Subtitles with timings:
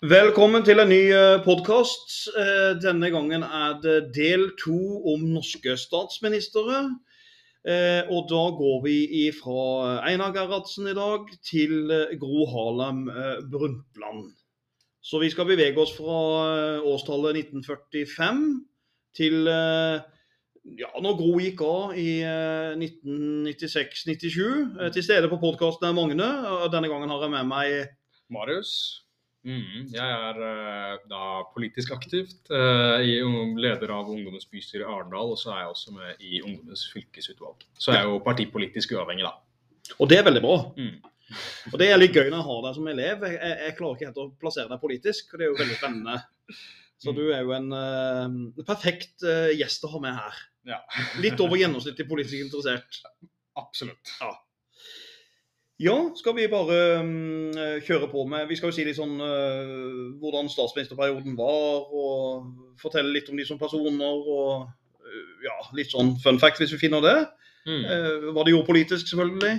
[0.00, 1.12] Velkommen til en ny
[1.44, 2.12] podkast.
[2.80, 4.78] Denne gangen er det del to
[5.12, 6.78] om norske statsministre.
[7.68, 13.42] Eh, Og da går vi fra Einar Gerhardsen i dag til eh, Gro Harlem eh,
[13.52, 14.30] Brundtland.
[15.04, 16.16] Så vi skal bevege oss fra
[16.78, 18.40] eh, årstallet 1945
[19.20, 20.00] til eh,
[20.80, 24.48] ja, når Gro gikk av i eh, 1996-97.
[24.80, 26.32] Eh, Til stede på podkasten er Magne,
[26.72, 27.92] denne gangen har jeg med meg
[28.32, 29.04] Marius.
[29.40, 31.20] Mm, jeg er eh, da
[31.54, 35.94] politisk aktivt i ung- leder av Ungdommens bystyre i Arendal, og så er jeg også
[35.96, 37.64] med i Ungdommens fylkesutvalg.
[37.78, 39.96] Så jeg er jo partipolitisk uavhengig, da.
[39.98, 40.58] Og det er veldig bra.
[40.76, 40.98] Mm.
[41.70, 43.24] Og det er litt gøy når jeg har deg som elev.
[43.30, 46.20] Jeg, jeg, klarer ikke helt å plassere deg politisk, og det er jo veldig spennende.
[47.00, 49.24] Så du er jo en uh, perfekt
[49.56, 50.40] gjest å ha med her.
[50.68, 50.82] Ja.
[51.22, 53.00] Litt over gjennomsnittlig politisk interessert.
[53.62, 54.12] Absolutt.
[54.20, 54.34] Ja,
[56.18, 57.52] skal vi bare um,
[57.86, 63.12] kjøre på med Vi skal jo si litt sånn uh, hvordan statsministerperioden var, og fortelle
[63.14, 67.04] litt om de som personer, og uh, ja, litt sånn fun fact hvis vi finner
[67.04, 67.16] det.
[67.64, 67.84] Mm.
[67.86, 69.54] Uh, hva de gjorde politisk, selvfølgelig.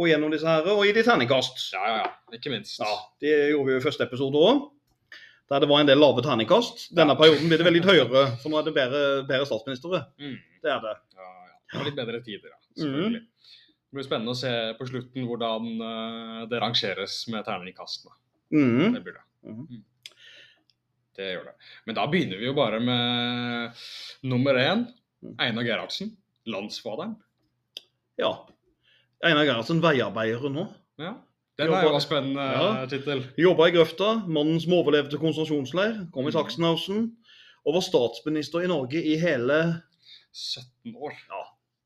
[0.00, 1.64] Gå gjennom disse her, og gi de terningkast.
[1.72, 2.36] Ja, ja, ja.
[2.36, 2.78] Ikke minst.
[2.80, 4.68] Ja, det gjorde vi jo i første episode òg.
[5.50, 6.90] Der det var en del lave terningkast.
[6.94, 10.04] Denne perioden blir det veldig høyere, for nå er det bedre, bedre statsministre.
[10.20, 10.36] Mm.
[10.62, 10.94] Det er det.
[11.16, 11.56] Ja, ja.
[11.74, 12.60] Var litt bedre tider, ja.
[12.78, 13.24] Selvfølgelig.
[13.90, 18.12] Det blir spennende å se på slutten hvordan eh, det rangeres med terningkastene.
[18.54, 18.92] Mm.
[18.94, 19.24] Det blir det.
[19.50, 19.64] Mhm.
[19.66, 19.84] Mm.
[21.18, 21.54] Det gjør det.
[21.86, 23.74] Men da begynner vi jo bare med
[24.30, 24.86] nummer én.
[25.24, 25.34] Mm.
[25.42, 26.12] Einar Gerhardsen.
[26.48, 27.16] Landsfaderen.
[28.16, 28.30] Ja.
[29.26, 30.68] Einar Gerhardsen, veiarbeidere nå.
[31.02, 31.16] Ja.
[31.60, 32.82] Den er jo en spennende Ja.
[32.82, 33.24] eh, tittel.
[33.36, 36.38] Jobba i grøfta, mannen som overlevde konsentrasjonsleir, kom i Mhm.
[36.38, 37.16] Sachsenhausen.
[37.66, 39.82] Og var statsminister i Norge i hele
[40.32, 41.12] 17 år.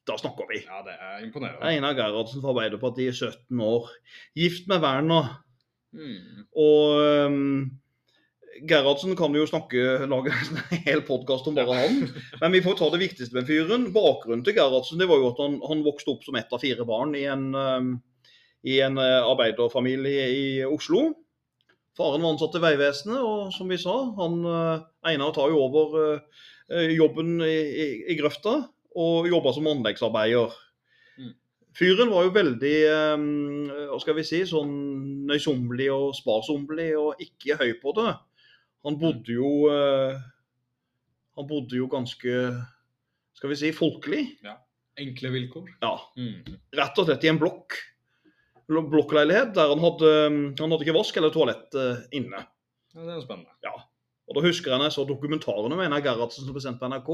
[0.05, 0.61] Da snakker vi.
[0.67, 1.65] Ja, det er imponerende.
[1.65, 3.89] Einar Gerhardsen fra Arbeiderpartiet, 17 år.
[4.37, 5.31] Gift med Werner.
[5.97, 6.45] Mm.
[6.61, 7.71] Og um,
[8.69, 12.03] Gerhardsen kan jo snakke, lage en hel podkast om bare han.
[12.43, 13.89] Men vi får ta det viktigste med fyren.
[13.97, 16.85] Bakgrunnen til Gerhardsen det var jo at han, han vokste opp som ett av fire
[16.89, 17.95] barn i en, um,
[18.69, 21.15] i en uh, arbeiderfamilie i Oslo.
[21.97, 25.99] Faren var ansatt i Vegvesenet, og som vi sa, han uh, Einar tar jo over
[26.19, 28.59] uh, jobben i, i, i grøfta
[28.95, 30.55] og jobba som anleggsarbeider.
[31.19, 31.33] Mm.
[31.75, 32.75] Fyren var jo veldig
[33.19, 33.25] um,
[33.91, 34.75] hva skal vi si, sånn
[35.31, 38.13] nøysommelig og sparsommelig og ikke høy på det.
[38.85, 40.19] Han bodde jo eh,
[41.39, 42.35] Han bodde jo ganske
[43.35, 44.23] skal vi si, folkelig.
[45.01, 45.73] Enkle vilkår.
[45.83, 46.45] Ja, Mm.
[46.79, 47.75] Rett og slett i en blokk.
[48.71, 50.13] Blokkleilighet der han hadde,
[50.61, 52.45] han hadde ikke vask eller toalett eh, inne.
[52.95, 53.51] Ja, det er jo spennende.
[54.29, 56.89] Og da husker jeg når jeg så dokumentarene med Einar Gerhardsen som ble sendt på
[56.89, 57.11] NRK.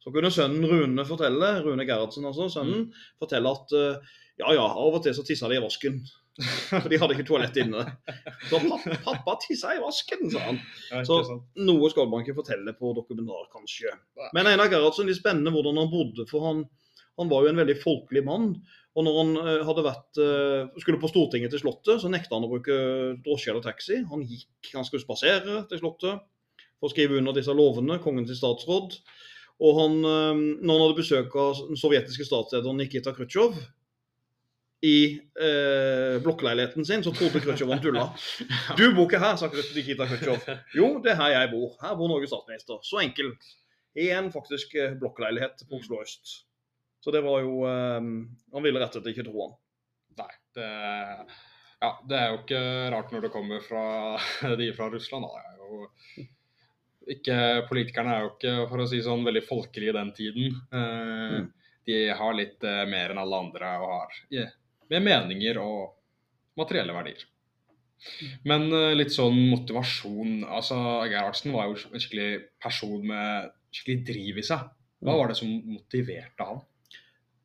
[0.00, 2.86] Så kunne sønnen Rune fortelle Rune Gerhardsen altså, sønnen,
[3.20, 5.98] fortelle at eh, ja, ja, av og til så tissa de i vasken.
[6.70, 7.82] For de hadde ikke toalett inne.
[8.48, 10.60] Så pappa, pappa tissa i vasken, sa han.
[10.88, 13.92] Ja, Så- Noe skal man ikke fortelle på dokumentar, kanskje.
[14.32, 16.24] Men Einar Gerhardsen, litt spennende hvordan han bodde.
[16.30, 16.64] For han,
[17.18, 18.52] han var jo en veldig folkelig mann.
[18.98, 22.46] Og når han eh, hadde vært, eh, skulle på Stortinget til Slottet, så nekta han
[22.46, 22.76] å bruke
[23.24, 24.00] drosje eller taxi.
[24.10, 26.24] Han gikk, han skulle spasere til Slottet
[26.80, 28.98] for å skrive under disse lovene, kongen til statsråd.
[29.60, 33.60] Og han, eh, når han hadde besøk av den sovjetiske statslederen Nikita Khrusjtsjov
[34.90, 38.06] i eh, blokkleiligheten sin, så trodde Khrusjtsjov han tulla.
[38.80, 40.50] Du bor ikke her, sa Nikita Khrusjtsjov.
[40.74, 41.76] Jo, det er her jeg bor.
[41.84, 42.82] Her bor Norges statsminister.
[42.82, 43.50] Så enkelt.
[43.98, 46.40] I en faktisk blokkleilighet på Oslo øst.
[47.00, 48.00] Så det var jo eh,
[48.52, 49.54] Han ville rett og slett ikke tro han.
[50.20, 50.68] Nei, det,
[51.80, 53.84] ja, det er jo ikke rart når det kommer fra
[54.60, 55.24] de fra Russland.
[55.24, 55.56] Da.
[55.60, 55.86] Jo
[57.10, 57.36] ikke,
[57.70, 60.60] politikerne er jo ikke for å si sånn, veldig folkelige i den tiden.
[60.72, 61.48] Eh, Mm.
[61.88, 64.50] De har litt eh, mer enn alle andre og har yeah,
[64.92, 65.94] med meninger og
[66.60, 67.22] materielle verdier.
[68.46, 70.76] Men eh, litt sånn motivasjon altså
[71.10, 74.68] Gerhardsen var jo en skikkelig person med skikkelig driv i seg.
[75.00, 76.60] Hva var det som motiverte han?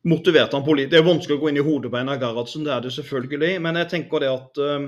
[0.06, 0.92] Motiverte han politisk.
[0.92, 3.56] Det er vanskelig å gå inn i hodet på Einar Gerhardsen, det er det selvfølgelig.
[3.64, 4.84] Men jeg tenker det at eh,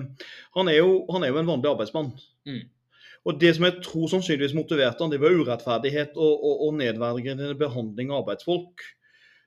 [0.54, 2.12] han, er jo, han er jo en vanlig arbeidsmann.
[2.46, 2.62] Mm.
[3.26, 7.50] Og det som jeg tror sannsynligvis motiverte han, det var urettferdighet og, og, og nedverdigende
[7.58, 8.84] behandling av arbeidsfolk.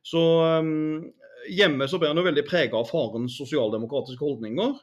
[0.06, 0.21] Så
[0.59, 1.12] um,
[1.50, 4.75] hjemme så ble han jo veldig prega av farens sosialdemokratiske holdninger.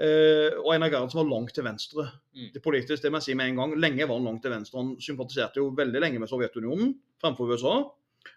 [0.00, 2.06] Uh, og Einar Gerhardsen var langt til venstre.
[2.36, 2.50] Mm.
[2.54, 3.74] Det politisk, det må jeg si med en gang.
[3.82, 4.84] Lenge var han langt til venstre.
[4.84, 7.78] Han sympatiserte jo veldig lenge med Sovjetunionen fremfor USA.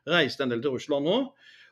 [0.10, 1.18] Reiste en del til Russland nå.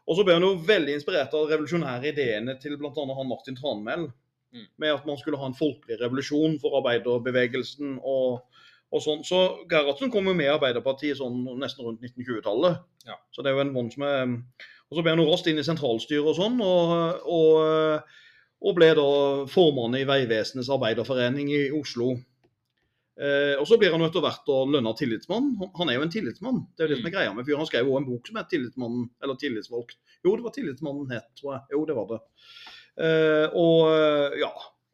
[0.10, 2.92] Og så ble han jo veldig inspirert av revolusjonære ideene til bl.a.
[2.96, 4.08] han Martin Tranmæl.
[4.52, 4.66] Mm.
[4.84, 8.42] Med at man skulle ha en folkelig revolusjon for arbeiderbevegelsen og,
[8.92, 9.22] og sånn.
[9.28, 12.82] Så Gerhardsen kom jo med i Arbeiderpartiet sånn nesten rundt 1920-tallet.
[13.08, 13.16] Ja.
[13.32, 14.26] Så det er jo en mann som er
[14.92, 16.60] Og så ble han jo raskt inn i sentralstyret og sånn.
[16.66, 18.20] og, og
[18.62, 19.06] og ble da
[19.50, 22.14] formann i Vegvesenets arbeiderforening i Oslo.
[23.22, 25.52] Eh, og så blir han etter hvert å lønna tillitsmann.
[25.78, 26.64] Han, er jo en tillitsmann.
[26.74, 27.18] Det er jo det som er Mm.
[27.18, 27.62] greia med fyren.
[27.62, 29.98] Han skrev jo en bok som het 'Tillitsmannen', eller 'Tillitsvalgt'.
[30.26, 31.62] Jo, det var 'Tillitsmannen' het, tror jeg.
[31.72, 32.20] Jo, det var det.
[32.98, 34.52] Eh, og eh, ja.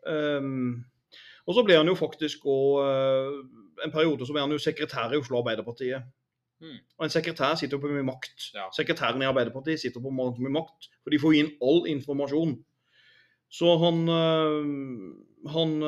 [0.07, 0.83] ehm,
[1.47, 3.47] og så ble han jo faktisk òg
[3.83, 6.01] En periode så ble han jo sekretær i Oslo Arbeiderpartiet.
[6.61, 6.79] Mm.
[6.97, 8.51] Og en sekretær sitter jo på mye makt.
[8.55, 8.65] Ja.
[8.73, 12.57] Sekretæren i Arbeiderpartiet sitter på mye makt, for de får inn all informasjon.
[13.51, 14.07] Så han
[15.47, 15.83] han,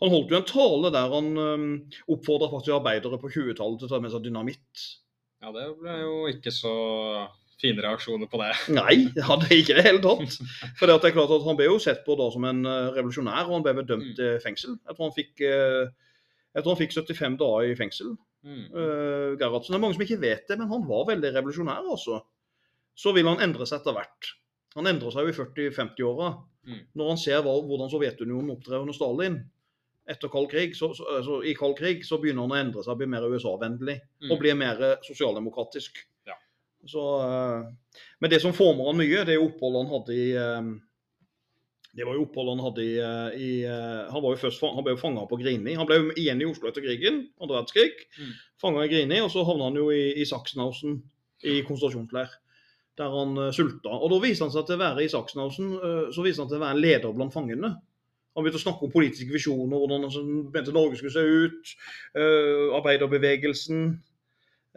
[0.00, 1.68] han holdt jo en tale der han um,
[2.08, 4.86] oppfordra faktisk arbeidere på 20-tallet til å ta med seg dynamitt.
[5.40, 6.72] Ja, det ble jo ikke så
[7.60, 8.50] fine reaksjoner på det.
[8.78, 10.38] Nei, det hadde ikke i det hele tatt.
[10.78, 13.44] For det er klart at Han ble jo sett på da som en øh, revolusjonær,
[13.46, 14.78] og han ble vel dømt til fengsel.
[14.88, 16.18] Jeg tror han fikk, øh,
[16.56, 18.16] tror han fikk 75 dager i fengsel.
[18.40, 18.66] Mm.
[18.72, 19.74] Uh, Gerhardsen.
[19.74, 22.22] Det er mange som ikke vet det, men han var veldig revolusjonær, altså.
[22.96, 24.32] Så vil han endre seg etter hvert.
[24.78, 26.30] Han endrer seg jo i 40-50-åra.
[26.70, 26.82] Mm.
[26.96, 29.40] Når han ser hva, hvordan Sovjetunionen opptrer under Stalin
[30.10, 32.98] etter kold krig, så, så, så, i kold krig så begynner han å endre seg,
[32.98, 34.30] bli mer USA-vennlig Mm.
[34.34, 36.02] og bli mer sosialdemokratisk.
[36.28, 36.34] Ja.
[36.84, 40.74] Så, uh, men det som former han mye, det er oppholdet han hadde i um,
[41.96, 44.84] det var jo opphold han hadde i, eh, i eh, Han var jo først, han
[44.86, 45.74] ble jo fanga på Grini.
[45.78, 48.04] Han ble jo igjen i Oslo etter krigen, andre verdenskrig.
[48.18, 48.36] Mm.
[48.62, 51.00] Fanga i Grini, og så havna han jo i, i Sachsenhausen,
[51.42, 52.36] i konsentrasjonsleir.
[53.00, 53.90] Der han uh, sulta.
[53.96, 56.60] Og da viste han seg til å være i Sachsenhausen, uh, så viste han til
[56.60, 57.72] å være en leder blant fangene.
[58.36, 61.72] Han begynte å snakke om politiske visjoner, hvordan han mente Norge skulle se ut.
[62.14, 63.80] eh, arbeiderbevegelsen.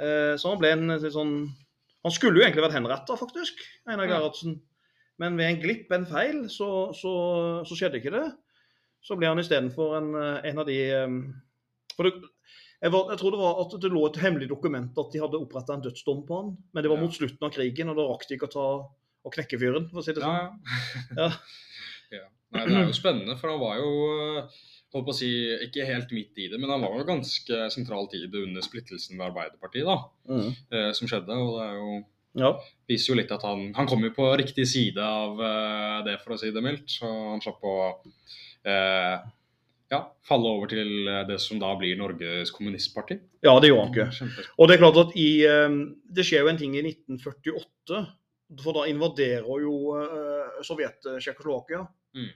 [0.02, 1.36] Eh, så han ble en eh, sånn
[2.04, 4.10] Han skulle jo egentlig vært henretta, faktisk, Einar.
[4.10, 4.58] Gerhardsen.
[5.22, 7.14] Men ved en glipp, en feil, så, så,
[7.64, 8.26] så skjedde ikke det.
[9.06, 10.80] Så ble han istedenfor en, eh, en av de
[11.94, 12.14] for det,
[12.84, 15.40] jeg, var, jeg tror det var at det lå et hemmelig dokument at de hadde
[15.40, 16.50] oppretta en dødsdom på han.
[16.76, 18.66] Men det var mot slutten av krigen, og da rakk de ikke å ta
[19.24, 20.58] og knekke fyren, for å si det sånn.
[21.16, 21.30] Ja,
[22.12, 22.26] Ja.
[22.54, 24.62] Nei, det er jo spennende, for han var jo øh,
[24.94, 25.30] holdt på å si,
[25.66, 29.28] ikke helt midt i det, men han var jo ganske sentral tid under splittelsen ved
[29.32, 29.98] Arbeiderpartiet da,
[30.30, 30.50] Mm.
[30.72, 31.34] eh, som skjedde.
[31.34, 31.94] og det er jo,
[32.36, 32.52] Ja.
[32.90, 36.34] viser jo litt at han, han kom jo på riktig side av eh, det, for
[36.34, 36.88] å si det mildt.
[36.90, 37.76] Så han slapp å
[38.66, 39.18] eh,
[39.94, 43.20] ja, falle over til eh, det som da blir Norges kommunistparti.
[43.44, 44.32] ja, det gjorde han ikke.
[44.58, 45.76] Og det er klart at i, eh,
[46.10, 48.04] det skjer jo en ting i 1948.
[48.64, 51.86] For da invaderer jo eh, Sovjet eh, Tsjekkoslovakia.
[52.16, 52.32] Mm.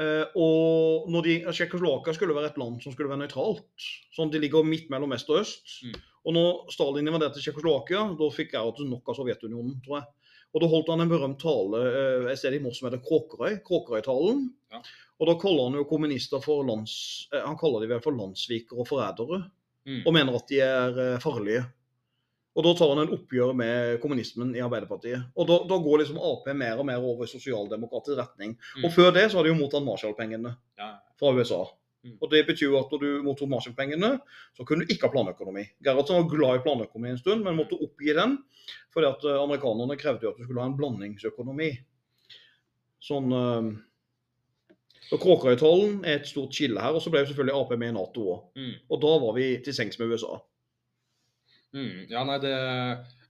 [0.00, 3.88] Eh, og når de, Tsjekkoslovakia skulle være et land som skulle være nøytralt.
[4.16, 5.76] Sånn De ligger midt mellom vest og øst.
[5.84, 5.98] Mm.
[6.24, 10.08] Og når Stalin invaderte Tsjekkoslovakia, da fikk Gerhardsen nok av Sovjetunionen, tror jeg.
[10.50, 13.60] Og da holdt han en berømt tale eh, et sted i Moss som heter Kråkerøy.
[13.66, 14.48] Kråkerøytalen.
[14.72, 14.82] Ja.
[15.20, 16.94] Og da kaller han jo kommunister for lands...
[17.34, 19.44] Uh, Han kaller de vel for landssvikere og forrædere
[19.88, 20.02] Mm.
[20.04, 21.62] og mener at de er farlige.
[22.60, 25.30] Og Da tar han en oppgjør med kommunismen i Arbeiderpartiet.
[25.32, 28.56] Og Da, da går liksom Ap mer og mer over i sosialdemokratisk retning.
[28.76, 28.84] Mm.
[28.84, 30.90] Og Før det så hadde de jo mottatt Marshall-pengene Ja.
[31.16, 31.62] fra USA.
[32.04, 32.16] Mm.
[32.20, 34.20] Og Det betyr jo at når du mottok Marshall-pengene,
[34.56, 35.64] så kunne du ikke ha planøkonomi.
[35.84, 38.38] Gerhardsen var glad i planøkonomi en stund, men måtte oppgi den.
[38.92, 41.70] Fordi at eh, amerikanerne krevde jo at du skulle ha en blandingsøkonomi.
[43.00, 43.70] Sånn Øh,
[45.10, 46.94] så Kråkerøytollen er et stort skille her.
[46.94, 48.42] Og så ble jo selvfølgelig Ap med i Nato òg.
[48.54, 48.74] Mm.
[48.90, 50.38] Og da var vi til sengs med USA.
[51.76, 52.54] Mm, ja, nei, det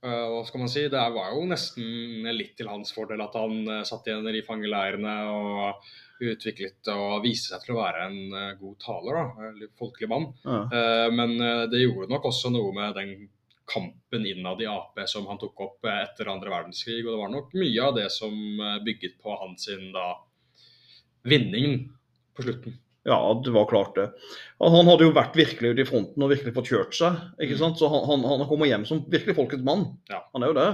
[0.00, 0.86] Uh, Hva skal man si?
[0.88, 5.16] Det var jo nesten litt til hans fordel at han uh, satt igjen i fangeleirene
[5.28, 5.90] og
[6.24, 10.26] utviklet og viste seg til å være en uh, god taler, da, folkelig mann.
[10.44, 11.10] Ja.
[11.12, 11.36] Men
[11.72, 13.14] det gjorde nok også noe med den
[13.70, 17.00] kampen innad i Ap som han tok opp etter andre verdenskrig.
[17.06, 18.36] Og det var nok mye av det som
[18.84, 20.06] bygget på hans da,
[21.24, 21.86] vinning
[22.36, 22.76] på slutten.
[23.08, 24.10] Ja, det var klart det.
[24.60, 27.14] Han hadde jo vært virkelig ute i fronten og virkelig fått kjørt seg.
[27.40, 27.60] ikke Mm.
[27.62, 27.78] sant?
[27.80, 29.86] Så han, han, han kommer hjem som virkelig folkets mann.
[30.10, 30.18] Ja.
[30.34, 30.66] Han er jo det.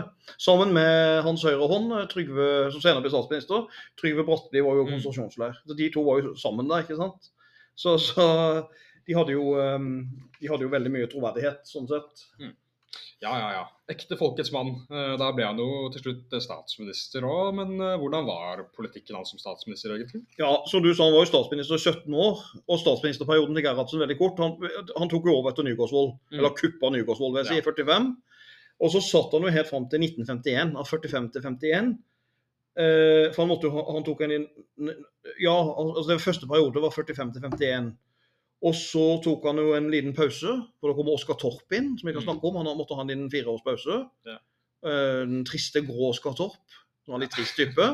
[0.43, 3.69] Sammen med hans høyre hånd, Trygve, som senere ble statsminister.
[4.01, 4.91] Trygve Bratteli var jo Mm.
[4.97, 5.55] konsentrasjonsleir.
[5.67, 7.31] Så De to var jo sammen der, ikke sant.
[7.77, 8.27] Så, så
[9.07, 10.09] de, hadde jo, um,
[10.41, 12.27] de hadde jo veldig mye troverdighet, sånn sett.
[13.25, 13.63] Ja, ja, ja.
[13.89, 14.75] Ekte folkets mann.
[14.93, 19.17] Eh, Da ble han jo til slutt eh, statsminister òg, men eh, hvordan var politikken
[19.17, 20.21] hans som statsminister egentlig?
[20.39, 24.03] Ja, som du sa, Han var jo statsminister i 17 år, og statsministerperioden til Gerhardsen
[24.05, 24.43] veldig kort.
[24.45, 24.59] Han,
[24.99, 26.39] han tok jo over etter Nygaardsvold, Mm.
[26.43, 27.61] eller kuppa Nygaardsvold, vil jeg si, Ja.
[27.65, 28.11] i 45.
[28.85, 31.95] Og så satt han jo helt fram til 1951, av 45 til 51.
[32.77, 34.47] Eh, for han måtte jo, han tok en inn,
[35.41, 37.95] Ja, altså den første periode var 45 til 51.
[38.67, 42.09] Og så tok han jo en liten pause, for da kommer Oskar Torp inn, som
[42.09, 42.27] vi kan Mm.
[42.29, 42.57] snakke om.
[42.59, 43.99] Han måtte ha en liten fireårspause.
[44.27, 44.39] Ja.
[44.85, 46.57] Eh, den triste grå Oskar Torp.
[47.05, 47.87] Som var en litt trist type.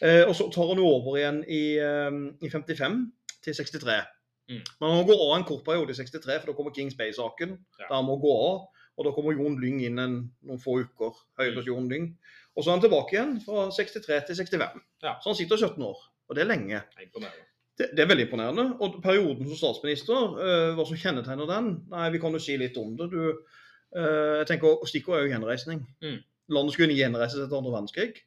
[0.00, 2.10] Eh, og så tar han jo over igjen i, eh,
[2.42, 4.00] i 55 til 63.
[4.48, 4.62] Mm.
[4.80, 7.58] Men han går av en kort periode i 63, for da kommer Kings Bay-saken.
[7.78, 7.86] Ja.
[7.88, 8.68] Der han må gå av.
[8.98, 11.12] Og da kommer Jon Lyng inn en, noen få uker.
[11.38, 11.66] Høyres Mm.
[11.66, 12.16] Jon Lyng.
[12.56, 14.80] Og så er han tilbake igjen fra 63 til 65.
[15.02, 15.14] Ja.
[15.20, 15.96] Så han sitter 17 år.
[16.28, 16.76] Og det er lenge.
[16.76, 17.46] Er Imponerende.
[17.82, 18.66] Det, det er veldig imponerende.
[18.80, 21.72] Og perioden som statsminister, uh, hva som kjennetegner den?
[21.90, 23.10] Nei, Vi kan jo si litt om det.
[23.10, 23.22] Du,
[23.98, 25.82] uh, jeg tenker, Stikkordet er jo gjenreisning.
[26.04, 26.20] Mm.
[26.52, 28.22] Landet skulle gjenreises etter andre verdenskrig.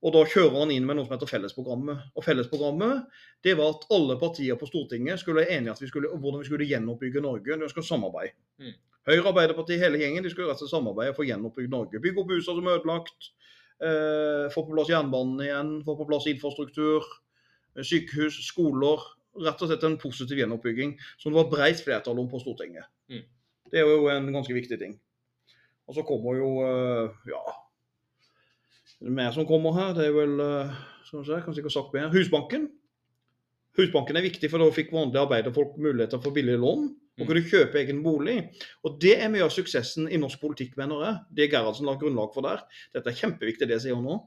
[0.00, 2.06] Og da kjører han inn med noe som heter Fellesprogrammet.
[2.16, 6.12] Og Fellesprogrammet det var at alle partier på Stortinget skulle være enige at vi skulle,
[6.14, 7.58] hvordan vi skulle gjenoppbygge Norge.
[7.60, 8.32] Vi skulle samarbeide.
[8.62, 8.78] Mm.
[9.10, 12.00] Høyre, Arbeiderpartiet, hele gjengen de skulle rett og slett samarbeide for å gjenoppbygge Norge.
[12.00, 13.30] Bygge opp husene som er ødelagt.
[13.80, 15.74] Eh, få på plass jernbanen igjen.
[15.84, 17.04] Få på plass infrastruktur.
[17.76, 19.06] Eh, Sykehus, skoler.
[19.40, 22.88] Rett og slett en positiv gjenoppbygging som det var breit flertall om på Stortinget.
[23.12, 23.22] Mm.
[23.70, 24.96] Det er jo en ganske viktig ting.
[25.86, 27.44] Og så kommer jo eh, ja,
[29.00, 29.94] det er mer som kommer her.
[29.96, 30.74] Det er vel eh,
[31.08, 32.10] skal vi se, kanskje ikke har sagt mer.
[32.12, 32.68] Husbanken.
[33.78, 36.90] Husbanken er viktig, for da fikk vanlige arbeiderfolk muligheter for billige lån.
[37.20, 38.36] Og kunne kjøpe egen bolig.
[38.86, 41.20] Og det er mye av suksessen i norsk politikk, mener jeg.
[41.36, 42.64] Det Gerhardsen la grunnlag for der.
[42.96, 44.18] Dette er kjempeviktig, det sier hun nå.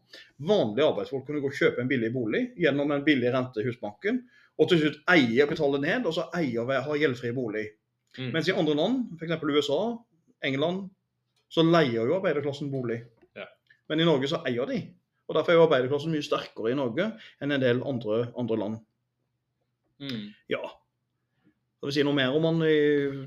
[0.50, 4.24] Vanlige arbeidsfolk kunne gå og kjøpe en billig bolig gjennom en billig rente i Husbanken.
[4.62, 7.66] Og til slutt eie og betale ned, og så eie og ha gjeldfri bolig.
[8.20, 8.30] Mm.
[8.36, 9.42] Mens i andre land, f.eks.
[9.42, 9.80] USA,
[10.46, 10.86] England,
[11.54, 13.00] så leier jo arbeiderklassen bolig.
[13.38, 13.48] Ja.
[13.90, 14.84] Men i Norge så eier de.
[15.30, 17.10] Og Derfor er jo arbeiderklassen mye sterkere i Norge
[17.42, 18.80] enn en del andre, andre land.
[20.04, 20.32] Mm.
[20.52, 20.62] Ja.
[21.84, 22.76] Skal vi si noe mer om han i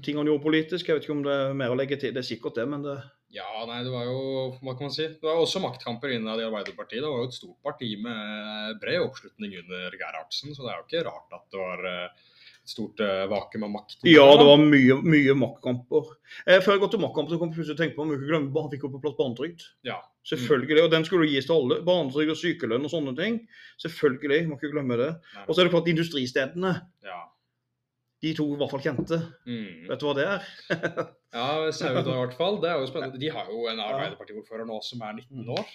[0.00, 0.86] ting han gjorde politisk?
[0.88, 2.14] Jeg vet ikke om det er mer å legge til.
[2.16, 2.94] Det er sikkert det, men det
[3.36, 4.20] Ja, nei, det var jo
[4.62, 5.10] Hva kan man si?
[5.12, 7.02] Det var også maktkamper innad i Arbeiderpartiet.
[7.04, 10.86] Det var jo et stort parti med bred oppslutning under Gerhardsen, så det er jo
[10.86, 12.32] ikke rart at det var eh,
[12.62, 13.98] et stort eh, vakuum av makt.
[14.08, 16.16] Ja, det var mye, mye maktkamper.
[16.46, 18.20] Eh, før jeg går til maktkamper, så kom jeg plutselig å tenke på om vi
[18.22, 19.68] ikke glemme Han fikk jo på plass barnetrygd.
[19.92, 20.00] Ja.
[20.32, 20.88] Selvfølgelig.
[20.88, 21.82] Og den skulle gis til alle.
[21.84, 23.42] Barnetrygd og sykelønn og sånne ting.
[23.84, 24.46] Selvfølgelig.
[24.48, 25.14] Må ikke glemme det.
[25.44, 26.78] Og så er det klart industristedene.
[27.04, 27.26] Ja.
[28.26, 29.18] De to i hvert fall kjente.
[29.46, 29.86] Mm.
[29.88, 30.46] Vet du hva det er?
[31.36, 32.60] ja Sauda i hvert fall.
[32.62, 33.20] Det er jo spennende.
[33.22, 35.66] De har jo en Arbeiderpartiordfører nå som er 19 år.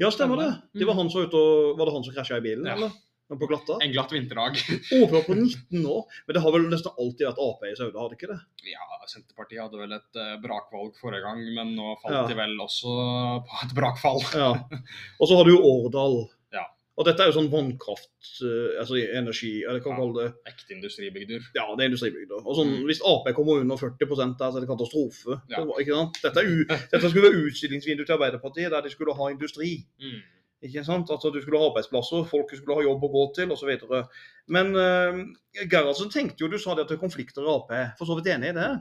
[0.00, 0.48] Ja, stemmer det.
[0.80, 1.02] Det var Mm.
[1.02, 2.74] han som var ute og Var det han som krasja i bilen, Ja.
[2.78, 2.90] eller?
[3.28, 3.74] På glatta?
[3.84, 4.56] En glatt vinterdag.
[4.96, 6.06] Overført på 19 år.
[6.26, 8.38] Men det har vel nesten alltid vært Ap i Sauda, har det ikke det?
[8.72, 12.22] Ja, Senterpartiet hadde vel et eh, brakvalg forrige gang, men nå falt Ja.
[12.30, 12.94] de vel også
[13.44, 14.24] på et brakfall.
[14.32, 14.48] Ja.
[15.20, 16.16] Og så har du jo Årdal.
[16.98, 18.08] Og dette er jo sånn vannkraft,
[18.42, 19.98] eh, altså energi, eller hva Ja.
[20.00, 20.30] kaller det.
[20.50, 21.44] Ekte industribygder.
[21.54, 22.40] Ja, det er industribygder.
[22.44, 22.86] Og sånn, Mm.
[22.88, 25.40] Hvis Ap kommer under 40 der, så er det katastrofe.
[25.48, 25.60] Ja.
[25.60, 26.18] Det var, ikke sant?
[26.22, 29.86] Dette, u, dette skulle være utstillingsvindu til Arbeiderpartiet, der de skulle ha industri.
[30.02, 30.22] Mm.
[30.64, 31.06] Ikke sant?
[31.10, 33.78] Altså Du skulle ha arbeidsplasser, folk skulle ha jobb å gå til osv.
[34.48, 35.22] Men uh,
[35.70, 37.70] Gerhardsen tenkte jo, du sa det at det er konflikter i Ap.
[37.98, 38.80] For så vidt enig i det.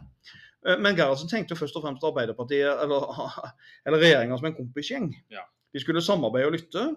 [0.65, 3.05] Eh, men Gerhardsen tenkte jo først og fremst Arbeiderpartiet, eller,
[3.85, 5.11] eller regjeringa, som en kompisgjeng.
[5.29, 5.45] Ja.
[5.73, 6.95] De skulle samarbeide og lytte.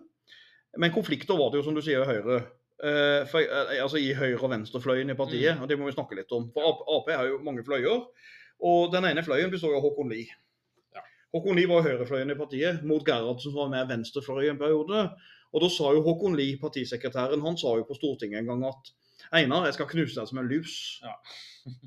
[0.78, 2.40] Men konflikter var det jo, som du sier, i Høyre.
[2.80, 5.56] Uh, for, uh, altså I høyre- og venstrefløyen i partiet.
[5.56, 5.62] Mm.
[5.62, 6.46] og Det må vi snakke litt om.
[6.54, 8.06] For Ap, Ap har jo mange fløyer.
[8.60, 10.30] Og den ene fløyen består av Håkon Lie.
[10.96, 11.02] Ja.
[11.34, 15.04] Håkon Lie var høyrefløyen i partiet, mot Gerhardsen som var med venstrefløy en periode.
[15.52, 18.92] Og da sa jo Håkon Lie, partisekretæren, han sa jo på Stortinget en gang at
[19.36, 20.74] Einar, jeg skal knuse deg som en lus.
[21.04, 21.12] Ja.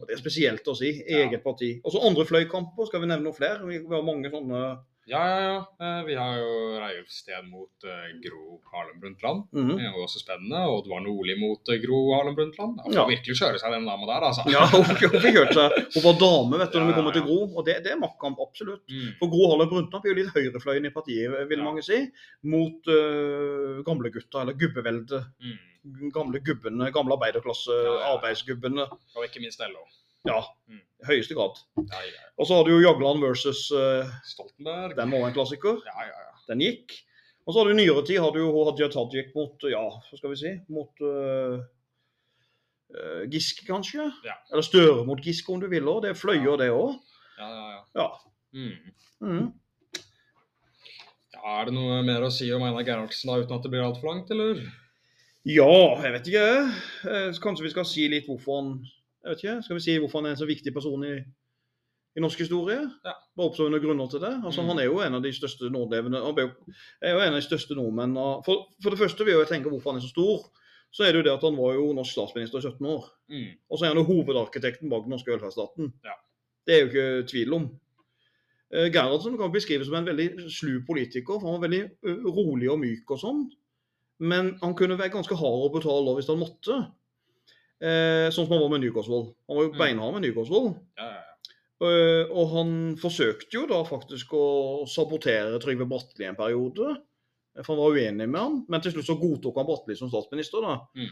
[0.02, 1.24] og Det er spesielt å si i Ja.
[1.26, 1.76] eget parti.
[1.84, 3.66] Og så andre fløykamper, skal vi nevne noen flere?
[3.66, 4.62] Vi vi har mange sånne
[5.06, 5.58] Ja, ja, ja.
[6.00, 9.42] Eh, Vi har jo Reiulf Steen mot eh, Gro Harlem Brundtland.
[9.52, 9.74] Mhm.
[9.76, 10.62] Det er jo også spennende.
[10.72, 12.80] Oddvar Nordli mot eh, Gro Harlem Brundtland.
[12.86, 13.04] Hun Ja.
[13.10, 14.46] virkelig kjøre seg, den dama der, altså.
[14.54, 15.76] Ja, hun hun fikk hørt seg.
[15.98, 17.26] Hun var dame, vet du, når vi kommer til.
[17.28, 17.40] Gro.
[17.58, 18.86] Og det, det er maktkamp, absolutt.
[18.88, 19.12] Mm.
[19.20, 22.00] For Gro Harlem Brundtland blir jo litt høyrefløyen i partiet, vil mange si.
[22.48, 25.28] Mot uh, gamlegutta, eller gubbeveldet.
[25.44, 25.60] Mm.
[26.16, 27.76] Gamle gubbene, gamle arbeiderklasse,
[28.14, 28.88] arbeidsgubbene.
[29.18, 29.84] Og ikke minst LO.
[30.28, 30.40] Ja,
[30.70, 30.80] Mm.
[31.04, 31.58] i høyeste grad.
[31.78, 32.22] Ja, ja.
[32.40, 34.96] Og så har du jo Jagland versus uh, Stoltenberg.
[34.96, 35.82] Den var en klassiker.
[35.86, 36.36] Ja, ja, ja.
[36.48, 36.94] Den gikk.
[37.46, 40.18] Og så har du i nyere tid har du jo Hadia Tajik mot ja, hva
[40.18, 41.60] skal vi si, mot uh,
[43.28, 44.06] Giske, kanskje?
[44.24, 44.38] Ja.
[44.54, 45.88] Eller Støre mot Giske, om du vil.
[45.92, 46.06] også.
[46.06, 46.96] Det er fløyer, det òg.
[47.42, 47.84] ja, ja, ja.
[48.00, 48.08] Ja.
[48.54, 49.52] Mm.
[51.34, 51.60] Ja.
[51.60, 54.14] Er det noe mer å si om Einar Gerhardsen da, uten at det blir altfor
[54.14, 54.62] langt, eller?
[55.44, 55.68] Ja,
[56.06, 56.48] jeg vet ikke.
[57.44, 58.70] Kanskje vi skal si litt hvorfor han
[59.24, 61.14] jeg vet ikke, Skal vi si hvorfor han er en så viktig person i,
[62.18, 62.82] i norsk historie?
[63.06, 63.14] Ja.
[63.38, 64.34] Bare noen grunner til det.
[64.46, 64.68] Altså, Mm.
[64.68, 67.76] Han er jo en av de største nålevende Han er jo- en av de største
[67.76, 68.14] nordmenn.
[68.46, 70.50] For, for det første vil jeg tenke hvorfor han er så stor.
[70.94, 73.06] Så er det jo det at han var jo norsk statsminister i 17 år.
[73.30, 73.48] Mm.
[73.72, 75.94] Og så er han jo hovedarkitekten bak den norske velferdsstaten.
[76.06, 76.14] Ja.
[76.68, 77.64] Det er jo ikke tvil om.
[78.74, 81.40] Eh, Gerhardsen kan beskrives som en veldig slu politiker.
[81.40, 83.42] for Han var veldig ø, rolig og myk og sånn.
[84.20, 86.78] Men han kunne være ganske hard og brutal hvis han måtte.
[87.84, 89.34] Eh, sånn som han var med Newcastle.
[89.50, 89.78] Han var jo Mm.
[89.82, 90.76] beinhard med Newcastle.
[90.98, 91.30] Ja, ja, ja.
[91.84, 96.94] Eh, og han forsøkte jo da faktisk å sabotere Trygve Bratteli en periode.
[97.60, 100.62] For han var uenig med han, men til slutt så godtok han Bratteli som statsminister.
[100.64, 100.78] da.
[100.96, 101.10] Mm.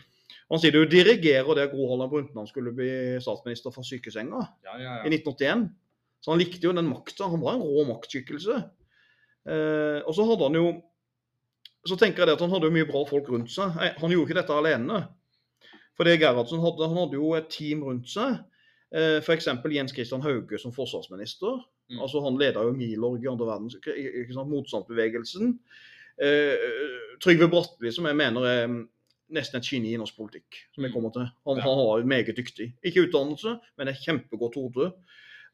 [0.49, 4.77] Han sier det jo dirigerer det Gro Harlem Brundtland skulle bli statsminister fra sykesenga ja,
[4.79, 5.69] ja, i 1981.
[6.21, 7.29] Så han likte jo den makta.
[7.29, 8.57] Han var en rå maktskikkelse.
[9.45, 10.81] Eh, og så hadde han jo
[11.83, 13.73] Så tenker jeg det at han hadde jo mye bra folk rundt seg.
[13.73, 14.99] Han gjorde ikke dette alene.
[16.01, 18.39] Fordi Gerhardsen hadde, han hadde jo et team rundt seg.
[18.91, 19.45] Eh, F.eks.
[19.69, 21.59] Jens Christian Hauge som forsvarsminister.
[21.91, 21.99] Mm.
[22.01, 25.59] Altså Han leda jo Milorg i andre verdenskrig, motstandsbevegelsen.
[26.17, 26.55] Eh,
[27.21, 28.81] Trygve Bratteli, som jeg mener er mm,
[29.37, 30.63] nesten et geni i norsk politikk.
[30.73, 30.95] som jeg Mm.
[30.95, 31.29] kommer til.
[31.47, 31.61] Han, Ja.
[31.69, 32.73] han var meget dyktig.
[32.83, 34.91] Ikke utdannelse, men et kjempegodt hode.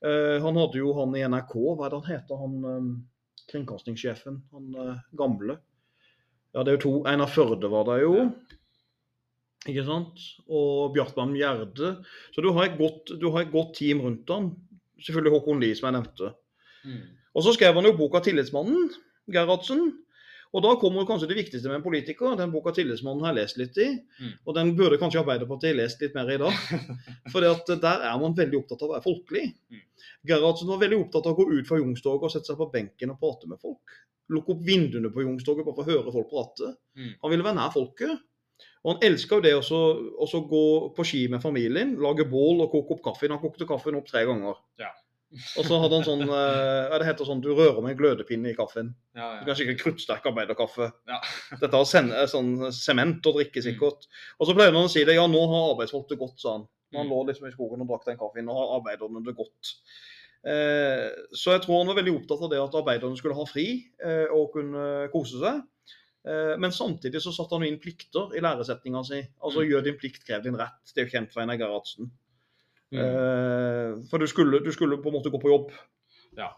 [0.03, 4.41] Eh, han hadde jo han i NRK, hva er det han heter, han eh, kringkastingssjefen,
[4.53, 5.57] han eh, gamle.
[6.55, 7.03] Ja, det er jo to.
[7.05, 8.15] Einar Førde var der jo.
[8.15, 8.29] Ja.
[9.67, 10.23] Ikke sant?
[10.47, 11.97] Og Bjartmann Gjerde.
[12.33, 14.51] Så du har, et godt, du har et godt team rundt han.
[15.03, 16.33] Selvfølgelig Håkon Lie, som jeg nevnte.
[16.87, 17.01] Mm.
[17.37, 18.93] Og så skrev han jo boka 'Tillitsmannen',
[19.33, 19.91] Gerhardsen.
[20.55, 22.37] Og da kommer kanskje det viktigste med en politiker.
[22.39, 23.89] Den boka 'Tillitsmannen' har jeg lest litt i.
[24.23, 24.31] Mm.
[24.45, 26.55] Og den burde kanskje Arbeiderpartiet lest litt mer i dag.
[27.31, 29.45] For der er man veldig opptatt av å være folkelig.
[29.69, 29.83] Mm.
[30.31, 33.13] Gerhardsen var veldig opptatt av å gå ut fra Youngstorget og sette seg på benken
[33.13, 33.99] og prate med folk.
[34.33, 36.73] Lukke opp vinduene på Youngstorget bare for å høre folk prate.
[36.97, 37.13] Mm.
[37.21, 38.25] Han ville være nær folket.
[38.87, 40.61] Og han elska jo det å gå
[40.95, 43.33] på ski med familien, lage bål og koke opp kaffen.
[43.35, 44.55] Han kokte kaffen opp tre ganger.
[44.79, 44.93] Ja.
[45.59, 48.53] og så hadde han sånn eh, ja, Det heter sånn du rører med en glødepinne
[48.53, 48.93] i kaffen.
[49.17, 50.87] Ja, Du kan sikkert kruttsterk arbeiderkaffe.
[51.11, 51.19] Ja.
[51.61, 54.07] Dette har sen- eh, sånn sement å drikke sikkert.
[54.39, 55.17] Og så pleide han å si det.
[55.19, 56.67] Ja, nå har arbeidsfolk det godt, sa han.
[56.93, 57.11] Når han Mm.
[57.11, 58.45] lå liksom i skogen og drakk den kaffen.
[58.47, 59.73] Nå har arbeiderne det godt.
[60.47, 63.65] Eh, så jeg tror han var veldig opptatt av det at arbeiderne skulle ha fri
[63.99, 65.59] eh, og kunne kose seg.
[66.27, 69.21] Eh, men samtidig så satte han inn plikter i læresetninga si.
[69.41, 69.69] Altså Mm.
[69.71, 70.93] gjør din plikt, krev din rett.
[70.93, 72.09] Det er jo kjent fra Einar Gerhardsen.
[72.91, 72.99] Mm.
[72.99, 75.71] Eh, for du skulle, du skulle på en måte gå på jobb.
[76.37, 76.51] Ja.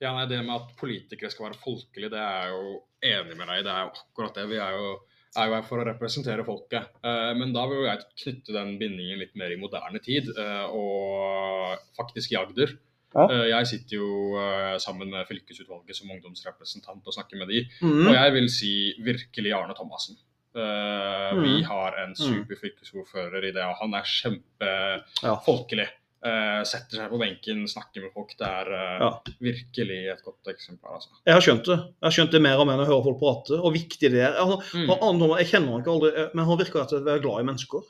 [0.00, 3.46] ja, nei, Det med at politikere skal være folkelige, det er jeg jo enig med
[3.48, 3.66] deg i.
[3.66, 4.48] Det er jo akkurat det.
[4.48, 4.88] Vi er jo,
[5.36, 6.88] er jo her for å representere folket.
[7.02, 10.30] Eh, men da vil jo jeg knytte den bindingen litt mer i moderne tid,
[10.70, 12.76] og faktisk i Agder.
[13.14, 13.28] Ja.
[13.30, 18.06] Eh, jeg sitter jo eh, sammen med fylkesutvalget som ungdomsrepresentant og snakker med de, Mm.
[18.08, 20.16] og jeg vil si virkelig Arne Thomassen.
[20.54, 21.42] Mm.
[21.42, 21.64] Vi Mm.
[21.66, 25.00] har en super fylkesordfører i det, og han er Ja.
[25.24, 25.88] kjempefolkelig.
[26.24, 28.30] Eh, setter seg på benken, snakker med folk.
[28.38, 29.10] Det er uh, Ja.
[29.44, 30.88] virkelig et godt eksempel.
[30.94, 31.10] Altså.
[31.26, 31.76] Jeg har skjønt det.
[31.76, 34.22] Jeg har skjønt det mer og mer når jeg hører folk prate, og viktig det
[34.22, 34.32] er.
[34.32, 37.20] Altså, Mm, han, jeg kjenner han ikke aldri, eh, men han virker slett å være
[37.20, 37.82] glad i mennesker.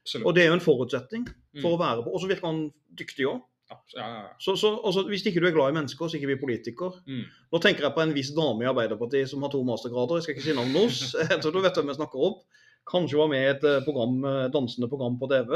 [0.00, 0.26] absolutt.
[0.26, 2.14] Og det er jo en forutsetning Mm, å være på.
[2.14, 3.42] Og så virker han dyktig òg.
[3.70, 4.30] Ja, ja, ja.
[4.42, 7.00] Så, så også, hvis ikke du er glad i mennesker, så ikke vi politikere.
[7.06, 10.18] Mm, Nå tenker jeg på en viss dame i Arbeiderpartiet som har to mastergrader.
[10.18, 11.44] Jeg skal ikke si navnet hennes.
[11.54, 12.34] Du vet hvem jeg snakker om.
[12.90, 15.54] Kanskje var med i et eh, program, eh, dansende program på TV.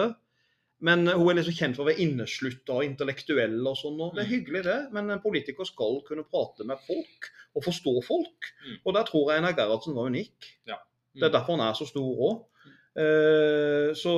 [0.85, 3.99] Men eh, hun er liksom kjent for å være inneslutta og intellektuell og sånn.
[4.05, 4.35] og Det er Mm.
[4.37, 4.79] hyggelig, det.
[4.95, 8.51] Men en politiker skal kunne prate med folk og forstå folk.
[8.67, 8.77] Mm.
[8.85, 10.51] Og der tror jeg Einar Gerhardsen var unik.
[10.71, 10.79] Ja.
[11.15, 12.43] Det er derfor han er så stor òg.
[12.95, 14.13] Så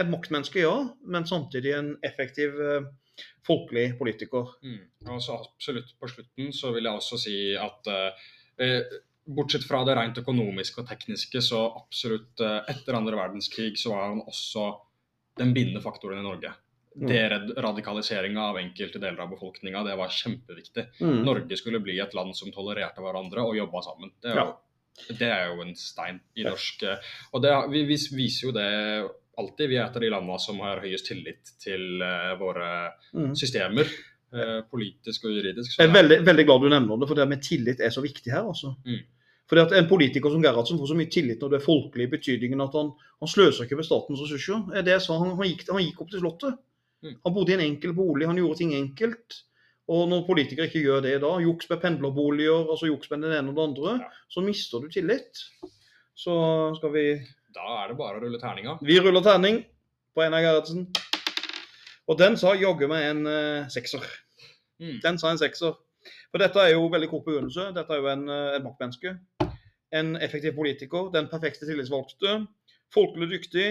[0.00, 0.76] et maktmenneske, ja.
[1.04, 2.86] Men samtidig en effektiv eh,
[3.46, 4.54] folkelig politiker.
[4.62, 5.10] mm.
[5.10, 8.24] Og så absolutt på slutten så vil jeg også si at eh,
[8.64, 13.94] eh, bortsett fra det rent økonomiske og tekniske, så absolutt eh, etter andre verdenskrig så
[13.94, 14.68] var han også
[15.40, 16.52] den bindende faktoren i Norge.
[16.94, 17.08] Mm.
[17.10, 20.86] Deradikaliseringa av enkelte deler av befolkninga, det var kjempeviktig.
[21.00, 21.24] Mm.
[21.26, 24.12] Norge skulle bli et land som tolererte hverandre og jobba sammen.
[24.22, 24.52] Det er, jo,
[25.08, 28.68] det er jo en stein i norsk eh, Og det, vi, vi viser jo det
[29.40, 29.68] alltid.
[29.72, 32.68] Vi er et av de landene som har høyest tillit til uh, våre
[33.14, 33.32] Mm.
[33.38, 33.88] systemer.
[34.34, 35.76] Uh, politisk og juridisk.
[35.78, 38.32] Jeg er veldig, veldig glad du nevner det, for det med tillit er så viktig
[38.32, 38.46] her.
[38.46, 38.74] altså.
[38.86, 39.02] Mm.
[39.50, 42.14] Fordi at En politiker som Gerhardsen får så mye tillit når det er folkelig, i
[42.14, 44.62] betydningen at han, han sløser ikke med statens ressurser.
[44.74, 46.56] Er det jeg sa, han, han, gikk, han gikk opp til Slottet.
[47.04, 47.18] Mm.
[47.26, 49.42] Han bodde i en enkel bolig, han gjorde ting enkelt.
[49.92, 53.50] Og når politikere ikke gjør det da, juks med pendlerboliger, altså juks med den ene
[53.52, 54.08] og den andre, Ja.
[54.32, 55.42] så mister du tillit.
[56.16, 56.34] Så
[56.78, 57.04] skal vi
[57.54, 58.78] Da er det bare å rulle terninga.
[58.82, 59.64] Vi ruller terning
[60.14, 60.88] på Einar Gerhardsen.
[62.08, 64.02] Og den sa jaggu meg en uh, sekser.
[64.80, 65.00] Mm.
[65.02, 65.76] Den sa en sekser.
[66.30, 67.68] For dette er jo veldig kort begrunnelse.
[67.76, 69.12] Dette er jo en, eh, en maktmenneske.
[69.94, 71.12] En effektiv politiker.
[71.14, 72.46] Den perfekte tillitsvalgte.
[72.92, 73.68] Folkelig dyktig.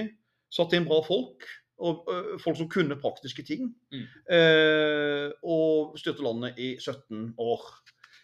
[0.49, 1.43] Satt inn bra folk.
[1.83, 3.71] Og ø, folk som kunne praktiske ting.
[3.91, 4.05] Mm.
[4.37, 7.65] Eh, og styrte landet i 17 år.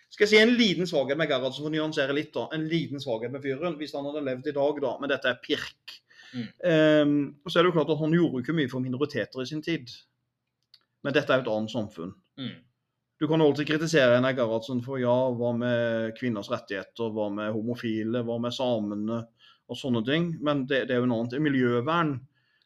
[0.10, 2.32] Skal jeg si en liten svakhet med Gerhardsen, for å nyansere litt.
[2.34, 2.48] da.
[2.56, 4.94] En liten svakhet med fyren, hvis han hadde levd i dag, da.
[5.02, 6.00] Men dette er pirk.
[6.34, 6.48] Mm.
[6.72, 7.12] Eh,
[7.44, 9.50] og så er det jo klart at Han gjorde jo ikke mye for minoriteter i
[9.50, 9.92] sin tid.
[11.04, 12.16] Men dette er jo et annet samfunn.
[12.40, 12.58] Mm.
[13.20, 18.22] Du kan alltid kritisere Einar Gerhardsen for ja, hva med kvinners rettigheter, hva med homofile,
[18.24, 19.18] hva med samene
[19.70, 20.30] og sånne ting.
[20.44, 21.36] Men det, det er jo noe annet.
[21.44, 22.14] Miljøvern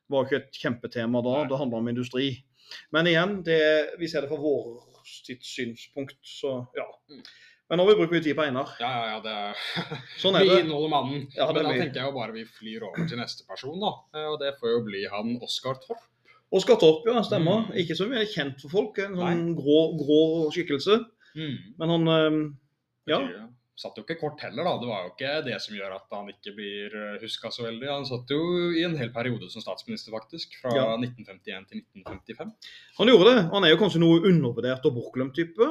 [0.10, 1.36] var jo ikke et kjempetema da.
[1.50, 2.32] Det handla om industri.
[2.96, 3.60] Men igjen, det,
[4.00, 6.86] vi ser det fra vår sitt synspunkt, så ja.
[7.12, 7.24] Mm.
[7.70, 8.70] Men nå har vi brukt mye tid på Einar.
[8.80, 10.58] Ja, ja, ja, det er Sånn er Vi det.
[10.66, 11.22] inneholder mannen.
[11.36, 11.80] Ja, det Men da mye.
[11.82, 13.92] tenker jeg jo bare vi flyr over til neste person, da.
[14.20, 16.04] Eh, Og det får jo bli han Oskar Torp.
[16.54, 17.64] Oskar Torp, ja, stemmer.
[17.70, 17.78] Mm.
[17.82, 19.00] Ikke så mye kjent for folk.
[19.02, 20.20] En sånn grå, grå
[20.54, 21.00] skikkelse.
[21.40, 21.56] Mm.
[21.80, 22.42] Men han øhm,
[23.10, 23.20] Ja.
[23.74, 24.74] Satt jo ikke kort heller, da.
[24.78, 27.88] Det var jo ikke det som gjør at han ikke blir huska så veldig.
[27.90, 28.42] Han satt jo
[28.78, 30.54] i en hel periode som statsminister, faktisk.
[30.62, 30.84] Fra Ja.
[31.00, 32.52] 1951 til 1955.
[33.00, 33.42] Han gjorde det.
[33.56, 35.70] Han er jo kanskje noe undervurdert og bortglemt type,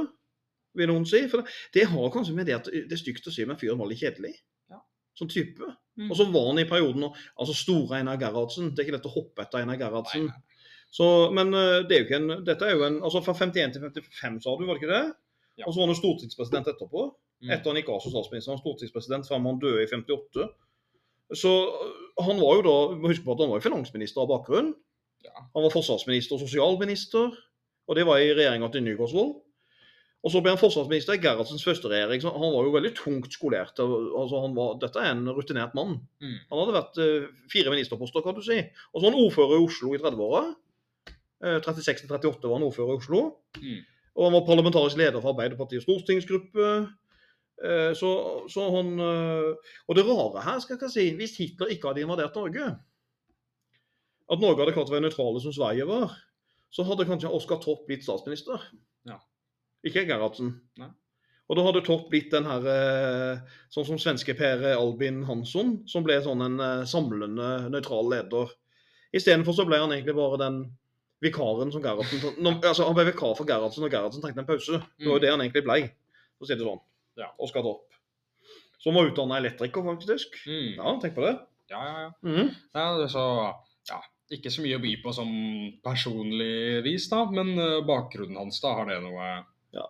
[0.75, 1.29] vil noen si.
[1.31, 3.79] For det, det har kanskje med det at det er stygt å si, men fyren
[3.79, 4.35] var litt kjedelig.
[4.73, 4.83] Ja.
[5.15, 5.63] Som type.
[5.95, 6.11] Mm.
[6.11, 8.73] Og så var han i perioden Altså store Einar Gerhardsen.
[8.73, 10.27] Det er ikke lett å hoppe etter Einar Gerhardsen.
[10.27, 13.35] Nei, Så, men eh, det er jo ikke en Dette er jo en Altså fra
[13.37, 15.05] 51 til 55, sa du, var det ikke det?
[15.61, 15.67] Ja.
[15.67, 17.05] Og så var han jo stortingspresident etterpå.
[17.43, 17.51] Mm.
[17.51, 18.53] Etter han gikk av som statsminister.
[18.53, 20.49] Han var stortingspresident fram han døde i 58.
[21.43, 24.31] Så øh, han var jo da må huske på at han var jo finansminister av
[24.31, 24.75] bakgrunn.
[25.27, 25.47] Ja.
[25.55, 27.33] Han var forsvarsminister og sosialminister,
[27.89, 29.33] og det var i regjeringa til Nygaardsvold.
[30.23, 32.21] Og så ble han forsvarsminister i Gerhardsens første regjering.
[32.23, 33.75] så Han var jo veldig tungt skolert.
[33.79, 35.99] altså han var, Dette er en rutinert mann.
[36.23, 36.37] Mm.
[36.51, 38.61] Han hadde vært eh, fire ministerposter, kan du si.
[38.93, 40.45] Og så var han ordfører i Oslo i 30-åra.
[41.43, 43.23] Eh, 36 til 38 var han ordfører i Oslo.
[43.59, 43.81] Mm.
[44.15, 46.71] Og han var parlamentarisk leder for Arbeiderpartiets stortingsgruppe.
[47.63, 48.11] Eh, Så,
[48.51, 52.35] så han eh, Og det rare her, skal jeg si, hvis Hitler ikke hadde invadert
[52.35, 52.65] Norge
[54.33, 56.17] At Norge hadde klart å være nøytrale som Sverige var,
[56.73, 58.63] så hadde kanskje Oskar Torp blitt statsminister.
[59.07, 59.19] Ja.
[59.85, 60.55] Ikke Gerhardsen.
[60.81, 60.89] Nei.
[61.51, 63.43] Og da hadde Torp blitt den her eh,
[63.75, 68.55] Sånn som svenske Per Albin Hansson, som ble sånn en samlende, nøytral leder.
[69.13, 70.63] Istedenfor så ble han egentlig bare den
[71.23, 74.81] vikaren som Gerhardsen altså, Han ble vikar for Gerhardsen, og Gerhardsen trengte en pause.
[74.97, 75.79] Det var jo det han egentlig ble.
[76.39, 76.81] For å si det sånn.
[77.19, 77.29] Ja.
[77.39, 77.89] og skal opp.
[78.83, 80.39] Som var utdanna elektriker, faktisk.
[80.49, 80.73] Mm.
[80.79, 81.37] Ja, tenk på det.
[81.71, 82.11] Ja, ja, ja.
[82.27, 82.49] Mm.
[82.75, 83.27] ja det så,
[83.91, 84.01] ja.
[84.33, 85.29] Ikke så mye å by på som
[85.85, 89.31] personlig vis, da, men eh, bakgrunnen hans, da, har det noe
[89.77, 89.87] Ja.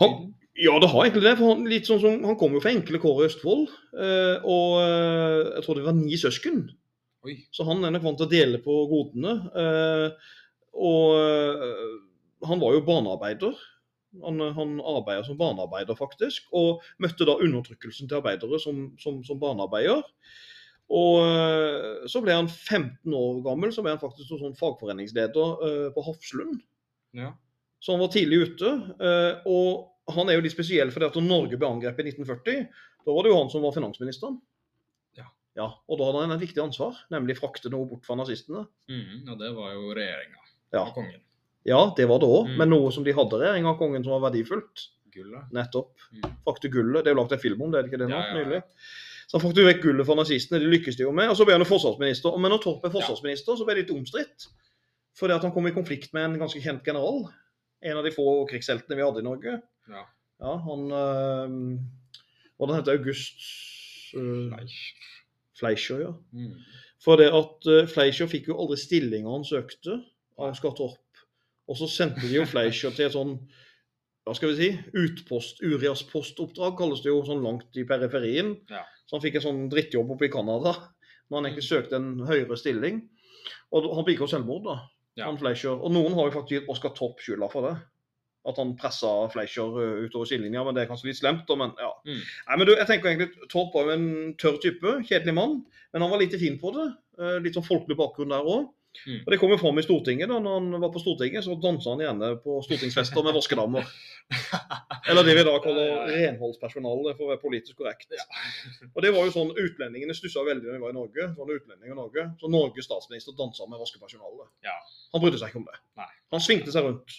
[0.00, 1.34] Han, Ja, det har egentlig det.
[1.40, 3.68] for Han, litt sånn som, han kom jo fra enkle kår i Østfold.
[3.96, 6.64] eh, og eh, jeg tror det var ni søsken.
[7.24, 7.38] Oi.
[7.50, 9.34] Så han er nok vant til å dele på godene.
[9.56, 10.32] eh,
[10.74, 13.54] og han var jo barnearbeider.
[14.22, 16.46] Han, han arbeider som barnearbeider, faktisk.
[16.54, 20.04] Og møtte da undertrykkelsen til arbeidere som, som, som barnearbeider.
[20.94, 25.88] Og eh, så ble han 15 år gammel, så ble han faktisk sånn fagforeningsleder eh,
[25.96, 26.60] på Hafslund.
[27.16, 27.32] Ja.
[27.80, 28.72] Så han var tidlig ute.
[29.00, 32.66] eh, og han er jo litt spesiell fordi at Norge ble angrepet i 1940,
[33.04, 34.36] da var det jo han som var finansministeren.
[35.16, 35.24] Ja.
[35.56, 35.70] ja.
[35.88, 38.66] Og da hadde han et viktig ansvar, nemlig frakte noe bort fra nazistene.
[38.92, 40.42] Mm, ja, det var jo regjeringa
[40.76, 40.82] Ja.
[40.84, 41.22] og kongen.
[41.64, 42.56] Ja, det var det òg, Mm.
[42.60, 44.88] men noe som de hadde regjering av kongen som var verdifullt.
[45.14, 45.46] Gullet.
[45.54, 45.94] Nettopp.
[46.12, 46.24] Mm.
[46.44, 47.04] Frakte gullet.
[47.04, 48.18] Det er jo lagt en film om det, er det ikke det nå?
[48.18, 48.44] Ja, ja, ja.
[48.44, 48.62] Nylig.
[49.28, 51.30] Så han frakte jo vekk gullet fra nazistene, det lykkes de jo med.
[51.30, 52.34] Og så ble han jo forsvarsminister.
[52.38, 54.48] Men når Torp ble forsvarsminister, så ble det litt omstridt.
[55.14, 57.28] Fordi at han kom i konflikt med en ganske kjent general.
[57.84, 59.62] En av de få krigsheltene vi hadde i Norge.
[59.88, 60.02] Ja.
[60.42, 61.78] Ja, han øh,
[62.58, 63.38] Hva den heter August
[64.18, 65.06] øh, Fleischer.
[65.60, 66.12] Fleischer, ja.
[66.34, 66.58] Mm.
[67.04, 70.00] For det at øh, Fleischer fikk jo aldri stillinga han søkte
[70.38, 70.98] av Oskar Torp.
[71.70, 73.36] Og så sendte de jo Fleischer til et sånn
[74.24, 78.54] hva skal vi si, utpost, Urias postoppdrag, kalles det jo, sånn langt i periferien.
[78.72, 78.80] Ja.
[79.04, 80.72] Så han fikk en sånn drittjobb oppe i Canada,
[81.28, 83.02] når han egentlig søkte en høyere stilling.
[83.76, 84.76] Og han begikk jo selvmord, da,
[85.20, 85.26] Ja.
[85.28, 85.76] han Fleischer.
[85.76, 87.74] Og noen har jo faktisk gitt Oskar Torp skylda for det.
[88.48, 91.48] At han pressa Fleischer utover sidelinja, men det er kanskje litt slemt.
[91.60, 91.90] Men ja.
[92.08, 92.18] Mm.
[92.48, 94.08] Nei, men du, jeg tenker egentlig Torp var jo en
[94.40, 95.60] tørr type, kjedelig mann.
[95.92, 96.88] Men han var lite fin på det.
[97.44, 98.66] Litt sånn folkelig bakgrunn der òg.
[99.06, 99.20] Mm.
[99.26, 100.28] Og det kom jo fram i Stortinget.
[100.30, 103.84] da, når han var på Stortinget, så dansa han gjerne på stortingsfester med vaskedamer.
[105.10, 106.30] Eller det vi da kaller Ja, ja, ja.
[106.30, 108.14] renholdspersonale, for å være politisk korrekt.
[108.94, 111.28] Og det var jo sånn, Utlendingene stussa veldig når vi var i Norge.
[111.36, 112.26] Sånne utlendinger i Norge.
[112.40, 114.48] Så Norges statsminister dansa med vaskepersonale.
[114.64, 114.76] Ja.
[115.12, 115.78] Han brydde seg ikke om det.
[116.00, 116.10] Nei.
[116.36, 117.18] Han svingte seg rundt.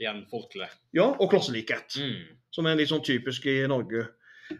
[0.00, 0.70] Igjen folkelig.
[0.96, 2.24] Ja, og klasselikhet Mm.
[2.50, 4.06] som er litt sånn typisk i Norge.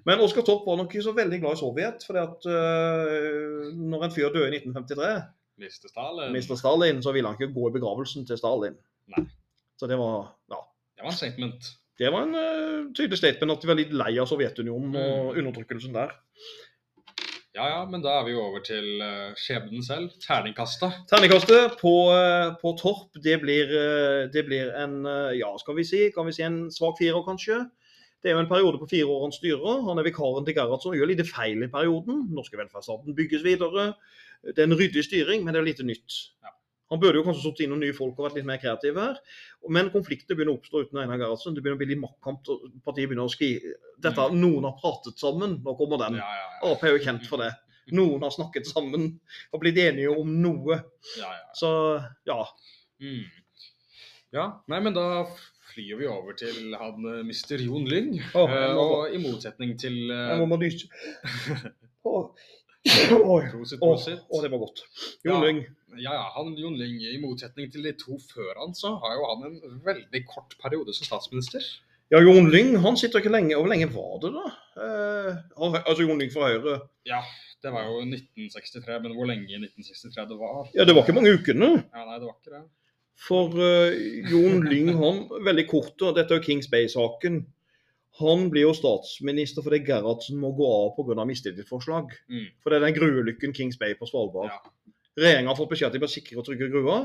[0.07, 2.05] Men Oskar Topp var nok ikke så veldig glad i Sovjet.
[2.07, 5.23] fordi at øh, når en fyr døde i 1953,
[5.61, 5.90] Mr.
[5.92, 6.33] Stalin.
[6.35, 6.57] Mr.
[6.57, 8.79] Stalin, så ville han ikke gå i begravelsen til Stalin.
[9.12, 9.27] Nei.
[9.81, 10.59] Så det var ja,
[10.96, 11.70] Det var en statement.
[12.01, 15.38] det var en uh, tydelig statement at de var litt lei av Sovjetunionen og Mm.
[15.44, 16.12] undertrykkelsen der.
[17.51, 20.12] Ja ja, men da er vi jo over til uh, skjebnen selv.
[20.23, 21.01] Terningkastet.
[21.11, 23.73] Terningkastet på, uh, på Torp, det blir,
[24.33, 25.01] det blir en
[25.37, 27.64] ja, skal vi si, kan vi si en svak firer, kanskje.
[28.23, 29.81] Det er jo en periode på fire år han styrer.
[29.88, 32.27] Han er vikaren til Gerhardsen og gjør lite feil i perioden.
[32.37, 33.94] Norske velferdsstaten bygges videre.
[34.46, 36.16] Det er en ryddig styring, men det er lite nytt.
[36.44, 36.55] Ja.
[36.90, 39.18] Han burde jo kanskje satt inn noen nye folk og vært litt mer kreativ her.
[39.70, 41.55] Men konflikter begynner å oppstå uten Einar Gerhardsen.
[41.55, 42.50] Det begynner å bli litt maktkamp.
[42.87, 45.61] Partiet begynner å skrive Dette, Noen har pratet sammen.
[45.62, 46.18] Nå kommer den.
[46.18, 46.72] Ja, ja, ja.
[46.72, 47.53] Ap er jo kjent for det.
[47.94, 49.07] Noen har snakket sammen
[49.50, 50.81] og blitt enige om noe.
[51.59, 51.70] Så
[52.26, 52.40] ja.
[53.03, 53.22] Mm.
[54.35, 55.07] Ja, nei, men da
[55.70, 57.66] flyr vi over til han mister Mr.
[57.66, 58.12] Jon Lyng.
[58.35, 60.90] Oh, Eh, og i motsetning til eh, Jeg må bare nyse.
[62.87, 63.43] Oi.
[63.51, 64.23] Prosit, prosit.
[64.29, 64.83] åh, det var godt.
[65.25, 65.43] Jon.
[65.45, 65.61] Lyng.
[66.01, 69.29] Ja, ja, han Jon Lyng, i motsetning til de to før han, så har jo
[69.29, 71.64] han en veldig kort periode som statsminister.
[72.11, 73.55] Ja, Jon Lyng han sitter ikke lenge.
[73.59, 74.47] Hvor lenge var det, da?
[74.83, 75.37] Eh,
[75.85, 76.81] altså Jon Lyng fra Høyre.
[77.07, 77.21] Ja,
[77.62, 80.61] det var jo 1963, men hvor lenge i 1963 det var?
[80.75, 81.71] Ja, det var ikke mange ukene.
[81.85, 82.64] Ja, nei, det var ikke det.
[83.21, 84.01] For eh,
[84.33, 87.43] Jon Lyng, han veldig kort, og dette er jo Kings Bay-saken.
[88.20, 91.24] Han blir jo statsminister fordi Gerhardsen må gå av pga.
[91.28, 92.12] mistillitsforslag.
[92.30, 92.46] Mm.
[92.61, 94.52] For det er den gruelykken Kings Bay på Svalbard.
[94.52, 94.94] Ja.
[95.20, 97.00] Regjeringa har fått beskjed at de bør sikre og trygge grua,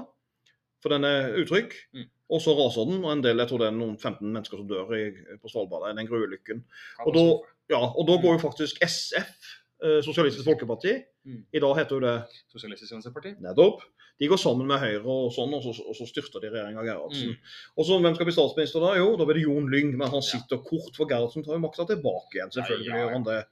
[0.84, 1.73] for den er utrygg.
[1.95, 2.08] Mm.
[2.36, 4.69] Og så raser den, og en del, jeg tror det er noen 15 mennesker som
[4.69, 5.04] dør i,
[5.41, 6.63] på Svalbard i den gruelykken.
[7.06, 7.25] Og da,
[7.73, 9.51] ja, og da går jo faktisk SF,
[9.82, 10.94] Sosialistisk Folkeparti,
[11.26, 11.40] Mm.
[11.54, 12.14] i dag heter jo det
[12.54, 13.32] Sosialistisk Venstreparti?
[13.42, 13.82] nettopp,
[14.20, 17.34] de går sammen med Høyre og sånn, og så, og så styrter de regjeringa Gerhardsen.
[17.34, 17.38] Mm.
[17.78, 18.94] Og så hvem skal bli statsminister da?
[18.96, 20.30] Jo, da blir det Jon Lyng, men han Ja.
[20.30, 22.52] sitter kort, for Gerhardsen tar jo makta tilbake igjen.
[22.54, 23.08] Selvfølgelig Ja, ja, ja.
[23.10, 23.46] gjør han det.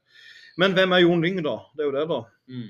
[0.58, 1.58] Men hvem er Jon Lyng, da?
[1.76, 2.22] Det er jo det, da.
[2.48, 2.70] Mm.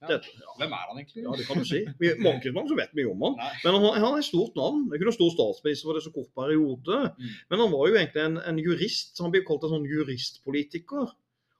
[0.00, 0.06] Ja.
[0.08, 0.50] Det, ja.
[0.58, 1.22] Hvem er han egentlig?
[1.24, 1.84] Ja, det kan du si.
[2.00, 3.36] Vi, mange, mange vet mye om han.
[3.36, 3.52] Nei.
[3.64, 4.88] Men han, han er et stort navn.
[4.88, 6.98] Det noen stor statsminister for det så kort periode.
[7.18, 7.32] Mm.
[7.50, 9.16] Men han var jo egentlig en, en jurist.
[9.16, 11.12] så Han blir kalt en sånn juristpolitiker.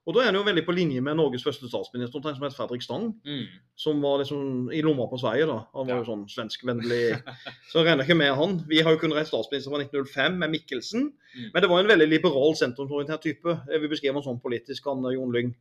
[0.09, 2.81] Og da er han jo veldig på linje med Norges første statsminister, som het Fredrik
[2.81, 3.11] Stang.
[3.27, 3.43] Mm.
[3.77, 5.59] Som var liksom i lomma på Sverige, da.
[5.77, 5.97] Han var Ja.
[6.01, 7.21] jo sånn svenskvennlig.
[7.69, 8.55] Så regner jeg ikke med han.
[8.67, 11.11] Vi har jo kun reist statsminister fra 1905 med Mikkelsen.
[11.13, 11.51] Mm.
[11.53, 13.53] Men det var en veldig liberal, sentrumsorientert type.
[13.69, 15.53] Jeg vil beskrive han sånn politisk, han eh, Jon Lyng.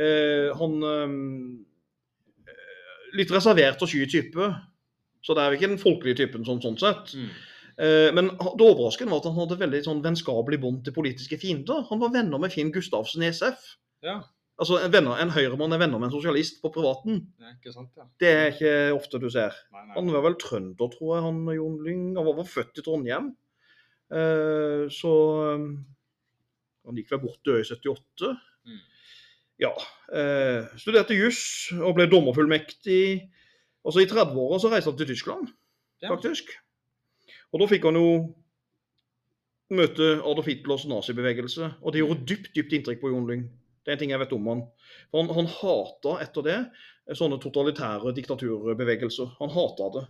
[0.00, 1.64] Eh, han eh,
[3.14, 4.48] Litt reservert og sky type.
[5.22, 7.12] Så det er jo ikke den folkelige typen sånn, sånn sett.
[7.14, 7.28] Mm.
[7.78, 11.84] Eh, men det overraskende var at han hadde veldig sånn vennskapelig bånd til politiske fiender.
[11.90, 13.64] Han var venner med Finn Gustavsen i SF.
[14.06, 14.20] Ja.
[14.62, 17.24] Altså En, venner, en høyremann er venner med en sosialist på privaten.
[17.42, 18.04] ja, ikke sant, ja.
[18.22, 19.56] Det er ikke ofte du ser.
[19.74, 19.94] Nei, nei.
[19.96, 22.04] Han var vel trønder, tror jeg, han Jon Lyng.
[22.16, 23.32] Han var vel født i Trondheim.
[24.14, 25.14] Eh, så
[25.54, 25.66] eh,
[26.86, 28.30] Han gikk vel bort død i 78.
[28.68, 28.82] Mm.
[29.64, 29.70] Ja.
[30.78, 33.30] Studerte juss og ble dommerfullmektig.
[33.84, 35.48] Og så I 30-åra så reiste han til Tyskland,
[36.02, 36.10] Ja.
[36.12, 36.50] faktisk.
[37.54, 38.08] Og da fikk han jo
[39.74, 41.70] møte Adolf Hitlers nazibevegelse.
[41.82, 43.46] Og det gjorde dypt dypt inntrykk på Jon Lyng.
[43.84, 44.64] Det er en ting jeg vet om han.
[45.14, 46.58] Han, han hata etter det
[47.18, 49.34] sånne totalitære diktaturbevegelser.
[49.40, 50.04] Han hata det.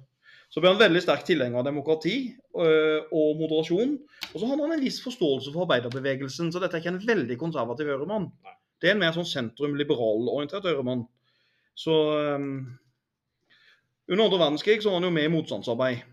[0.54, 3.96] Så ble han veldig sterk tilhenger av demokrati øh, og moderasjon.
[4.30, 7.38] Og så hadde han en viss forståelse for arbeiderbevegelsen, så dette er ikke en veldig
[7.40, 8.28] konservativ høyremann.
[8.78, 11.07] Det er en mer sånn sentrum-liberal-orientert høyremann.
[11.74, 12.54] Så øhm,
[14.04, 16.04] Under andre verdenskrig så var han jo med i motstandsarbeid.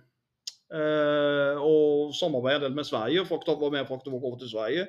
[0.72, 3.26] Eh, og del med Sverige.
[3.28, 4.88] Fakta var med faktisk over til Sverige.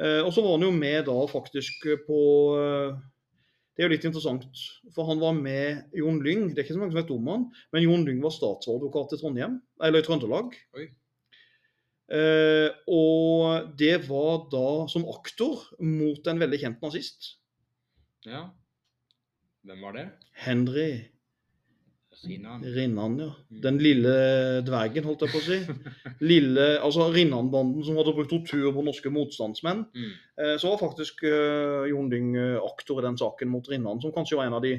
[0.00, 2.20] Eh, og så var han jo med da faktisk på
[2.58, 2.96] eh,
[3.74, 4.60] Det er jo litt interessant,
[4.94, 6.52] for han var med Jon Lyng.
[6.54, 9.18] Det er ikke så mange som vet om han, men Jon Lyng var statsadvokat i
[9.18, 10.54] Trondheim, eller i Trøndelag.
[10.78, 10.84] Oi.
[12.86, 17.32] Og det var da som aktor mot en veldig kjent nazist.
[18.30, 18.44] Ja.
[19.66, 20.06] Hvem var det?
[20.38, 21.13] Henry
[22.74, 23.28] Rinnan, ja.
[23.64, 24.14] Den lille
[24.66, 25.58] dvergen, holdt jeg på å si.
[26.30, 29.84] Lille, altså Rinnan-banden som hadde brukt tortur på norske motstandsmenn.
[29.94, 30.10] Mm.
[30.40, 34.14] Eh, så var faktisk eh, Jon Lyng eh, aktor i den saken mot Rinnan, som
[34.14, 34.78] kanskje var en av de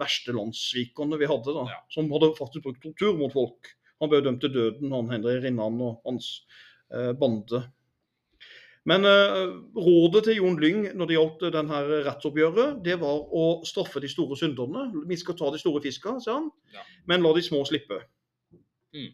[0.00, 1.52] verste landssvikerne vi hadde.
[1.54, 1.82] da, Ja.
[1.92, 3.74] Som hadde faktisk brukt tortur mot folk.
[4.00, 6.30] Han ble dømt til døden, han Henry Rinnan og hans
[6.92, 7.64] eh, bande.
[8.88, 14.00] Men eh, rådet til Jon Lyng når det gjaldt denne rettsoppgjøret, det var å straffe
[14.00, 14.86] de store synderne.
[15.08, 16.80] Vi skal ta de store fiska, sa han, Ja.
[17.06, 17.98] men la de små slippe.
[18.96, 19.10] Mm.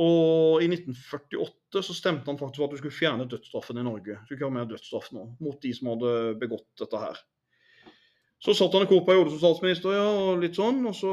[0.00, 4.16] Og i 1948 så stemte han faktisk for at du skulle fjerne dødsstraffen i Norge.
[4.16, 7.20] Du skulle ikke ha mer dødsstraff nå, mot de som hadde begått dette her.
[8.40, 11.12] Så satt han en kort periode som statsminister, ja, og litt sånn, og så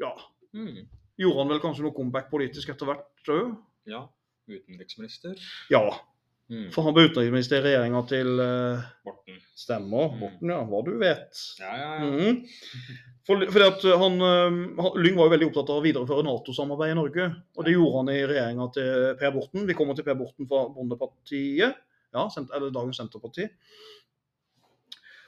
[0.00, 0.12] ja,
[0.54, 0.86] Mm.
[1.18, 3.56] gjorde han vel kanskje noe comeback politisk etter hvert òg.
[3.86, 4.06] Ja.
[4.48, 5.34] Utenriksminister.
[5.70, 5.98] Ja,
[6.52, 6.66] Mm.
[6.74, 9.38] for han ble utenriksminister i regjeringa til uh, Borten.
[9.56, 10.10] Stemmer.
[10.12, 10.20] Mm.
[10.20, 10.58] Borten, ja.
[10.68, 11.40] Hva du vet.
[11.62, 12.08] Ja, ja, ja.
[12.10, 13.04] Mm.
[13.24, 16.92] For, fordi at han, eh, han, Lyng var jo veldig opptatt av å videreføre Nato-samarbeid
[16.92, 17.28] i Norge.
[17.56, 19.64] Og det gjorde han i regjeringa til Per Borten.
[19.70, 21.78] Vi kommer til Per Borten fra Bondepartiet,
[22.12, 23.48] ja, sent, eller dagens Senterparti.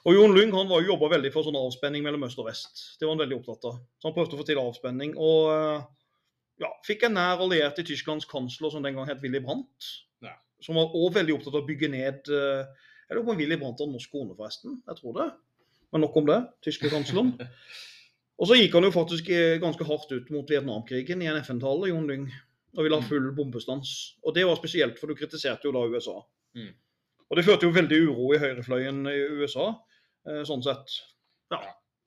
[0.07, 2.83] Og Jon Lyng han var jo jobba veldig for sånn avspenning mellom øst og vest.
[3.01, 3.79] Det var han veldig opptatt av.
[3.97, 5.17] Så han prøvde å få til avspenning.
[5.17, 5.87] Og eh,
[6.63, 9.89] ja, fikk en nær alliert i Tysklands kansler, som den gang het Willy Brandt.
[10.57, 10.65] Ja.
[10.65, 13.59] Som var også veldig opptatt av å bygge ned eh, Jeg lurer på om Willy
[13.61, 14.81] Brandt har norsk kone, forresten.
[14.89, 15.27] Jeg tror det.
[15.93, 16.41] Men nok om det.
[16.67, 17.37] Tyske kansleren.
[18.41, 21.89] Og så gikk han jo faktisk eh, ganske hardt ut mot Vietnamkrigen i en FN-tale,
[21.93, 22.27] Jon Lyng.
[22.77, 23.93] Og ville ha full bombestans.
[24.27, 26.19] Og det var spesielt, for du kritiserte jo da USA.
[26.57, 26.75] Mm.
[27.27, 29.71] Og det førte jo veldig uro i høyrefløyen i USA,
[30.29, 30.99] eh, sånn sett.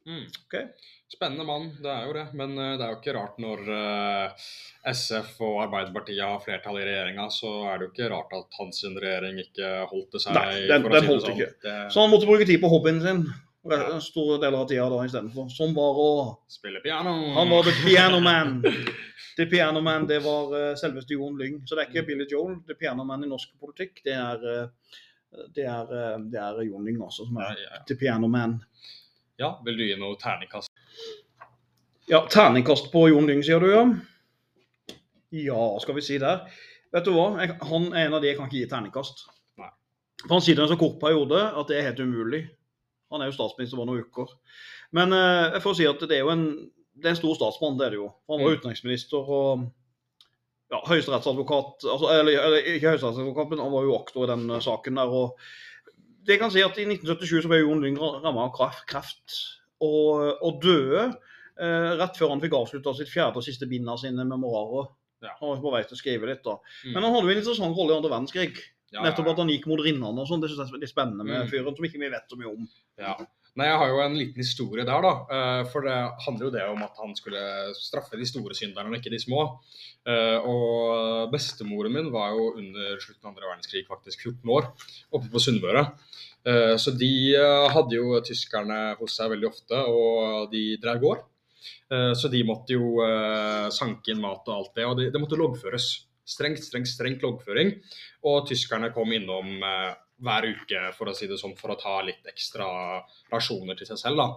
[0.08, 0.24] Mm.
[0.48, 0.64] Okay.
[1.10, 2.24] Spennende mann, det er jo det.
[2.38, 4.48] Men uh, det er jo ikke rart når uh,
[4.90, 8.82] SF og Arbeiderpartiet har flertall i regjeringa, så er det jo ikke rart at hans
[8.86, 10.38] regjering ikke holdt det seg.
[10.38, 11.36] Nei, den- den si holdt sånn.
[11.38, 11.52] ikke.
[11.66, 13.24] Det, Så han måtte bruke tid på hobbyen sin.
[13.70, 14.00] ja.
[14.00, 15.50] store deler av tida da istedenfor.
[15.52, 16.10] Som var å
[16.50, 17.12] Spille piano.
[17.36, 18.62] Han var the piano man.
[19.40, 21.62] The piano man, det var uh, selveste Jon Lyng.
[21.68, 22.58] Så det er ikke Billy Joel.
[22.68, 24.96] The piano man i norsk politikk, det er uh,
[25.56, 27.84] det er, uh, det er Jon Lyng også, som Ja, er ja.
[27.88, 28.58] The piano man.
[29.40, 30.72] Ja, vil du gi noe terningkast?
[32.10, 33.84] Ja, terningkast på Jon Lyng, sier du, ja?
[35.32, 36.46] Ja, skal vi si der.
[36.94, 39.28] Vet du hva, jeg, han er en av de jeg kan ikke gi terningkast.
[39.62, 39.70] Nei.
[40.26, 42.44] For han sitter i en så kort periode at det er helt umulig.
[43.14, 44.32] Han er jo statsminister bare noen uker.
[44.98, 46.44] Men eh, jeg får si at det er jo en,
[46.98, 48.10] det er en stor statsmann, det er det jo.
[48.30, 48.58] Han var Mm.
[48.60, 49.68] utenriksminister og
[50.70, 54.62] ja, høyesterettsadvokat altså, eller, eller ikke høyesterettsadvokat, men han var jo aktor i den eh,
[54.66, 55.14] saken der.
[55.22, 55.38] og
[56.30, 59.36] det kan si at I 1977 så ble Jon Lyng rammet av kreft- kreft
[59.82, 61.08] og, og døde
[61.60, 64.92] eh, rett før han fikk avslutta sitt fjerde og siste bind av sine memoarer.
[65.26, 65.34] Ja.
[65.42, 66.58] Han var på vei til å skrive litt da.
[66.86, 66.94] Mm.
[66.96, 68.60] Men han hadde jo en interessant rolle i andre verdenskrig.
[68.96, 70.42] Ja, Nettopp at han gikk mot rinnene og sånn.
[70.42, 71.50] Det synes jeg er litt spennende med Mm.
[71.52, 72.70] fyren, som ikke vi vet så mye om.
[72.98, 73.18] Ja.
[73.58, 75.12] Nei, jeg har jo en liten historie der, da.
[75.36, 77.42] Eh, For det handler jo det om at han skulle
[77.78, 79.46] straffe de store synderne, ikke de små.
[80.08, 84.70] Eh, Og bestemoren min var jo under slutten av andre verdenskrig faktisk 14 år,
[85.12, 85.88] oppe på Sunnmøre.
[86.46, 87.36] Eh, Så de
[87.74, 91.26] hadde jo tyskerne hos seg veldig ofte, og de drev gård.
[91.90, 93.02] Så de måtte jo
[93.74, 96.06] sanke inn mat og alt det, og det, måtte loggføres.
[96.24, 97.74] Strengt, strengt, strengt loggføring.
[98.24, 99.60] Og tyskerne kom innom
[100.22, 103.98] hver uke, for å si det sånn, for å ta litt ekstra rasjoner til seg
[103.98, 104.18] selv.
[104.18, 104.28] da.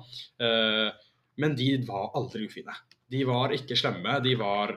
[0.47, 0.93] Eh,
[1.39, 2.75] Men de var aldri ufine.
[3.11, 4.23] De var ikke slemme.
[4.23, 4.75] De var,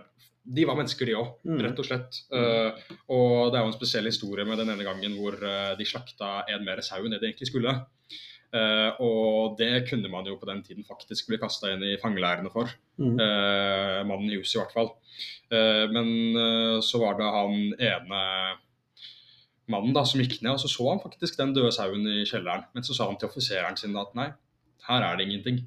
[0.47, 1.61] de var mennesker, de òg, Mm.
[1.61, 2.21] rett og slett.
[2.31, 2.71] Eh,
[3.09, 6.45] Og det er jo en spesiell historie med den ene gangen hvor eh, de slakta
[6.47, 7.85] en mer sau enn det de egentlig skulle.
[8.53, 12.49] Eh, og det kunne man jo på den tiden faktisk bli kasta inn i fangeleirene
[12.53, 12.69] for.
[12.97, 13.19] Mm.
[13.19, 14.91] Eh, mannen i huset i hvert fall.
[15.51, 18.57] Eh, men så var det han ene
[19.71, 22.67] mannen da som gikk ned, og så så han faktisk den døde sauen i kjelleren.
[22.75, 24.29] Men så sa han til offiseren sin at nei,
[24.89, 25.63] her er det ingenting.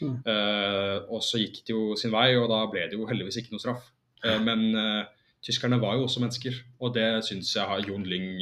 [0.00, 0.16] Mm.
[0.26, 3.54] Uh, og så gikk det jo sin vei, og da ble det jo heldigvis ikke
[3.54, 3.86] noe straff.
[4.24, 5.02] Uh, men uh,
[5.44, 8.40] tyskerne var jo også mennesker, og det syns jeg har Jon Lyng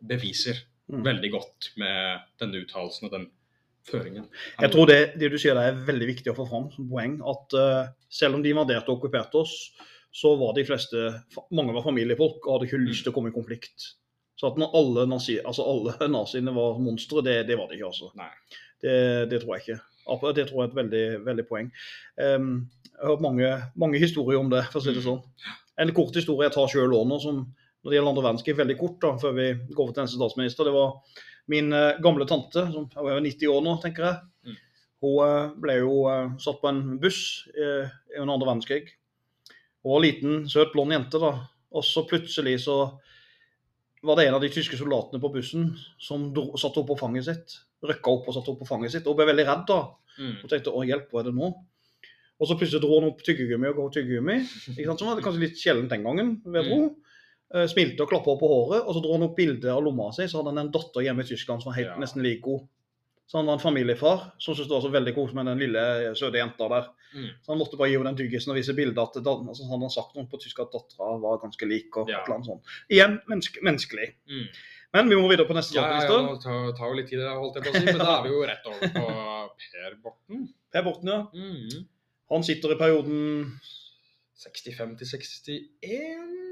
[0.00, 1.04] beviser Mm.
[1.06, 3.26] veldig godt med denne uttalelsen og den
[3.86, 4.24] føringen.
[4.58, 7.20] Jeg tror det, det du sier der er veldig viktig å få fram som poeng.
[7.22, 7.54] At
[8.10, 9.54] selv om de invaderte og okkuperte oss,
[10.10, 11.04] så var de fleste
[11.54, 13.92] Mange var familiefolk og hadde ikke lyst til å komme i konflikt.
[14.40, 17.90] Så at alle, nazi, altså alle naziene var monstre, det, det var det ikke.
[17.92, 18.10] altså.
[18.80, 18.98] Det,
[19.28, 19.80] det tror jeg ikke.
[20.34, 21.66] Det tror jeg er et veldig, veldig poeng.
[22.16, 22.52] Um,
[22.88, 23.50] jeg har hørt mange,
[23.84, 25.08] mange historier om det, for å si det Mm.
[25.10, 25.50] sånn.
[25.80, 27.42] En kort historie jeg tar sjøl òg nå, som
[27.80, 30.68] når det gjelder andre verdenskrig, veldig kort, da, før vi går over til neste statsminister.
[30.68, 30.96] Det var
[31.52, 34.16] min eh, gamle tante, som er er 90 år nå, tenker jeg.
[34.46, 34.58] Mm.
[35.04, 37.20] Hun eh, ble jo eh, satt på en buss
[37.56, 38.92] under andre verdenskrig.
[39.80, 41.32] Hun var liten, søt, blond jente, da.
[41.72, 42.76] Og så plutselig så
[44.02, 45.66] var det en av de tyske soldatene på bussen
[46.00, 47.58] som dro, satte opp på fanget sitt.
[47.84, 49.06] Røkka opp og satte opp på fanget sitt.
[49.10, 49.80] Og ble veldig redd da.
[50.20, 50.38] Mm.
[50.42, 51.50] Og tenkte å hjelp, hva er det nå?
[52.40, 54.38] Og så plutselig dro han opp tyggegummi og ga tyggegummi.
[54.72, 55.02] Ikke sant?
[55.02, 56.80] Som var kanskje litt sjeldent den gangen, vil jeg tro.
[57.52, 60.24] Eh, Smilte og klappa på håret, og så dro han opp bilde av lomma si.
[60.30, 61.98] Så hadde han en datter hjemme i Tyskland som var helt, Ja.
[62.00, 62.68] nesten lik henne.
[63.30, 65.82] Så han var en familiefar som syntes det var så veldig koselig med den lille
[66.18, 66.88] søte jenta der.
[67.14, 67.28] Mm.
[67.44, 69.90] Så han måtte bare gi henne den tyggisen og vise bilder at altså, han hadde
[69.94, 71.94] sagt noe på tysk at dattera var ganske lik.
[72.00, 72.24] og Ja.
[72.26, 72.72] annet sånt.
[72.90, 74.08] Igjen menneske, menneskelig.
[74.26, 74.48] Mm.
[74.98, 77.22] Men vi må videre på neste Ja, ja, ja, det tar, tar jo litt tid,
[77.22, 79.06] holdt jeg på å si, men da er vi jo rett over på
[79.70, 80.48] Per Borten.
[80.74, 81.20] Per Borten, ja.
[81.30, 81.86] Mm.
[82.34, 83.60] Han sitter i perioden
[84.42, 86.49] 65 til 61, var det vel?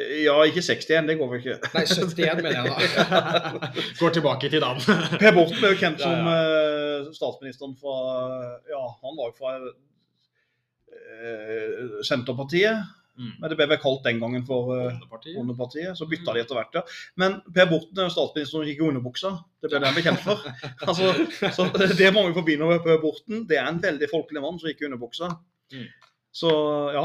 [0.00, 1.58] Ja, ikke 61, det går vel ikke.
[1.74, 2.64] Nei, 71 mener jeg
[2.96, 3.68] da.
[4.00, 4.80] Går tilbake til dagen.
[5.20, 6.36] Per Borten er jo kjent som ja.
[6.38, 7.10] ja.
[7.12, 7.96] statsministeren fra
[8.72, 9.52] Ja, han var jo fra
[10.96, 12.88] eh, Senterpartiet.
[13.20, 13.32] Mm.
[13.42, 15.36] Men det ble vel kalt den gangen for uh, Bondepartiet.
[15.36, 15.98] Bondepartiet.
[15.98, 16.82] Så bytta de etter hvert, ja.
[17.20, 19.34] Men Per Borten er jo statsministeren som gikk i underbuksa.
[19.60, 20.40] Det ble det han ble kjent for.
[20.88, 21.12] Altså,
[21.52, 24.80] så Det mange forbinder med Per Borten, det er en veldig folkelig mann som gikk
[24.86, 25.28] i underbuksa.
[25.76, 25.84] Mm.
[26.32, 26.54] Så
[26.96, 27.04] ja.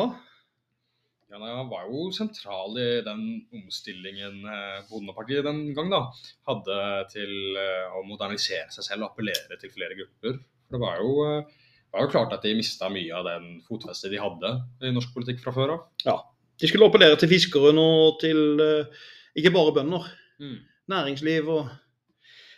[1.27, 3.23] Ja, nei, Han var jo sentral i den
[3.55, 6.05] omstillingen eh, Bondepartiet den gang da,
[6.47, 6.77] hadde
[7.11, 10.37] til eh, å modernisere seg selv og appellere til flere grupper.
[10.67, 14.13] For Det var jo, eh, var jo klart at de mista mye av den fotfestet
[14.15, 14.53] de hadde
[14.87, 16.23] i norsk politikk fra før av.
[16.57, 18.63] De skulle appellere til fiskere og til
[19.37, 20.07] ikke bare bønder.
[20.37, 20.57] Mm.
[20.87, 21.69] næringsliv og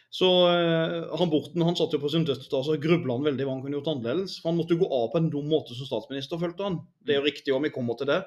[0.10, 3.60] Så eh, han Borten han satt jo på sin dødsdag og grubla veldig hva han
[3.62, 4.40] kunne gjort annerledes.
[4.42, 6.80] For han måtte jo gå av på en dum måte som statsminister, følte han.
[7.06, 8.24] Det er jo riktig om vi kommer til det.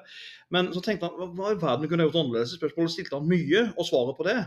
[0.55, 2.55] Men så tenkte han hva- hva i verden kunne jeg gjort annerledes?
[2.55, 4.37] Spørsmålet stilte han mye, og svaret på det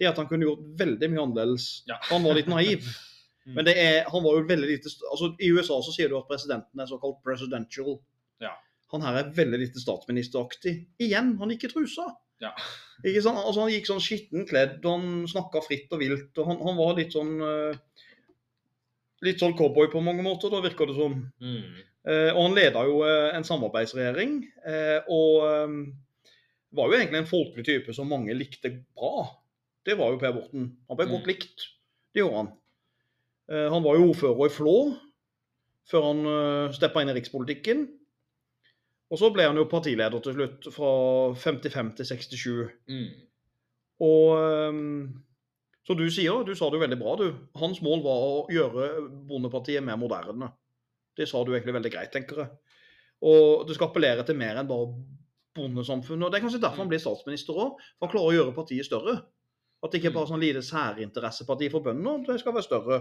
[0.00, 1.66] det er at han kunne gjort veldig mye annerledes.
[1.86, 2.00] Ja.
[2.08, 2.88] Han var litt naiv.
[3.40, 3.54] Mm.
[3.56, 6.26] Men det er, han var jo veldig lite altså I USA så sier du at
[6.28, 7.94] presidenten er såkalt presidential.
[8.44, 8.50] Ja.
[8.92, 10.74] Han her er veldig lite statsministeraktig.
[11.00, 12.04] Igjen, han gikk i trusa.
[12.40, 12.54] Ja.
[13.04, 13.40] Ikke sant?
[13.40, 16.30] Altså, han gikk sånn skitten kledd, og han snakka fritt og vilt.
[16.40, 17.76] og Han, han var litt sånn uh,
[19.24, 21.18] litt sånn cowboy på mange måter, da virker det som.
[21.44, 21.80] Mm.
[22.08, 24.38] Uh, og han leda jo uh, en samarbeidsregjering,
[25.12, 25.74] og eh,
[26.76, 29.26] var jo egentlig en folkelig type som mange likte bra.
[29.84, 30.70] Det var jo Per Borten.
[30.88, 31.12] Han ble Mm.
[31.16, 31.66] godt likt.
[32.14, 32.50] Det gjorde han.
[33.50, 34.74] Han var jo ordfører i Flå
[35.90, 37.80] før han uh, steppa inn i rikspolitikken.
[39.10, 40.90] Og så ble han jo partileder til slutt, fra
[41.34, 42.52] 55 til 67.
[42.90, 43.08] Mm.
[44.06, 44.38] Og
[45.80, 47.30] som så du sier, du sa det jo veldig bra, du.
[47.58, 48.90] Hans mål var å gjøre
[49.26, 50.52] Bondepartiet mer moderne.
[51.18, 52.76] Det sa du egentlig veldig greit, tenker jeg.
[53.26, 54.92] Og du skal appellere til mer enn bare
[55.56, 56.26] bondesamfunnet.
[56.26, 58.86] Og Det er kanskje derfor han blir statsminister òg, for han klarer å gjøre partiet
[58.86, 59.16] større.
[59.80, 63.00] At det ikke er bare sånn lite særinteresseparti for bøndene, det skal være større.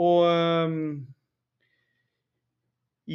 [0.00, 0.82] Og ehm,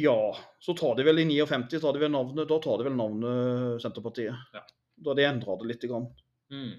[0.02, 2.96] ja, så tar de vel i 59 tar de vel navnet, da tar de vel
[2.98, 4.36] navnet Senterpartiet.
[4.54, 4.62] Ja.
[5.06, 5.84] Da de endra det litt.
[5.88, 6.08] Grann.
[6.52, 6.72] Mm.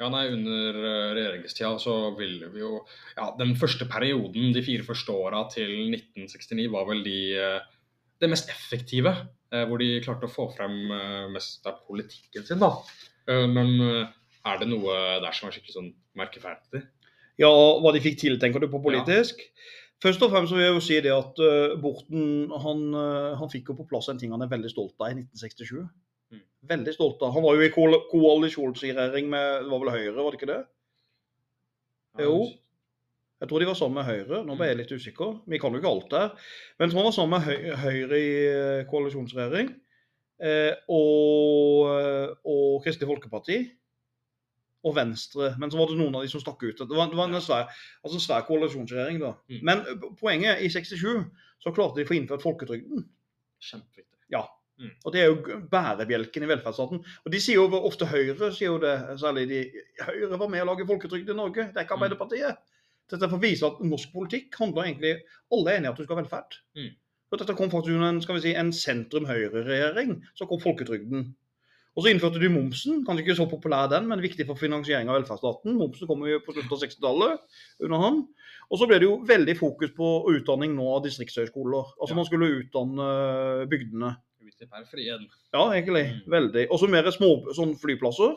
[0.00, 2.80] Ja, nei, Under eh, regjeringstida så ville vi jo
[3.14, 7.60] Ja, den første perioden, de fire første åra til 1969, var vel de eh,
[8.22, 9.12] det mest effektive.
[9.52, 10.74] eh, Hvor de klarte å få frem
[11.34, 12.72] mest av politikken sin, da.
[13.26, 13.78] Men
[14.44, 16.82] er det noe der som er skikkelig sånn merkeferdig?
[17.40, 17.48] Ja,
[17.80, 19.40] hva de fikk til, tenker du på politisk?
[20.02, 23.70] Først og fremst vil jeg jo si det at uh, Borten han, uh, han fikk
[23.70, 25.78] jo på plass en ting han er veldig stolt av i 1967.
[26.34, 26.42] Mm.
[26.74, 27.32] Veldig stolt av.
[27.36, 30.60] Han var jo i ko koalisjonsregjering med det var vel Høyre, var det ikke det?
[32.24, 32.36] Jo.
[33.42, 34.42] Jeg tror de var sammen med Høyre.
[34.46, 35.32] Nå ble jeg litt usikker.
[35.50, 36.50] Vi kan jo ikke alt der.
[36.80, 39.72] Men han var sammen med Høy- Høyre i eh, koalisjonsregjering.
[40.44, 41.90] Eh, og,
[42.40, 43.58] og Kristelig Folkeparti.
[44.84, 45.54] Og Venstre.
[45.60, 46.80] Men så var det noen av de som stakk ut.
[46.80, 47.70] Det var, det var en svær,
[48.04, 49.34] altså svær koalisjonsregjering, da.
[49.50, 49.62] Mm.
[49.64, 49.84] Men
[50.20, 51.24] poenget i 67
[51.64, 53.06] så klarte de å få innført folketrygden.
[53.64, 54.14] Kjempeviktig.
[55.06, 57.02] Og det er jo bærebjelken i velferdsstaten.
[57.24, 59.60] Og de sier jo ofte Høyre, sier jo det, særlig de
[60.02, 62.02] Høyre var med å lage folketrygd i Norge, det er ikke Mm.
[62.02, 62.58] Arbeiderpartiet.
[63.12, 65.14] Dette får vise at norsk politikk handler egentlig
[65.52, 66.58] Alle er enige at du skal ha velferd.
[66.74, 66.90] Mm.
[67.30, 70.16] Og dette kom faktisk under en, skal vi si, en sentrum-høyre-regjering.
[70.34, 71.34] Så kom folketrygden.
[71.94, 73.04] Og så innførte du momsen.
[73.06, 75.76] Kanskje ikke så populær den, men viktig for finansiering av velferdsstaten.
[75.78, 78.16] Momsen kom jo på slutten av 60-tallet under han.
[78.72, 81.92] Og så ble det jo veldig fokus på utdanning nå av distriktshøyskoler.
[82.00, 82.16] Altså Ja.
[82.18, 84.16] man skulle utdanne bygdene.
[84.42, 85.28] Ut i periferien.
[85.54, 86.04] Ja, egentlig.
[86.10, 86.30] Mm.
[86.34, 86.66] Veldig.
[86.70, 88.34] Og så mer små sånn flyplasser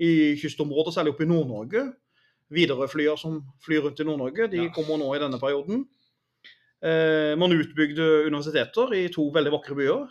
[0.00, 1.94] i kystområder, særlig oppe i Nord-Norge.
[2.50, 4.68] Widerøe-flyer som flyr rundt i Nord-Norge, de Ja.
[4.74, 5.86] kommer nå i denne perioden.
[6.82, 10.08] Eh, man utbygde universiteter i to veldig vakre byer.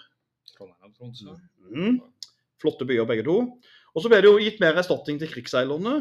[0.56, 1.36] Trondheim og Tromsø.
[1.74, 2.00] Mm.
[2.60, 3.38] Flotte byer begge to.
[3.96, 5.96] Og så ble det jo gitt mer erstatning til krigsseilerne.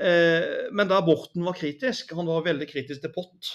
[0.00, 3.50] Eh, men der Borten var kritisk, han var veldig kritisk til POT.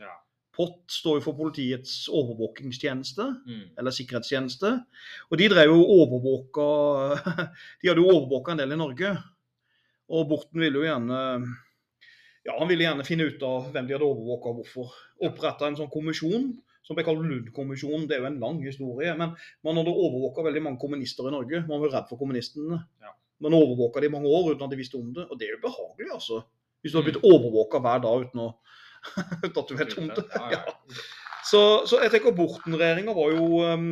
[0.00, 0.12] Ja.
[0.56, 3.64] POT står jo for Politiets overvåkingstjeneste Mm.
[3.78, 4.70] eller sikkerhetstjeneste.
[5.30, 6.68] Og de drev jo overvåka
[7.82, 9.16] De hadde jo overvåka en del i Norge.
[10.10, 11.20] Og Borten ville jo gjerne
[12.46, 14.92] Ja, han ville gjerne finne ut av hvem de hadde overvåka og hvorfor.
[15.28, 16.54] Oppretta en sånn kommisjon
[16.90, 18.08] som ble kalt Lund-kommisjonen.
[18.10, 19.12] Det er jo en lang historie.
[19.18, 19.36] Men
[19.66, 21.62] man hadde overvåka veldig mange kommunister i Norge.
[21.68, 22.80] Man var redd for kommunistene.
[22.98, 23.12] Ja.
[23.46, 25.28] Man overvåka dem i mange år uten at de visste om det.
[25.30, 26.40] Og det er jo behagelig, altså.
[26.82, 28.48] Hvis du har blitt overvåka hver dag uten, å,
[29.46, 30.24] uten at du vet om det.
[30.56, 30.64] Ja.
[31.46, 33.86] Så, så jeg tenker Borten-regjeringa var jo um,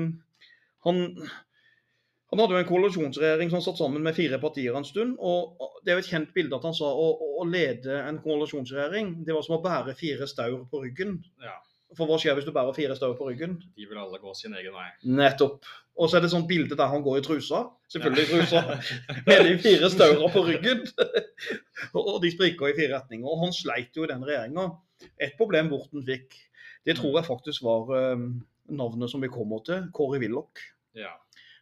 [0.85, 1.01] han,
[2.33, 5.15] han hadde jo en koalisjonsregjering som satt sammen med fire partier en stund.
[5.23, 7.09] og Det er jo et kjent bilde at han sa å,
[7.41, 11.21] å lede en koalisjonsregjering, det var som å bære fire staur på ryggen.
[11.47, 11.61] ja.
[11.97, 13.55] For hva skjer hvis du bærer fire støv på ryggen?
[13.77, 14.89] De vil alle gå sin egen vei.
[15.09, 15.65] Nettopp.
[15.99, 17.63] Og så er det sånn bilde der han går i trusa.
[17.91, 18.61] Selvfølgelig i trusa.
[19.27, 20.83] Med de fire staura på ryggen.
[21.99, 23.27] og de spriker i fire retninger.
[23.29, 24.67] Og han sleit jo i den regjeringa.
[25.23, 26.37] Et problem Borten fikk,
[26.87, 28.27] det tror jeg faktisk var eh,
[28.79, 30.61] navnet som vi kommer til, Kåre Willoch.
[30.99, 31.15] Ja.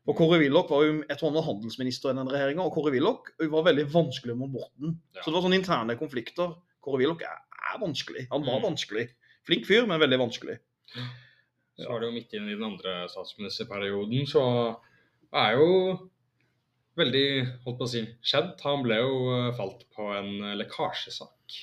[0.06, 2.92] Og Kåre Willoch var jo, jeg tror han var handelsminister i den regjeringa, og Kåre
[2.94, 4.96] Willoch var veldig vanskelig mot Borten.
[5.16, 5.22] Ja.
[5.22, 6.56] Så det var sånne interne konflikter.
[6.84, 7.40] Kåre Willoch er,
[7.72, 8.26] er vanskelig.
[8.32, 8.66] Han var Mm.
[8.72, 9.06] vanskelig.
[9.46, 10.58] Flink fyr, men veldig vanskelig.
[11.76, 14.42] Så var det jo midt inn i den andre statsministerperioden, så
[15.36, 15.70] er jo
[16.96, 17.24] veldig
[17.66, 18.62] holdt på å si, kjent.
[18.64, 21.58] Han ble jo eh, falt på en eh, lekkasjesak.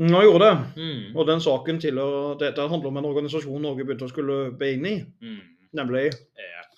[0.00, 0.58] Mm, Han gjorde det.
[0.80, 1.16] Mm.
[1.18, 4.86] Og den saken tilhører Dette handler om en organisasjon Norge begynte å skulle be inn
[4.88, 5.40] i, Mm.
[5.76, 6.68] nemlig EF.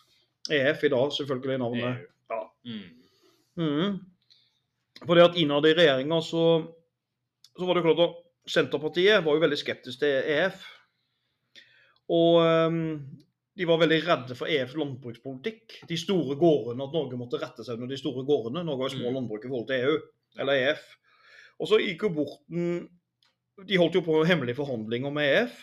[0.51, 2.01] EF i dag, selvfølgelig navnet.
[2.01, 2.07] EU.
[2.33, 2.41] Ja.
[2.66, 2.89] Mm.
[3.61, 4.01] Mhm.
[5.07, 6.43] Fordi at innad i regjeringa så,
[7.57, 8.18] så var det klart at
[8.51, 10.62] Senterpartiet var jo veldig skeptisk til EF.
[12.11, 12.78] Og um,
[13.59, 15.80] de var veldig redde for EFs landbrukspolitikk.
[15.90, 18.64] De store gårdene, at Norge måtte rette seg under de store gårdene.
[18.66, 19.16] Norge har jo små Mm.
[19.18, 19.98] landbruk i forhold til EU,
[20.42, 20.86] eller EF.
[21.61, 22.88] Og så gikk jo Borten
[23.68, 25.59] De holdt jo på med hemmelige forhandlinger med EF.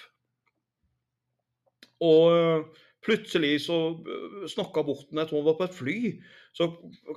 [2.06, 2.66] Og eh,
[3.02, 3.78] plutselig så
[4.52, 5.96] snakka Borten, jeg tror han var på et fly,
[6.54, 6.68] så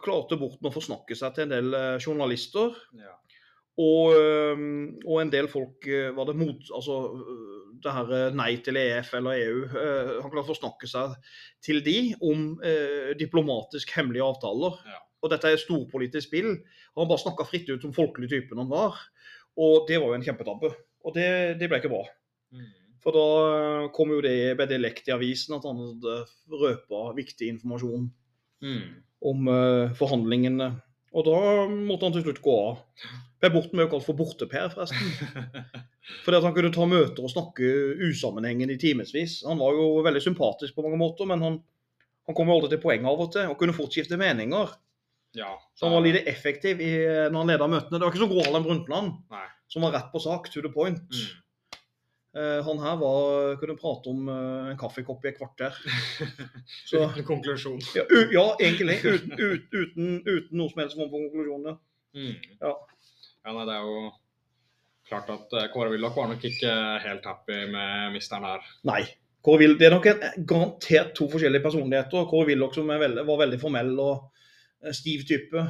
[0.00, 2.72] klarte Borten å forsnakke seg til en del eh, journalister.
[2.96, 3.12] Ja.
[3.80, 4.12] Og,
[5.06, 8.76] og en del folk øh, var det mot Altså øh, det her øh, nei til
[8.76, 9.60] EF eller EU.
[9.70, 11.14] øh, Han klarte å snakke seg
[11.64, 14.76] til de om eh, diplomatisk hemmelige avtaler.
[14.90, 14.98] Ja.
[15.22, 16.50] Og dette er storpolitisk spill.
[16.98, 18.98] Han bare snakka fritt ut om folkelig typen han var.
[19.60, 20.72] Og det var jo en kjempetabbe.
[21.06, 21.28] Og det,
[21.60, 22.02] det ble ikke bra.
[22.52, 22.68] Mm.
[23.00, 26.18] For da kom jo det ble det lekt i avisen at han hadde
[26.64, 28.10] røpa viktig informasjon
[28.60, 28.80] Mm.
[29.24, 30.66] om øh, forhandlingene.
[31.10, 31.38] Og da
[31.70, 32.82] måtte han til slutt gå av.
[33.40, 35.64] Per Borten ble jo kalt for Borte-Per, forresten.
[36.24, 37.70] Fordi at han kunne ta møter og snakke
[38.10, 39.40] usammenhengende i timevis.
[39.48, 41.58] Han var jo veldig sympatisk på mange måter, men han,
[42.28, 44.74] han kom jo aldri til poeng av og til, og kunne fort skifte meninger.
[45.38, 45.50] Ja.
[45.78, 46.92] Så han var lite effektiv i,
[47.30, 47.96] når han leda møtene.
[47.96, 49.12] Det var ikke som Gro Harlem Brundtland,
[49.70, 51.02] som var rett på sak, to the point.
[51.10, 51.38] Mm.
[52.30, 55.74] Eh, han her var, kunne prate om eh, en kaffekopp i et kvarter.
[56.90, 57.80] Så- Uten konklusjon.
[57.96, 59.00] Ja, u, ja egentlig.
[59.02, 61.66] Uten, ut, uten, uten noe som helst form for konklusjon.
[61.66, 61.74] Ja.
[62.14, 62.36] Mm.
[62.62, 62.74] Ja.
[63.46, 64.04] Ja, nei, det er jo
[65.10, 66.70] klart at eh, Kåre Willoch var nok ikke
[67.02, 68.70] helt happy med misteren her.
[68.86, 69.02] Nei.
[69.42, 72.26] Kåre Will, det er nok en, garantert to forskjellige personligheter.
[72.30, 75.66] Kåre Willoch som er veldig, var veldig formell og stiv type,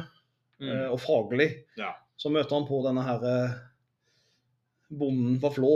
[0.60, 0.68] Mm.
[0.68, 1.46] eh, og faglig.
[1.80, 1.94] Ja.
[2.20, 3.22] Så møter han på denne her
[4.90, 5.70] bonden fra Flå,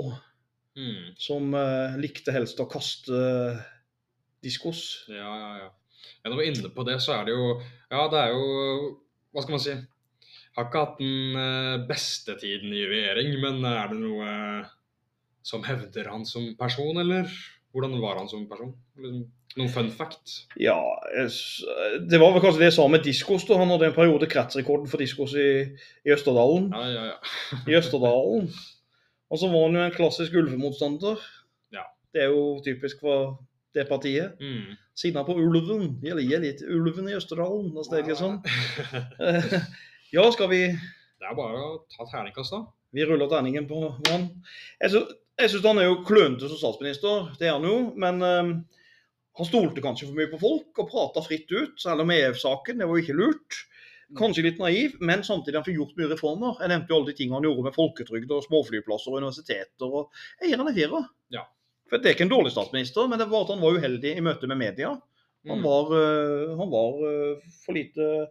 [0.75, 1.15] Mm.
[1.21, 3.65] som eh, likte helst å kaste eh,
[4.43, 5.05] diskos.
[5.07, 5.69] Ja, ja, ja.
[6.27, 7.45] Når vi er inne på det, så er det jo
[7.93, 8.47] Ja, det er jo
[9.33, 9.75] Hva skal man si?
[10.57, 14.35] Har ikke hatt den eh, beste tiden i regjering, men er det noe
[15.45, 17.31] som hevder han som person, eller?
[17.75, 18.71] Hvordan var han som person?
[18.97, 19.25] Liksom,
[19.59, 20.37] noen fun fact?
[20.63, 20.77] Ja,
[22.07, 23.47] det var vel kanskje det jeg sa med diskos.
[23.49, 23.59] da.
[23.59, 25.49] Han hadde en periode kretsrekorden for diskos i,
[26.07, 26.71] i Østerdalen.
[26.71, 27.59] Ja, ja, ja.
[27.67, 28.49] I Østerdalen.
[29.35, 31.19] Og så var han jo en klassisk ulvemotstander.
[31.75, 31.89] Ja.
[32.15, 33.41] Det er jo typisk for
[33.75, 34.39] det partiet.
[34.39, 34.77] Mm.
[34.95, 35.97] Sinna på ulven.
[36.07, 37.73] Jeg liker litt ulven i Østerdalen.
[37.75, 38.39] Da stedet jeg sånn.
[40.15, 42.61] Ja, skal vi Det er bare å ta terningkast, da.
[42.95, 44.29] Vi ruller terningen på han.
[44.79, 47.79] Jeg syns, han er jo klønete som statsminister, det er han jo.
[47.99, 48.53] Men um,
[49.41, 52.79] han stolte kanskje for mye på folk og prata fritt ut, selv om EF-saken.
[52.79, 53.65] Det var jo ikke lurt.
[54.19, 56.61] Kanskje litt naiv, men samtidig har han fikk gjort mye reformer.
[56.61, 59.89] Jeg nevnte jo alle de tingene han gjorde med folketrygd og småflyplasser og universiteter.
[59.89, 60.11] og
[60.41, 61.09] Jeg gir han en firer.
[61.35, 61.45] Ja.
[61.91, 64.25] For Det er ikke en dårlig statsminister, men det var at han var uheldig i
[64.25, 64.95] møte med media.
[65.47, 65.65] Han Mm.
[65.65, 67.37] var, øh, han var øh,
[67.67, 68.27] for lite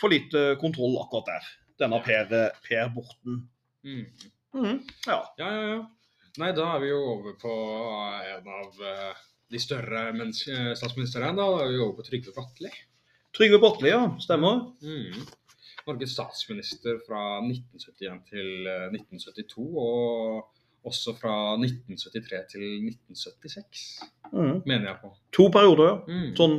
[0.00, 1.44] for lite kontroll akkurat der.
[1.78, 3.48] Denne Per, per Borten.
[3.84, 4.06] Mm.
[4.54, 5.18] Mm, ja.
[5.38, 5.86] Ja, ja, ja.
[6.40, 9.20] Nei, da er vi jo over på en av eh,
[9.52, 11.36] de større eh, statsministrene.
[11.36, 12.72] Da Da er vi over på Trygve Bratteli.
[13.36, 14.04] Trygve Bratteli, ja.
[14.22, 14.62] Stemmer.
[14.82, 15.26] Mm.
[15.86, 23.84] Norges statsminister fra 1971 til eh, 1972, og også fra 1973 til 1976,
[24.32, 24.62] mm.
[24.64, 25.12] mener jeg på.
[25.38, 25.98] To perioder, ja.
[26.08, 26.32] Mm.
[26.38, 26.56] Sånn,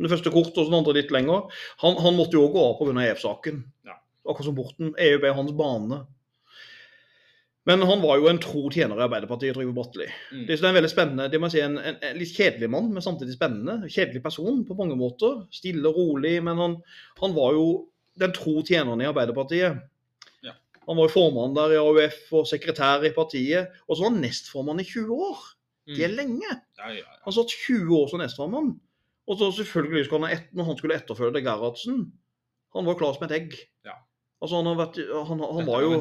[0.00, 1.50] den første kort og den andre litt lenger.
[1.82, 3.04] Han, han måtte jo òg gå av pga.
[3.08, 3.60] EF-saken.
[3.88, 3.98] Ja.
[4.24, 4.94] Akkurat som Borten.
[5.02, 6.04] EU ble hans bane.
[7.68, 10.06] Men han var jo en tro tjener i Arbeiderpartiet, Trygve Bratteli.
[10.32, 10.44] Mm.
[10.48, 12.88] Det er en veldig spennende, det må jeg si, en, en, en litt kjedelig mann,
[12.94, 13.90] men samtidig spennende.
[13.92, 15.42] Kjedelig person på mange måter.
[15.52, 16.76] Stille og rolig, men han,
[17.20, 17.66] han var jo
[18.20, 19.82] den tro tjeneren i Arbeiderpartiet.
[20.46, 20.54] Ja.
[20.88, 24.22] Han var jo formann der i AUF og sekretær i partiet, og så var han
[24.24, 25.42] nestformann i 20 år.
[25.90, 26.16] Det er Mm.
[26.16, 26.50] lenge.
[26.78, 27.16] Ja, ja.
[27.24, 28.72] Han satt 20 år som nestformann.
[29.28, 32.04] Og så selvfølgelig skulle han, et, når han skulle etterfølge Gerhardsen,
[32.76, 33.56] han var klar som et egg.
[33.86, 33.96] Ja.
[34.40, 35.98] Altså han, har vært, han, han, var jo,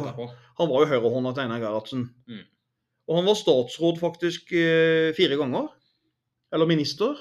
[0.60, 2.06] han var jo høyrehånda til Einar Gerhardsen.
[2.30, 2.46] Mm.
[3.10, 5.68] Og han var statsråd faktisk eh, fire ganger.
[6.56, 7.18] Eller minister.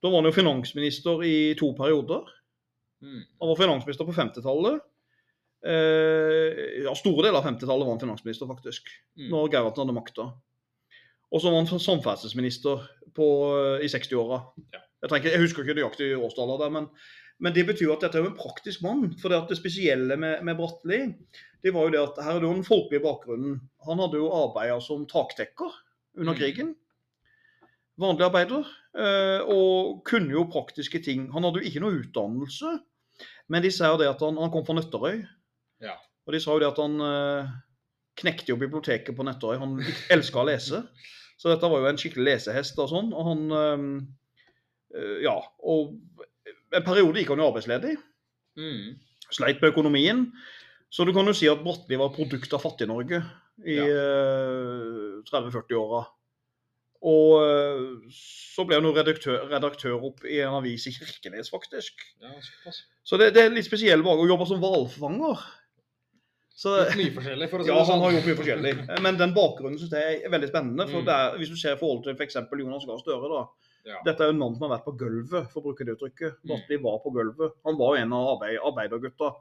[0.00, 2.24] Da var han jo finansminister i to perioder.
[3.04, 3.24] Mm.
[3.42, 4.80] Han var finansminister på 50-tallet.
[5.66, 8.88] Eh, ja, store deler av 50-tallet var han finansminister, faktisk.
[9.18, 9.28] Mm.
[9.34, 10.30] Når Gerhardsen hadde makta.
[11.28, 13.28] Og så var han samferdselsminister på,
[13.58, 14.42] eh, i 60-åra.
[14.72, 14.84] Ja.
[15.08, 16.88] Jeg, jeg husker ikke nøyaktig årstallet der, men,
[17.40, 19.04] men det betyr jo at dette er jo en praktisk mann.
[19.20, 21.00] For det, at det spesielle med, med Bratteli,
[21.62, 23.60] det var jo det at her er det jo den folkelige bakgrunnen.
[23.86, 25.70] Han hadde jo arbeida som taktekker
[26.18, 26.38] under Mm.
[26.38, 26.74] krigen.
[27.98, 28.66] Vanlig arbeider.
[28.98, 31.28] eh, Og kunne jo praktiske ting.
[31.32, 32.78] Han hadde jo ikke noe utdannelse,
[33.48, 35.24] men de sa jo det at han, han kom fra Nøtterøy.
[35.82, 35.94] Ja.
[36.26, 37.48] Og de sa jo det at han eh,
[38.18, 39.58] knekte jo biblioteket på Nøtterøy.
[39.58, 39.78] Han
[40.10, 40.82] elska å lese.
[41.38, 43.12] Så dette var jo en skikkelig lesehest og sånn.
[43.14, 44.06] Og han
[44.94, 45.36] eh, Ja.
[45.62, 45.98] Og
[46.72, 47.96] en periode gikk han jo arbeidsledig.
[48.58, 48.96] Mm.
[49.30, 50.26] Sleit med økonomien.
[50.90, 53.22] Så du kan jo si at Bratteli var produkt av Fattig-Norge
[53.66, 53.84] i Ja.
[53.84, 56.06] eh, 30-40-åra.
[57.08, 62.00] Og eh, så ble han jo redaktør, redaktør opp i en avis i Kirkenes, faktisk.
[62.24, 62.32] Ja.
[63.06, 65.44] Så det, det er litt spesiell bak å jobbe som hvalfanger.
[66.58, 68.00] Så Mye forskjellig, for å si ja, det han sånn.
[68.02, 68.72] har gjort mye forskjellig.
[69.04, 70.88] Men den bakgrunnen synes jeg er veldig spennende.
[70.90, 71.06] For Mm.
[71.06, 72.64] det er, Hvis du ser forholdet forhold til f.eks.
[72.64, 73.44] Jonas Gahr Støre, da.
[73.86, 74.00] Ja.
[74.04, 76.40] Dette er jo en mann som har vært på gulvet, for å bruke det uttrykket.
[76.44, 76.82] Mm.
[76.82, 77.52] var på gulvet.
[77.64, 79.34] Han var jo en av arbeid, arbeidergutta.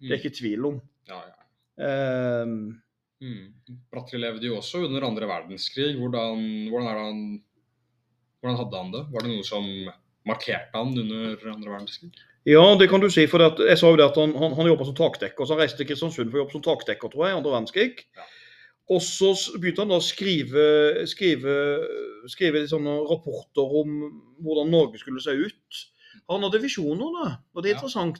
[0.00, 0.20] Det er Mm.
[0.20, 0.80] ikke tvil om.
[1.08, 1.34] Ja, ja.
[1.84, 2.46] Eh,
[3.20, 3.52] Mm.
[3.90, 5.96] Bratteli levde jo også under andre verdenskrig.
[5.98, 7.42] Hvordan, hvordan, han,
[8.40, 9.00] hvordan hadde han det?
[9.10, 9.66] Var det noe som
[10.28, 12.12] markerte han under andre verdenskrig?
[12.46, 13.26] ja, det kan du si.
[13.26, 15.44] for Jeg sa jo det at han, han, han jobba som takdekker.
[15.44, 18.04] så Han reiste til Kristiansund for å jobbe som takdekker tror jeg, i andre verdenskrig.
[18.16, 18.22] Ja.
[18.88, 20.64] Og så begynte han da å skrive,
[21.10, 21.54] skrive,
[22.30, 22.64] skrive
[23.10, 23.98] rapporter om
[24.40, 25.82] hvordan Norge skulle se ut.
[26.28, 27.28] Han hadde visjoner, da.
[27.54, 27.78] Og det er Ja.
[27.78, 28.18] interessant.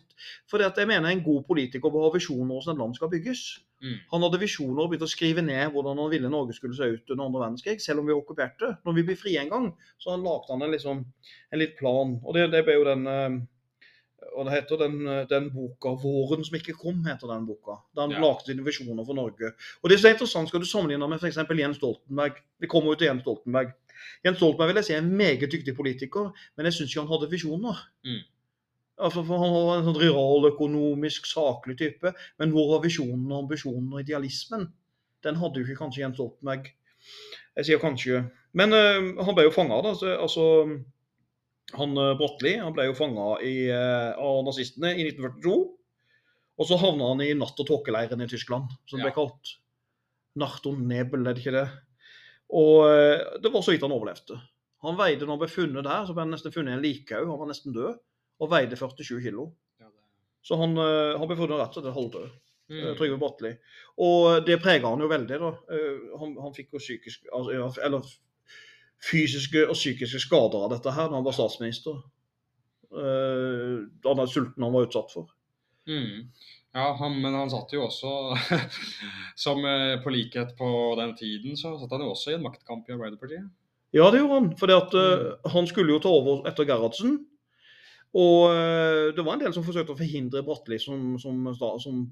[0.49, 3.61] For jeg mener en god politiker bør ha visjoner hvordan et land skal bygges.
[3.83, 3.99] Mm.
[4.13, 7.11] Han hadde visjoner og begynte å skrive ned hvordan han ville Norge skulle se ut
[7.11, 8.79] under andre verdenskrig, selv om vi okkuperte.
[8.85, 11.05] Når vi ble frie en gang, så han lagde han en, liksom,
[11.53, 12.21] en litt plan.
[12.25, 13.49] Og det, det ble jo den
[14.19, 17.79] Hva det heter den, eh, den boka 'Våren som ikke kom', heter den boka.
[17.95, 18.21] Da han Ja.
[18.21, 19.53] lagde sine visjoner for Norge.
[19.83, 21.37] Og det som er interessant, skal du sammenligne med f.eks.
[21.37, 22.35] Jens Stoltenberg.
[22.61, 23.73] Vi kommer jo til Jens Stoltenberg.
[24.25, 27.13] Jens Stoltenberg vil jeg si er en meget dyktig politiker, men jeg syns ikke han
[27.15, 27.77] hadde visjoner.
[28.05, 28.23] Mm.
[28.99, 32.13] Altså, for Han var en sånn realøkonomisk, saklig type.
[32.39, 34.73] Men hvor var visjonen, og ambisjonen og idealismen?
[35.23, 36.73] Den hadde jo ikke kanskje Jens Stoltenberg.
[37.57, 38.31] Jeg sier kanskje.
[38.53, 39.95] Men øh, han ble jo fanga, da.
[39.95, 40.45] Så, altså,
[41.77, 45.57] han øh, Bratteli han ble jo fanga av nazistene i 1942.
[46.59, 49.53] Og så havna han i natt- og tåkeleiren i Tyskland, som det ble kalt.
[50.39, 51.69] Nacht und Nebel, er det ikke det?
[52.51, 54.41] Og øh, det var så vidt han overlevde.
[54.87, 57.29] Han veide, når han ble funnet der, så ble han nesten funnet i en likhaug.
[57.31, 57.97] Han var nesten død.
[58.39, 59.49] Og veide 47 kilo.
[60.47, 62.29] Så han, han ble funnet rett og slett halvdød.
[62.69, 62.79] Mm.
[62.85, 63.51] Eh, Trygve Bratteli.
[64.05, 65.39] Og det prega han jo veldig.
[65.43, 65.51] da.
[65.75, 68.07] Eh, Han, han fikk jo psykisk, altså, eller
[69.05, 72.01] fysiske og psykiske skader av dette her da han var statsminister.
[72.89, 75.29] Uh, han den sulten han var utsatt for.
[75.89, 76.29] Mm.
[76.77, 78.11] Ja, han, men han satt jo også
[79.45, 80.69] Som eh, på likhet på
[80.99, 83.47] den tiden, så satt han jo også i en maktkamp i Arbeiderpartiet.
[83.97, 84.49] Ja, det gjorde han.
[84.61, 87.17] For uh, han skulle jo ta over etter Gerhardsen.
[88.19, 92.03] Og uh, det var en del som forsøkte å forhindre Bratteli som, som, som,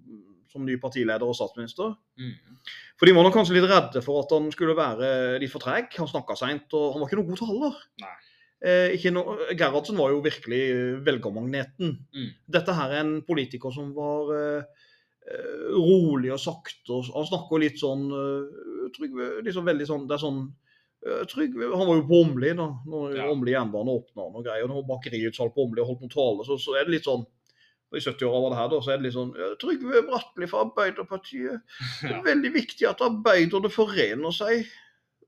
[0.57, 1.93] som ny partileder og statsminister.
[2.19, 2.63] Mm.
[2.97, 5.11] For de var nok kanskje litt redde for at han skulle være
[5.43, 5.93] litt for treg.
[6.01, 7.85] Han snakka seint, og han var ikke noen god taler.
[8.03, 8.17] Nei.
[8.65, 11.97] Eh, no Gerhardsen var jo virkelig eh, velgermagneten.
[12.17, 12.29] Mm.
[12.49, 14.87] Dette her er en politiker som var eh,
[15.29, 17.03] eh, rolig og sakte.
[17.13, 20.41] Han snakker litt sånn uh, Trygve liksom veldig sånn, det er sånn
[21.05, 23.29] eh, Trygve, Han var jo på Åmli da når Ja.
[23.35, 24.65] Åmli jernbane åpna og greier.
[24.65, 27.27] og Når bakeriutsalg på Åmli og holdt noen tale, så, så er det litt sånn
[27.95, 30.65] I 70-åra var det her, da, så er det litt sånn ja, Trygve Bratteli fra
[30.67, 31.63] Arbeiderpartiet.
[32.03, 34.67] Det er veldig viktig at arbeiderne forener seg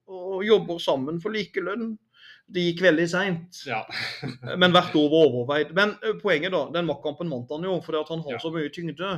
[0.08, 1.92] og jobber sammen for likelønn.
[2.48, 3.62] Det gikk veldig seint.
[3.68, 3.82] ja.
[4.60, 5.74] Men hvert ord var overveid.
[5.76, 8.42] Men poenget da, den maktkampen vant han jo, fordi at han har Ja.
[8.42, 9.10] så mye tyngde.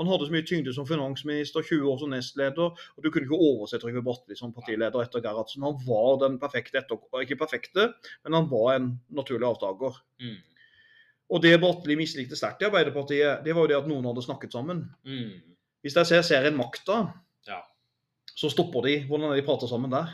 [0.00, 3.36] Han hadde så mye tyngde som finansminister, 20 år som nestleder, og du kunne ikke
[3.36, 5.62] overse Trygve Bratteli som partileder etter Gerhardsen.
[5.66, 6.96] Han var den perfekte etter...
[7.20, 7.90] Ikke perfekte,
[8.24, 10.00] men han var en naturlig avtaker.
[10.24, 10.38] Mm.
[11.30, 14.52] Og det Bratteli mislikte sterkt i Arbeiderpartiet, det var jo det at noen hadde snakket
[14.56, 14.84] sammen.
[15.06, 15.36] Mm.
[15.84, 17.04] Hvis jeg ser serien Makta,
[17.46, 17.60] Ja.
[18.36, 20.10] så stopper de hvordan er de prater sammen der.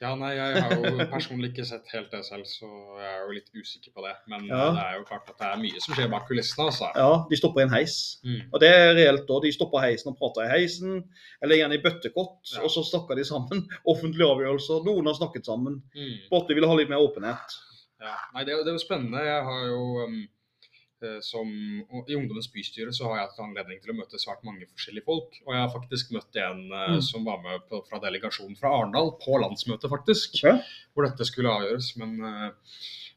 [0.00, 2.64] Ja, nei, jeg har jo personlig ikke sett helt det selv, så
[2.96, 4.14] jeg er jo litt usikker på det.
[4.32, 4.70] Men Ja.
[4.72, 6.88] det er jo klart at det er mye som skjer bak kulissene, altså.
[6.96, 8.16] Ja, de stopper i en heis.
[8.24, 8.38] Mm.
[8.52, 9.40] Og det er reelt da.
[9.44, 11.04] De stopper heisen og prater i heisen,
[11.42, 12.62] eller gjerne i bøttekott, Ja.
[12.64, 13.68] og så snakker de sammen.
[13.92, 14.84] Offentlige avgjørelser.
[14.88, 15.82] Noen har snakket sammen.
[15.94, 16.16] Mm.
[16.32, 17.58] Bratteli ville ha litt mer åpenhet.
[18.00, 18.16] Ja.
[18.34, 19.20] Nei, det, det er jo spennende.
[19.20, 20.28] Jeg har jo um,
[21.24, 21.48] som,
[22.08, 25.38] I Ungdommens bystyre så har jeg hatt anledning til å møte svært mange forskjellige folk.
[25.46, 27.02] Og jeg har faktisk møtt en eh, Mm.
[27.02, 30.58] som var med på, fra delegasjonen fra Arendal, på landsmøtet faktisk, Ja.
[30.94, 31.96] hvor dette skulle avgjøres.
[31.96, 32.50] Men eh,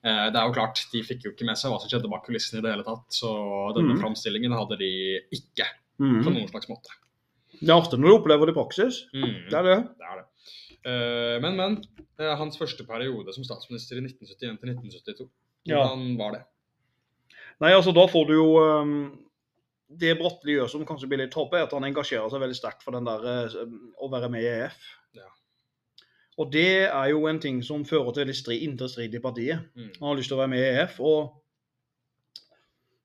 [0.03, 2.25] eh, det er jo klart, de fikk jo ikke med seg hva som skjedde bak
[2.25, 3.07] kulissene i det hele tatt.
[3.11, 3.29] Så
[3.75, 4.01] denne Mm.
[4.01, 4.91] framstillingen hadde de
[5.31, 5.67] ikke
[5.99, 6.23] på Mm.
[6.33, 6.89] noen slags måte.
[7.61, 9.05] Det er ofte når du opplever det i praksis.
[9.13, 9.49] Mm.
[9.49, 9.77] Det er det.
[9.99, 10.25] Det er det.
[10.85, 11.77] Uh, men, men.
[12.19, 15.29] Uh, hans første periode som statsminister i 1971 til 1972.
[15.65, 15.85] Ja.
[15.95, 16.41] Var det?
[17.63, 18.95] Nei, altså da får du jo um,
[20.01, 22.83] Det Bratteli gjør som kanskje blir litt topp, er at han engasjerer seg veldig sterkt
[22.83, 23.55] for den der eh,
[24.01, 24.89] å være med i EF.
[25.15, 25.29] Ja.
[26.41, 29.67] Og det er jo en ting som fører til veldig strid, indre strid i partiet.
[29.77, 29.91] Mm.
[29.99, 31.42] Han har lyst til å være med i EF, og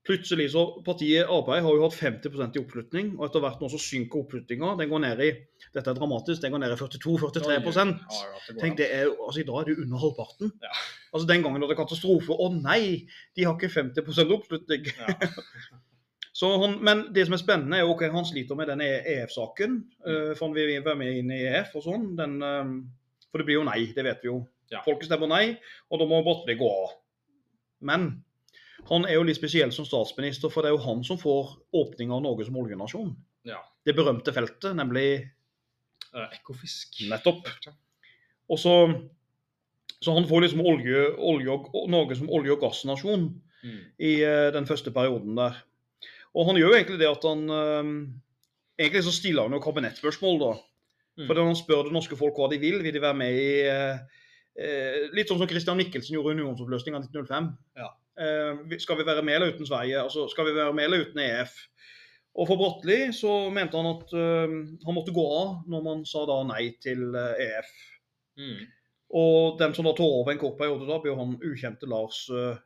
[0.09, 3.81] plutselig så Partiet Ap har jo hatt 50% i oppslutning, og etter hvert nå så
[3.83, 4.75] synker oppslutninga.
[4.81, 5.31] Den går ned i
[5.75, 8.89] dette er dramatisk, den går ned i 42-43 Ja, ja, at det går Tenk, det
[8.95, 10.55] er jo, altså I dag er det under halvparten.
[10.65, 10.79] Ja.
[11.13, 12.33] Altså Den gangen var det katastrofe.
[12.33, 12.81] Å nei,
[13.37, 14.89] de har ikke 50 oppslutning.
[14.97, 15.19] Ja.
[16.39, 19.81] Så han, men det som er spennende, er jo ok, han sliter med den EF-saken.
[20.07, 22.05] Uh, for han vil være med inn i EF og sånn.
[22.21, 22.71] Den, eh,
[23.27, 24.37] for det blir jo nei, det vet vi jo.
[24.71, 24.85] Ja.
[24.85, 25.57] Folket stemmer nei,
[25.91, 26.95] og da må Bratteli gå av.
[27.91, 28.07] Men
[28.87, 32.13] han er jo litt spesiell som statsminister, for det er jo han som får åpning
[32.15, 33.11] av Norge som oljenasjon.
[33.49, 33.59] Ja.
[33.85, 35.09] Det berømte feltet, nemlig
[36.15, 37.03] Eh, Ekofisk.
[37.11, 37.49] Nettopp.
[38.49, 38.75] Og så,
[40.01, 43.79] så han får liksom olje, olje og, Norge som olje- og gassnasjon Mm.
[43.99, 45.57] i uh, den første perioden der.
[46.31, 47.89] Og han gjør jo egentlig det at han uh,
[48.79, 50.51] Egentlig så stiller han jo kabinettspørsmål, da.
[51.19, 51.25] Mm.
[51.27, 53.49] For når han spør det norske folk hva de vil, vil de være med i
[53.67, 57.51] uh, Litt sånn som Christian Michelsen gjorde i unionsoppløsninga 1905.
[57.83, 57.91] Ja.
[58.19, 60.01] Eh, skal vi være med eller uten Sverige?
[60.03, 61.55] Altså, skal vi være med eller uten EF?
[62.39, 64.57] Og for Bratteli så mente han at eh,
[64.87, 67.73] han måtte gå av når man sa da nei til eh, EF.
[68.39, 68.61] Mm.
[69.19, 72.59] Og den som da tar over en kort periode, da, blir han ukjente Lars uh.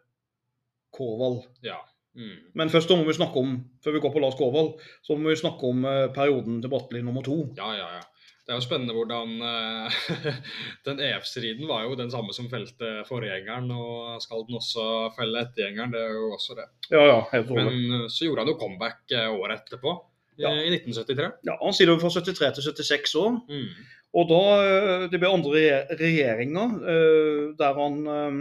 [1.64, 1.78] Ja.
[2.12, 2.52] Mm.
[2.58, 5.38] Men først må vi snakke om, før vi går på Lars Kårvald, så må vi
[5.40, 7.38] snakke om perioden til Bratteli nummer to.
[7.56, 8.02] Ja, ja, ja.
[8.42, 9.98] Det er jo spennende hvordan eh,
[10.88, 15.92] Den EF-striden var jo den samme som felte forgjengeren, og skal den også felle ettergjengeren?
[15.94, 16.66] Det er jo også det.
[16.90, 17.66] Ja, ja, helt rolig.
[17.70, 19.94] Men så gjorde han jo comeback eh, året etterpå,
[20.40, 20.48] Ja.
[20.50, 21.30] i 1973.
[21.46, 23.36] Ja, han sitter jo fra 73 til 76 år.
[23.52, 23.68] Mm.
[24.12, 25.62] Og da eh, Det ble andre
[26.00, 28.40] regjeringer eh, der han eh,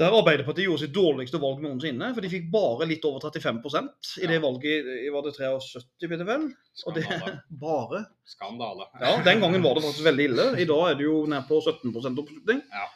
[0.00, 2.08] der Arbeiderpartiet gjorde sitt dårligste valg noensinne.
[2.16, 6.22] For de fikk bare litt over 35% i det valget i var det 73, blir
[6.22, 6.46] det vel?
[6.86, 7.04] Og det
[7.66, 8.04] bare.
[8.24, 8.88] Skandale.
[9.02, 10.48] Ja, Den gangen var det faktisk veldig ille.
[10.64, 12.64] I dag er det jo nær på 17% oppslutning.
[12.72, 12.88] Ja.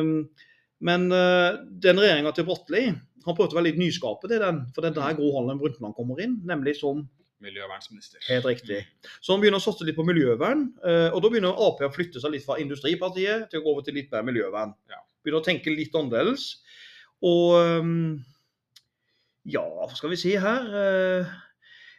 [0.00, 0.28] Um,
[0.80, 2.84] men uh, den regjeringa til Bratteli
[3.26, 4.62] han prøvde å være litt nyskapet i den.
[4.72, 7.04] For det er der Gro Harlem Brundtland kommer inn, nemlig som
[7.40, 8.20] Miljøvernsminister.
[8.28, 8.82] Helt riktig.
[9.24, 10.66] Så han begynner å satse litt på miljøvern.
[10.84, 13.86] eh, Og da begynner Ap å flytte seg litt fra Industripartiet til å gå over
[13.86, 14.74] til litt mer miljøvern.
[14.92, 14.98] Ja.
[15.22, 16.46] Begynner å tenke litt annerledes.
[17.26, 17.94] Og ehm,
[19.50, 20.66] ja, hva skal vi si her?
[20.80, 21.30] Eh,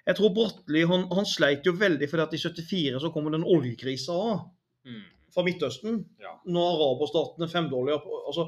[0.10, 3.46] Jeg tror Bratteli han, han sleit jo veldig fordi at i 74 så kommer den
[3.46, 4.18] oljekrisa
[4.82, 5.04] Mm.
[5.30, 6.00] fra Midtøsten.
[6.18, 6.32] Ja.
[6.50, 8.48] Når araberstatene femdobla altså,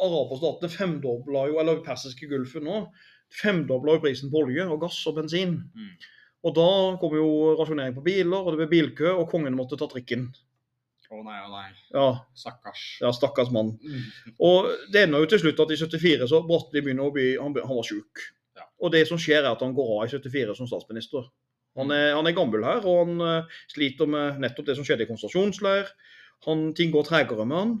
[0.00, 2.78] araberstatene femdobla jo, eller persiske gulfen nå,
[3.42, 5.58] femdobla jo prisen på olje og gass og bensin.
[5.76, 5.90] Mm.
[6.48, 6.68] Og da
[7.02, 7.28] kom jo
[7.60, 10.30] rasjonering på biler, og det ble bilkø, og kongen måtte ta trikken.
[11.10, 11.68] Å nei, å nei.
[11.90, 12.06] Ja,
[12.38, 12.82] Stakkars.
[13.02, 13.72] ja stakkars mann.
[13.82, 14.34] Mm.
[14.46, 17.56] Og det ender jo til slutt at i 74 så Bratteli begynner å bli Han,
[17.56, 18.22] han var sjuk.
[18.58, 18.68] Ja.
[18.84, 21.26] Og det som skjer, er at han går av i 74 som statsminister.
[21.78, 25.06] Han er, han er gammel her, og han eh, sliter med nettopp det som skjedde
[25.06, 25.90] i konsentrasjonsleir.
[26.46, 27.76] Han, ting går tregere med han.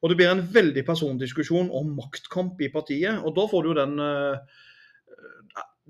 [0.00, 3.20] Og det blir en veldig persondiskusjon om maktkamp i partiet.
[3.20, 4.60] Og da får du jo den eh,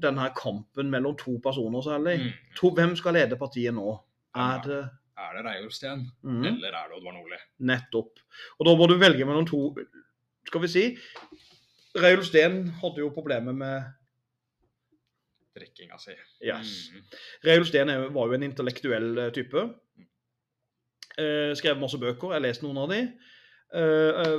[0.01, 2.19] den her kampen mellom to personer særlig.
[2.21, 2.55] Mm.
[2.57, 3.99] To, hvem skal lede partiet nå?
[4.37, 4.81] Er det
[5.21, 6.43] Er det Reiulf Steen, mm.
[6.49, 7.39] eller er det Oddvar Nordli?
[7.69, 8.23] Nettopp.
[8.59, 9.61] Og da må du velge mellom to
[10.49, 10.85] Skal vi si
[12.01, 13.89] Reiulf Steen hadde jo problemer med
[15.59, 16.15] Drikkinga si.
[16.47, 16.91] Yes.
[16.95, 17.07] Mm.
[17.49, 19.65] Reiulf Steen var jo en intellektuell eh, type.
[21.19, 22.31] Eh, skrev masse bøker.
[22.31, 23.01] Jeg har lest noen av de.
[23.75, 24.39] Eh, eh,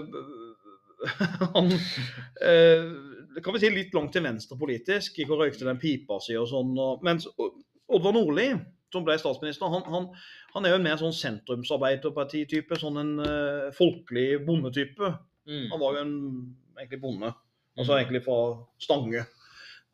[1.56, 5.20] han eh, kan vi si litt langt til venstre politisk.
[5.20, 6.72] Gikk og røykte den pipa si og sånn.
[6.80, 8.48] Og, mens Oddvar Nordli,
[8.92, 10.08] som ble statsminister, han, han,
[10.54, 12.80] han er jo en mer sånn sentrumsarbeiderpartitype.
[12.80, 15.14] Sånn en uh, folkelig bondetype.
[15.50, 15.70] Mm.
[15.72, 16.18] Han var jo en
[16.80, 17.32] egentlig bonde.
[17.80, 18.40] Altså egentlig fra
[18.84, 19.24] Stange.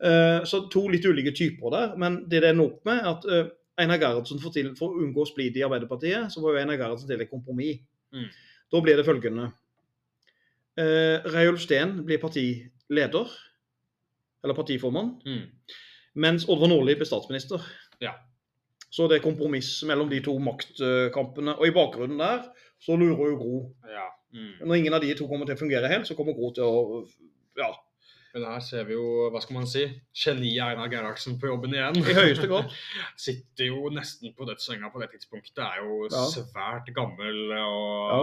[0.02, 1.94] Uh, så to litt ulike typer der.
[1.98, 5.02] Men det det ender opp med, er at uh, Einar Gerhardsen får til, for å
[5.04, 7.84] unngå splid i Arbeiderpartiet, så var jo Einar Gerhardsen til et kompromiss.
[8.14, 8.28] Mm.
[8.74, 9.52] Da blir det følgende.
[10.78, 13.30] Uh, Reiulf Steen blir partileder,
[14.44, 15.46] eller partiformann, Mm.
[16.14, 17.62] mens Oddvar Nordli blir statsminister.
[18.02, 18.12] Ja.
[18.90, 21.56] Så det er kompromiss mellom de to maktkampene.
[21.58, 22.46] Og i bakgrunnen der
[22.80, 23.58] så lurer jo Gro.
[23.90, 24.06] Ja.
[24.32, 24.54] Mm.
[24.68, 27.04] Når ingen av de to kommer til å fungere helt, så kommer Gro til å
[27.58, 27.68] ja,
[28.34, 29.82] Men her ser vi jo, hva skal man si,
[30.14, 31.96] geniet Einar Gerhardsen på jobben igjen.
[31.96, 32.68] i høyeste grad.
[33.26, 35.58] Sitter jo nesten på dødssenga på det tidspunktet.
[35.64, 36.24] Er jo Ja.
[36.32, 38.20] svært gammel og Ja.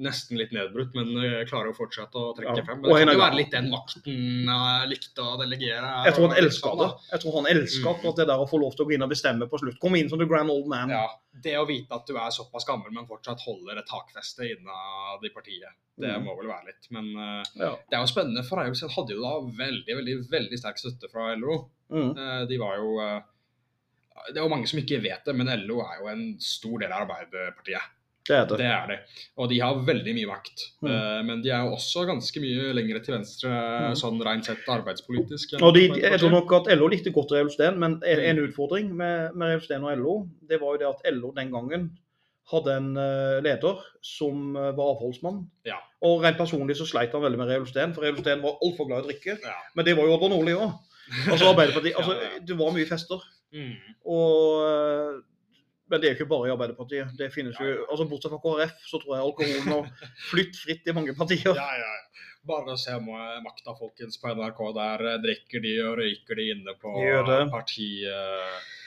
[0.00, 1.10] Nesten litt nedbrutt, men
[1.48, 2.64] klarer jo fortsatt å trekke Ja.
[2.64, 2.80] frem.
[2.80, 5.90] Men det kan jo være litt den makten jeg likte å delegere.
[6.06, 7.10] Jeg tror han elska sånn, det.
[7.12, 8.16] Jeg tror han elska Mm.
[8.16, 9.78] det der å få lov til å gå inn og bestemme på slutt.
[9.80, 10.88] Komme inn som the grand old man.
[10.88, 11.06] Ja,
[11.42, 15.28] Det å vite at du er såpass gammel, men fortsatt holder et takfeste innad i
[15.30, 16.24] partiet, det Mm.
[16.26, 16.88] må vel være litt.
[16.90, 17.76] Men uh, Ja.
[17.88, 21.34] det er jo spennende, for Reiulf hadde jo da veldig, veldig veldig sterk støtte fra
[21.36, 21.70] LO.
[21.90, 22.16] Mm.
[22.18, 23.20] Uh, De var jo uh,
[24.28, 26.92] Det er jo mange som ikke vet det, men LO er jo en stor del
[26.92, 27.80] av Arbeiderpartiet.
[28.30, 28.58] Det er det.
[28.62, 28.98] Det er det.
[29.42, 30.64] Og de har veldig mye vakt.
[30.82, 30.90] Mm.
[30.94, 33.94] Eh, Men de er jo også ganske mye lengre til venstre Mm.
[33.98, 35.56] sånn rent sett arbeidspolitisk.
[35.60, 38.28] Og de, jeg tror nok at LO likte godt Reiulf Steen, men en, Mm.
[38.30, 40.14] en utfordring med, med Reiulf Steen og LO,
[40.48, 41.90] det var jo det at LO den gangen
[42.50, 45.44] hadde en eh, leder som eh, var avholdsmann.
[45.66, 45.76] Ja.
[46.02, 48.88] Og rent personlig så sleit han veldig med Reiulf Steen, for Reiulf Steen var altfor
[48.88, 49.36] glad i å drikke.
[49.44, 49.54] Ja.
[49.76, 50.72] Men det var jo Oddvar Nordli òg.
[51.30, 52.38] Altså Arbeiderpartiet, altså, ja.
[52.46, 53.22] det var mye fester.
[53.52, 53.72] Mm.
[54.06, 55.22] Og,
[55.90, 57.12] men det er jo ikke bare i Arbeiderpartiet.
[57.18, 60.94] Det finnes jo, altså Bortsett fra KrF, så tror jeg alkoholen har flytt fritt i
[60.96, 61.50] mange partier.
[61.56, 62.26] Ja, ja, ja.
[62.48, 64.60] Bare se ma- makta, folkens, på NRK.
[64.78, 66.94] Der eh, drikker de og røyker de inne på
[67.76, 67.90] De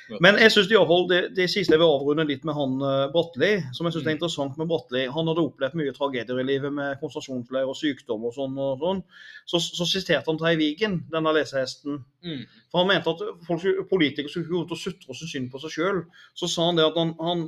[0.09, 2.75] eh, Men jeg synes hvert fall, det, det siste jeg vil avrunde litt med han
[2.81, 4.17] uh, Bratteli, som jeg synes er Mm.
[4.17, 5.05] interessant med Bratteli.
[5.07, 8.57] Han hadde opplevd mye tragedier i livet med konsentrasjonsleir og sykdom og sånn.
[8.59, 9.03] og sånn.
[9.45, 12.01] Så, så siterte han Terje Vigen, denne lesehesten.
[12.23, 12.43] Mm.
[12.71, 15.61] For han mente at folk, politikere skulle gå rundt og sutre og synes synd på
[15.63, 16.03] seg sjøl.
[16.35, 17.47] Så sa han det at han, han,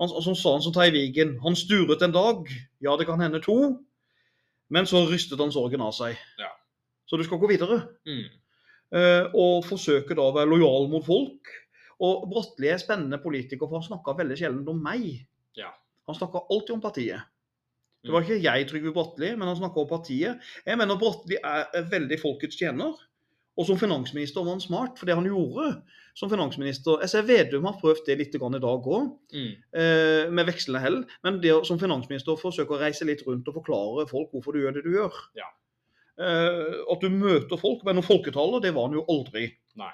[0.00, 2.46] han så sa han som Terje Vigen Han sturet en dag,
[2.84, 3.76] ja det kan hende to,
[4.70, 6.18] men så rystet han sorgen av seg.
[6.42, 6.50] Ja.
[7.06, 7.84] Så du skal gå videre.
[8.06, 8.24] Mm.
[8.98, 11.52] eh, og forsøke da å være lojal mot folk.
[12.00, 15.26] Og Bratteli er spennende politiker, for han snakka veldig sjelden om meg.
[15.56, 15.70] Ja.
[16.06, 17.20] Han snakka alltid om partiet.
[18.04, 18.12] Det Mm.
[18.12, 20.38] var ikke jeg, Trygve Bratteli, men han snakka om partiet.
[20.66, 22.94] Jeg mener Bratteli er veldig folkets tjener.
[23.58, 25.82] Og som finansminister var han smart, for det han gjorde
[26.14, 29.54] som finansminister Jeg ser Vedum har prøvd det litt i dag òg, Mm.
[29.72, 31.04] eh, med vekslende hell.
[31.24, 34.74] Men det som finansminister forsøke å reise litt rundt og forklare folk hvorfor du gjør
[34.74, 35.12] det du gjør.
[35.34, 35.48] Ja.
[36.18, 37.82] Eh, at du møter folk.
[37.84, 39.50] Men noen folketaler, det var han jo aldri.
[39.76, 39.92] Nei.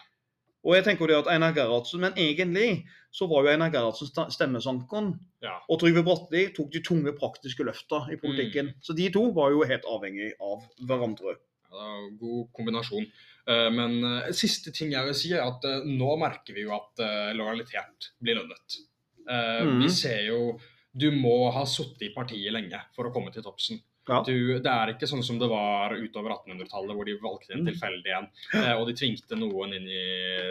[0.63, 4.11] Og jeg tenker jo det at Einar Gerhardsen, Men egentlig så var jo Einar Gerhardsen
[4.31, 5.13] stemmesankeren.
[5.43, 5.59] Ja.
[5.69, 8.71] Og Trygve Bratteli tok de tunge praktiske løfta i politikken.
[8.71, 8.79] Mm.
[8.81, 11.37] Så de to var jo helt avhengig av hverandre.
[11.73, 13.07] Ja, god kombinasjon.
[13.49, 16.75] Eh, Men eh, siste ting jeg vil si, er at eh, nå merker vi jo
[16.77, 17.03] at
[17.37, 18.83] lojalitet blir lønnet.
[19.23, 20.59] Vi ser jo
[20.93, 23.79] Du må ha sittet i partiet lenge for å komme til toppsen.
[24.09, 24.19] Ja.
[24.27, 27.69] Du, det er ikke sånn som det var utover 1800-tallet, hvor de valgte en Mm.
[27.71, 28.27] tilfeldig en,
[28.59, 30.03] eh, og de tvingte noen inn i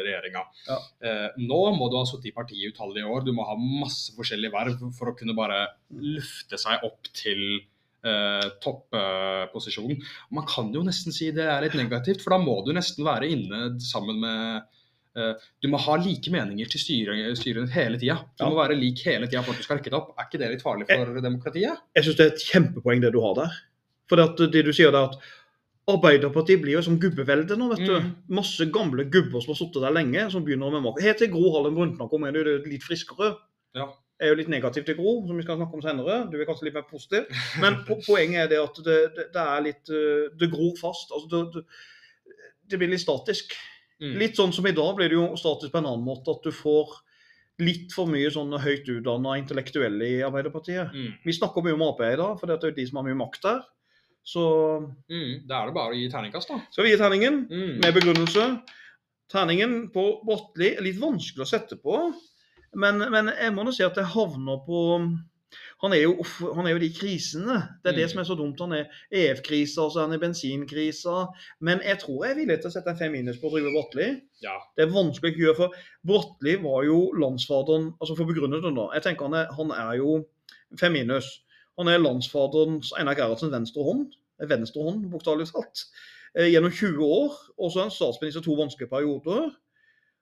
[0.05, 0.43] regjeringa.
[0.69, 0.77] Ja.
[1.03, 3.25] Eh, Nå må du ha sittet i partiet utallige år.
[3.25, 7.59] Du må ha masse forskjellige verv for å kunne bare lufte seg opp til
[8.03, 9.99] eh, topposisjonen.
[10.31, 13.29] Man kan jo nesten si det er litt negativt, for da må du nesten være
[13.29, 14.63] inne sammen med
[15.13, 18.15] Du må ha like meninger til styret, styret hele tida.
[18.39, 18.49] Du Ja.
[18.49, 20.13] må være lik hele tida for at du skal rekke det opp.
[20.17, 21.81] Er ikke det litt farlig for demokratiet?
[21.95, 23.51] Jeg syns det er et kjempepoeng det du har der.
[24.07, 25.19] For det, at det du sier der at
[25.89, 27.95] Arbeiderpartiet blir jo som gubbevelde nå, vet du.
[27.99, 28.11] Mm.
[28.37, 31.01] Masse gamle gubber som har sittet der lenge, som begynner med makt.
[31.01, 33.33] Helt til Gro Harlem Brundtland kommer inn, det er litt friskere.
[33.75, 33.87] Ja.
[34.21, 36.19] Jeg er jo litt negativ til Gro, som vi skal snakke om senere.
[36.29, 37.25] Du er kanskje litt mer positiv.
[37.59, 41.09] Men po poenget er det at det, det, det er litt eh, Det gror fast.
[41.11, 41.63] Altså, det, det,
[42.69, 43.57] det blir litt statisk.
[44.01, 44.15] Mm.
[44.17, 46.33] Litt sånn som i dag blir det jo statisk på en annen måte.
[46.33, 46.89] At du får
[47.61, 50.89] litt for mye sånne høyt utdanna intellektuelle i Arbeiderpartiet.
[50.95, 51.11] Mm.
[51.23, 53.19] Vi snakker mye om Ap i dag, for det er jo de som har mye
[53.19, 53.61] makt der.
[54.25, 54.41] Så
[55.09, 55.47] Mm.
[55.47, 56.59] Da er det bare å gi terningkast, da.
[56.71, 57.79] skal vi gi terningen Mm.
[57.81, 58.61] med begrunnelse.
[59.31, 62.13] Terningen på Bratteli er litt vanskelig å sette på,
[62.75, 64.81] men, men jeg må nå si at jeg havner på
[65.81, 66.23] han er, jo,
[66.55, 67.55] han er jo de krisene.
[67.83, 68.09] Det er det Mm.
[68.09, 68.59] som er så dumt.
[68.59, 71.27] Han er EF-krisa, og så er han i bensinkrisa.
[71.59, 74.21] Men jeg tror jeg er villig til å sette en fem minus på Trygve Bratteli.
[74.43, 74.55] Ja.
[74.77, 75.73] Det er vanskelig å ikke gjøre, for
[76.07, 78.87] Bratteli var jo landsfaderen altså For å begrunne det, da.
[78.93, 80.25] Jeg tenker han er, han er jo
[80.79, 81.41] fem minus.
[81.77, 84.13] Han er landsfaderens Einar Gerhardsens venstre hånd.
[84.49, 85.85] Venstre hånd, bokstavelig talt.
[86.35, 87.33] Eh, gjennom 20 år.
[87.59, 89.51] Og så er han statsminister to vanskelige perioder.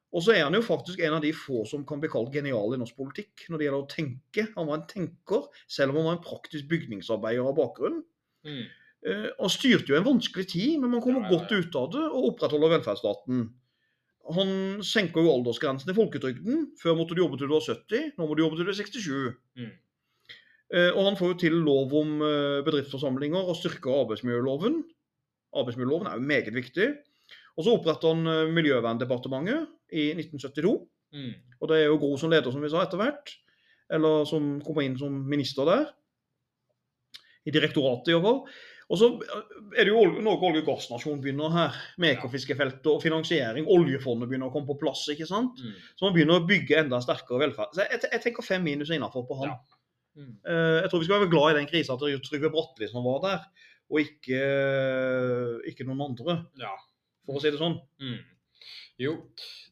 [0.10, 2.74] Og så er han jo faktisk en av de få som kan bli kalt genial
[2.74, 4.46] i norsk politikk når det gjelder å tenke.
[4.56, 8.02] Han var en tenker, selv om han var en praktisk bygningsarbeider av bakgrunn.
[8.48, 8.64] Mm.
[9.06, 11.92] Uh, Han styrte jo en vanskelig tid, men man kommer Ja, ja, godt ut av
[11.94, 13.46] det og opprettholder velferdsstaten.
[14.34, 14.50] Han
[14.86, 16.66] senker jo aldersgrensen i folketrygden.
[16.82, 18.82] Før måtte du jobbe til du var 70, nå må du jobbe til du er
[18.82, 19.38] 67.
[19.62, 19.72] Mm.
[20.74, 24.82] Uh, Og han får jo til lov om uh, bedriftsforsamlinger og styrker arbeidsmiljøloven.
[25.54, 26.96] Arbeidsmiljøloven er jo meget viktig.
[27.58, 30.74] Og så oppretter han Miljøverndepartementet i 1972.
[31.16, 31.32] Mm.
[31.60, 33.32] Og det er jo Gro som leder, som vi sa, etter hvert.
[33.90, 35.88] Eller som kommer inn som minister der.
[37.48, 38.44] I direktoratet, i hvert fall.
[38.90, 39.08] Og så
[39.78, 43.68] er det jo noe olje- og gassnasjon begynner her, med Ekofiskefeltet og finansiering.
[43.70, 45.04] Oljefondet begynner å komme på plass.
[45.14, 45.60] ikke sant?
[45.62, 45.76] Mm.
[45.96, 47.74] Så man begynner å bygge enda sterkere velferd.
[47.78, 49.54] Så jeg, jeg tenker fem minus innafor på han.
[49.54, 49.80] Ja.
[50.18, 50.32] Mm.
[50.42, 53.22] Eh, Jeg tror vi skal være glad i den krisa er Trygve Bratteli som var
[53.28, 53.46] der,
[53.90, 54.42] og ikke,
[55.70, 56.74] ikke noen andre, Ja.
[57.26, 57.78] for å si det sånn.
[58.02, 58.18] Mm.
[59.00, 59.14] Jo,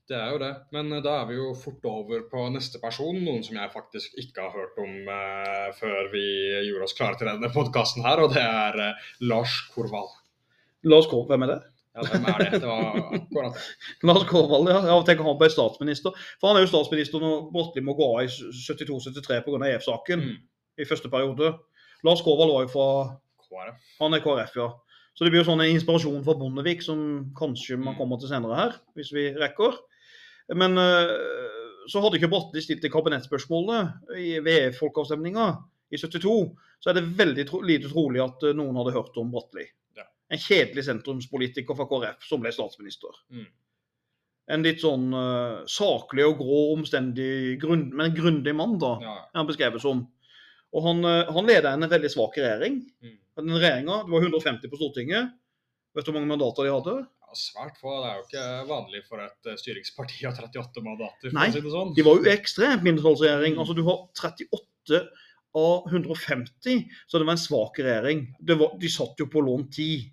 [0.08, 0.52] det er jo det.
[0.72, 3.18] Men eh, da er vi jo fort over på neste person.
[3.26, 6.24] Noen som jeg faktisk ikke har hørt om eh, før vi
[6.70, 10.14] gjorde oss klare til denne podkasten her, og det er eh, Lars Korvald.
[10.88, 11.60] Lars Korvald, hvem er det?
[11.98, 12.50] Ja, hvem er det?
[12.62, 13.64] Det var akkurat det.
[14.12, 14.82] Lars Korvald, ja.
[14.86, 16.20] Jeg tenker han ble statsminister.
[16.40, 19.62] For han er jo statsminister når Bratteli må gå av i 72-73 pga.
[19.74, 20.36] EF-saken Mm.
[20.78, 21.56] i første periode.
[22.06, 22.90] Lars Korvald var jo fra
[23.48, 23.80] KrF.
[24.04, 24.68] Han er KrF, ja.
[25.18, 27.00] Så det blir jo sånn en inspirasjon fra Bondevik som
[27.40, 27.98] kanskje man Mm.
[27.98, 29.80] kommer til senere her, hvis vi rekker.
[30.56, 31.12] Men eh,
[31.92, 35.48] så hadde ikke Bratteli stilt det kabinettspørsmålet i- ved folkeavstemninga
[35.92, 39.32] i 72, så er det veldig tro lite trolig at eh, noen hadde hørt om
[39.32, 39.66] Bratteli.
[39.98, 40.04] Ja.
[40.32, 43.16] En kjedelig sentrumspolitiker fra KrF som ble statsminister.
[43.32, 43.48] Mm.
[44.56, 49.16] En litt sånn uh, saklig og grå, omstendig, grunn, men grundig mann, da, Ja.
[49.36, 50.06] han beskrevet som.
[50.72, 52.78] Og han, uh, han leder en veldig svak regjering.
[53.04, 53.18] Mm.
[53.42, 55.34] Den regjeringa, det var 150 på Stortinget.
[55.96, 56.96] Vet du hvor mange mandater de hadde?
[57.28, 57.92] Ja, svært få.
[58.00, 61.60] Det er jo ikke vanlig for et eh, styringsparti å ha 38 mandater, Nei, si
[61.64, 61.92] det sånn.
[61.98, 63.58] De var jo ekstremt mindretallsregjering.
[63.58, 63.64] Mm.
[63.64, 65.02] Altså, du har 38
[65.58, 68.22] av 150, så det var en svak regjering.
[68.40, 70.06] Det var, de satt jo på lånt tid.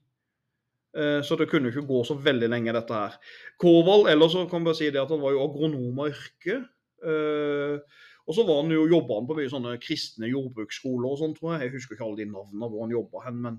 [0.97, 3.15] Eh, Så det kunne ikke gå så veldig lenge, dette her.
[3.63, 6.59] Korvald ellers så kan vi bare si det at han var jo agronom av yrke.
[7.05, 11.55] Eh, Og så var han jo, jobba på mye sånne kristne jordbruksskoler og sånn, tror
[11.59, 11.67] jeg.
[11.67, 13.59] Jeg husker ikke alle de navnene hvor han jobba hen, men,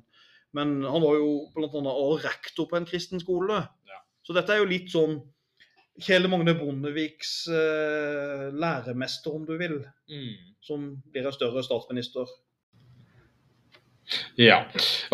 [0.55, 3.61] men han var jo også rektor på en kristen skole.
[3.91, 3.99] Ja.
[4.25, 5.19] Så dette er jo litt sånn
[6.03, 9.77] Kjell Magne Bondeviks eh, læremester, om du vil,
[10.11, 10.33] Mm.
[10.61, 12.27] som blir en større statsminister.
[14.37, 14.59] Ja.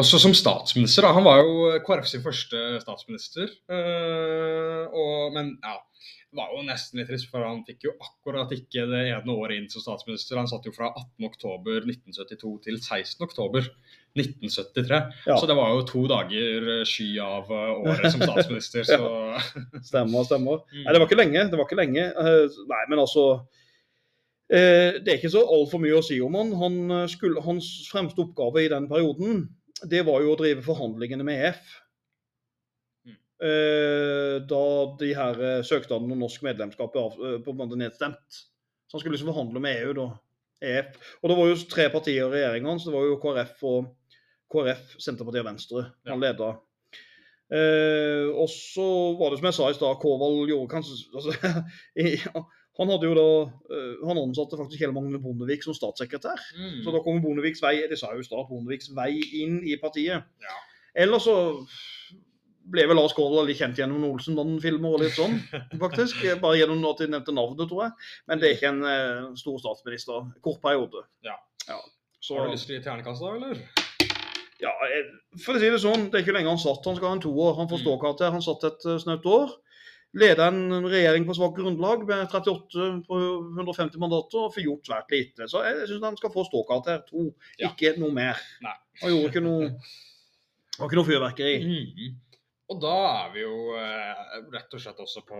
[0.01, 1.13] Også som statsminister, da.
[1.15, 3.47] Han var jo KrF sin første statsminister.
[3.71, 5.77] eh, og, men ja,
[6.31, 9.61] det var jo nesten litt trist, for han fikk jo akkurat ikke det ene året
[9.61, 10.39] inn som statsminister.
[10.41, 12.81] Han satt jo fra 18.10.1972 til
[14.15, 15.01] 16.10.1973.
[15.25, 15.37] Ja.
[15.37, 18.83] Så det var jo to dager eh, sky av eh, året som statsminister.
[18.89, 18.99] Så
[19.87, 20.63] Stemmer, stemmer.
[20.71, 20.83] Mm.
[20.83, 21.45] Nei, det var ikke lenge.
[21.51, 22.07] det var ikke lenge.
[22.11, 23.25] Eh, Nei, men altså
[24.51, 26.49] Det er ikke så altfor mye å si om han.
[26.59, 29.45] han skulle, hans fremste oppgave i den perioden,
[29.87, 31.69] det var jo å drive forhandlingene med EF.
[33.07, 33.15] Mm.
[34.51, 34.65] Da
[34.99, 38.41] de her søknadene om norsk medlemskap ble på en måte nedstemt.
[38.91, 40.09] Så han skulle liksom forhandle med EU, da.
[40.67, 40.99] EF.
[41.23, 42.83] Og det var jo tre partier i regjeringen hans.
[42.83, 43.87] Det var jo KrF og
[44.51, 46.51] KrF, Senterpartiet og Venstre han leda.
[47.51, 48.87] Eh, og så
[49.19, 51.33] var det som jeg sa i stad, Kåvald gjorde kanskje altså,
[51.99, 52.13] i,
[52.79, 53.25] Han hadde jo da
[53.75, 56.39] eh, Han ansatte faktisk hele Magne Bondevik som statssekretær.
[56.55, 56.77] mm.
[56.85, 60.23] Så da kom Bondeviks vei det sa jo stad, Bondeviks vei inn i partiet.
[60.45, 60.57] Ja.
[61.03, 61.35] Ellers så
[62.71, 65.35] ble vel Lars Kårvald litt kjent gjennom Olsenbanden-filmer og litt sånn,
[65.83, 66.23] faktisk.
[66.39, 68.09] Bare gjennom at de nevnte navnet, tror jeg.
[68.31, 70.31] Men det er ikke en eh, stor statsminister.
[70.45, 71.03] Kort periode.
[71.27, 71.35] Ja.
[72.21, 73.80] Så, Har du lyst til å gi ternekast, da, eller?
[74.61, 74.71] Ja,
[75.43, 76.85] for å si det sånn, det er ikke lenge han satt.
[76.85, 77.55] Han skal ha en toår.
[77.57, 77.85] Han får Mm.
[77.85, 78.31] ståkarakter.
[78.31, 79.55] Han satt et eh, snaut år.
[80.13, 83.17] Leda en regjering på svakt grunnlag med 38 på
[83.57, 85.47] 150 mandater og får gjort svært lite.
[85.47, 87.69] Så jeg syns han skal få ståkarakter to, Ja.
[87.71, 88.35] ikke noe mer.
[88.61, 88.75] Nei.
[89.01, 89.69] Han gjorde ikke noe,
[90.83, 91.55] ikke noe fyrverkeri.
[91.63, 92.19] Mm.
[92.71, 92.95] Og da
[93.25, 95.39] er vi jo eh, rett og slett også på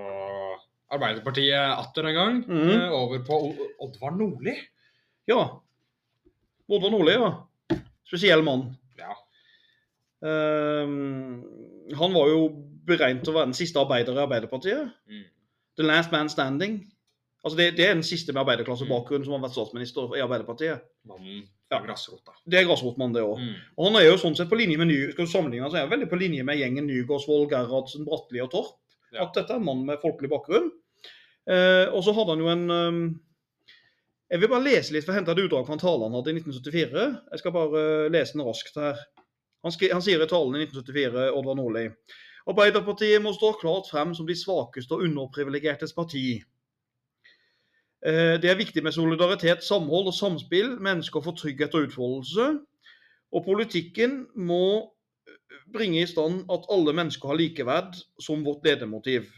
[0.92, 2.40] Arbeiderpartiet atter en gang.
[2.48, 2.70] Mhm.
[2.72, 3.38] eh, over på
[3.80, 4.56] Oddvar Nordli.
[5.28, 5.44] Ja.
[6.70, 7.32] Oddvar Nordli, ja.
[8.08, 8.66] Spesiell mann.
[10.22, 11.44] Ehm,
[11.98, 12.42] han var jo
[12.88, 14.92] beregnet til å være den siste arbeider i Arbeiderpartiet.
[15.10, 15.24] Mm.
[15.80, 16.80] The last man standing.
[17.46, 19.26] Altså det, det er den siste med arbeiderklassebakgrunn Mm.
[19.26, 20.82] som har vært statsminister i Arbeiderpartiet.
[21.10, 21.80] Mannen Ja.
[21.82, 22.34] grasrota.
[22.46, 23.40] Det er grasrotmann, det òg.
[23.40, 23.56] Mm.
[23.78, 25.88] Og han er jo sånn sett på linje med Ny, skal du sammenligne, så er
[25.88, 28.76] han veldig på linje med gjengen Nygaardsvold, Gerhardsen, Bratteli og Torp.
[29.14, 29.24] Ja.
[29.24, 30.70] At dette er en mann med folkelig bakgrunn.
[31.48, 33.20] Eh, og så hadde han jo en um,
[34.30, 36.30] Jeg vil bare lese litt, for jeg hentet et utdrag fra en tale han hadde
[36.32, 37.22] i 1974.
[37.32, 38.96] Jeg skal bare lese den raskt her.
[39.64, 41.88] Han, han sier i talen i 1974, Oddvar Nordli
[42.50, 46.42] Arbeiderpartiet må stå klart frem som de svakeste og underprivilegertes parti.
[48.06, 50.80] Eh, Det er viktig med solidaritet, samhold og samspill.
[50.82, 52.48] Mennesker får trygghet og utfoldelse.
[53.32, 54.90] Og politikken må
[55.28, 59.30] eh, bringe i stand at alle mennesker har likeverd som vårt ledemotiv.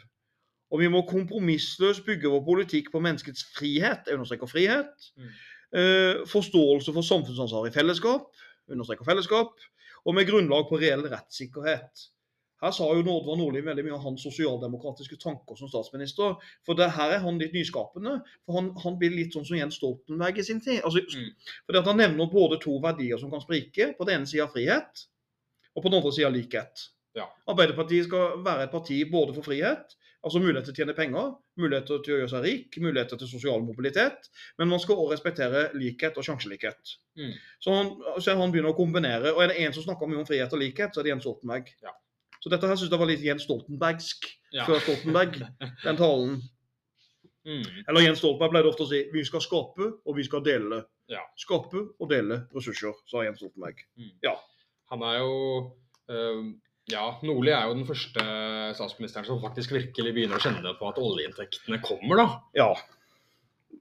[0.71, 5.27] Og vi må kompromissløst bygge vår politikk på menneskets frihet, jeg understreker frihet, Mm.
[5.79, 8.31] eh, forståelse for samfunnsansvar i fellesskap,
[8.71, 9.51] understreker fellesskap,
[10.05, 12.09] og med grunnlag på reell rettssikkerhet.
[12.63, 16.37] Her sa jo Nordvar Nordli veldig mye av hans sosialdemokratiske tanker som statsminister.
[16.63, 18.21] For det, her er han litt nyskapende.
[18.45, 20.79] For han, han blir litt sånn som Jens Stoltenberg i sin tid.
[20.79, 21.33] Altså, Mm.
[21.65, 23.97] fordi at Han nevner både to verdier som kan sprike.
[23.97, 25.07] På den ene sida frihet,
[25.75, 26.87] og på den andre sida likhet.
[27.15, 27.27] Ja.
[27.47, 31.99] Arbeiderpartiet skal være et parti både for frihet, altså muligheter til å tjene penger, muligheter
[32.03, 36.17] til å gjøre seg rik, muligheter til sosial mobilitet, men man skal også respektere likhet
[36.19, 36.95] og sjanselikhet.
[37.19, 37.33] Mm.
[37.63, 37.91] Så han,
[38.23, 40.63] så han begynner å kombinere, og er det en som snakker mye om frihet og
[40.63, 41.73] likhet, så er det Jens Stoltenberg.
[41.83, 41.93] Ja.
[42.43, 44.65] Så dette her synes jeg var litt Jens Stoltenbergsk Ja.
[44.67, 45.37] før Stoltenberg,
[45.87, 46.41] den talen.
[47.43, 47.63] Mm.
[47.89, 50.83] Eller Jens Stoltenberg pleide ofte å si vi skal skape og vi skal dele.
[51.11, 51.23] Ja.
[51.39, 53.83] Skape og dele ressurser, sa Jens Stoltenberg.
[54.93, 55.33] Han er jo
[56.11, 56.43] eh,
[56.91, 58.23] Ja, Nordli er jo den første
[58.75, 62.25] statsministeren som faktisk virkelig begynner å kjenne på at oljeinntektene kommer, da.
[62.57, 62.71] Ja.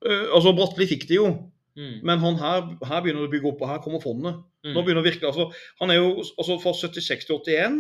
[0.03, 1.33] Eh, altså, Bratteli fikk det jo,
[1.73, 2.03] Mm.
[2.05, 4.43] men han her, her begynner å bygge opp, og her kommer fondet.
[4.61, 4.75] Mm.
[4.75, 5.47] Nå begynner virkelig, altså,
[5.81, 7.79] Han er jo altså, fra 76 til 81,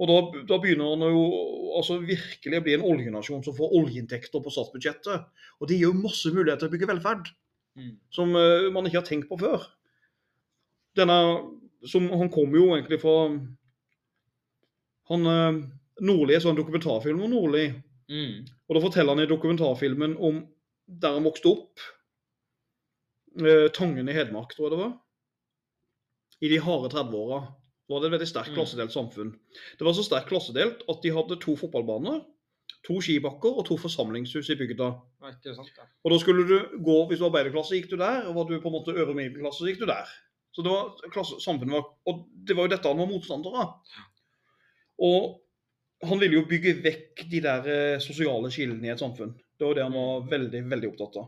[0.00, 1.22] og da, da begynner han jo
[1.78, 5.24] altså, virkelig å bli en oljenasjon som får oljeinntekter på statsbudsjettet.
[5.60, 7.32] Og det gir jo masse muligheter til å bygge velferd.
[7.78, 7.94] Mm.
[8.10, 9.62] som uh, man ikke har tenkt på før.
[10.98, 11.16] Denne,
[11.86, 13.30] som, han kom jo egentlig fra
[15.10, 15.60] han, uh,
[16.00, 17.66] Nordli er sånn dokumentarfilm om Nordli.
[18.10, 18.46] Mm.
[18.68, 20.40] Og da forteller han i dokumentarfilmen om
[20.90, 21.82] der han vokste opp.
[23.38, 24.92] eh, Tangen i Hedmark, tror jeg det var.
[26.42, 27.40] I de harde 30-åra.
[27.90, 28.56] Var det et veldig sterkt Mm.
[28.56, 29.30] klassedelt samfunn.
[29.78, 32.24] Det var så sterkt klassedelt at de hadde to fotballbaner,
[32.86, 34.90] to skibakker og to forsamlingshus i bygda.
[35.54, 35.84] Sant, ja.
[36.04, 38.60] Og da skulle du gå, hvis du var arbeiderklasse, gikk du der, og var du
[38.60, 40.06] på en måte øvre middelklasse, så gikk du der.
[40.54, 43.74] Så det var klasse, samfunnet var, Og det var jo dette han var motstander av.
[45.00, 45.38] Og
[46.08, 49.34] han ville jo bygge vekk de der eh, sosiale skillene i et samfunn.
[49.58, 51.26] Det var det han var veldig, veldig opptatt av.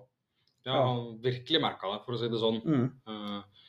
[0.69, 2.61] Ja, han virkelig merka det, for å si det sånn.
[2.65, 2.87] Mm.
[3.09, 3.67] Eh,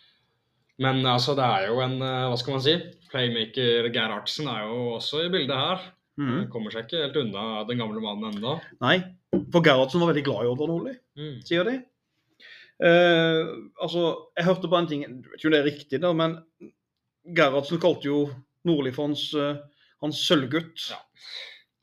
[0.84, 2.76] Men altså, det er jo en eh, Hva skal man si?
[3.12, 5.84] Playmaker Gerhardsen er jo også i bildet her.
[6.22, 6.48] Mm.
[6.54, 8.56] Kommer seg ikke helt unna den gamle mannen ennå.
[8.86, 9.00] Nei,
[9.52, 11.36] for Gerhardsen var veldig glad i Oddvar Nordli, Mm.
[11.46, 11.76] sier de.
[12.84, 14.02] Uh, altså,
[14.38, 16.34] jeg hørte på en ting, jeg vet ikke om det er riktig, da, men
[17.38, 18.18] Gerhardsen kalte jo
[18.68, 19.58] Nordli for hans, eh,
[20.04, 20.90] hans sølvgutt.
[20.92, 21.00] Ja.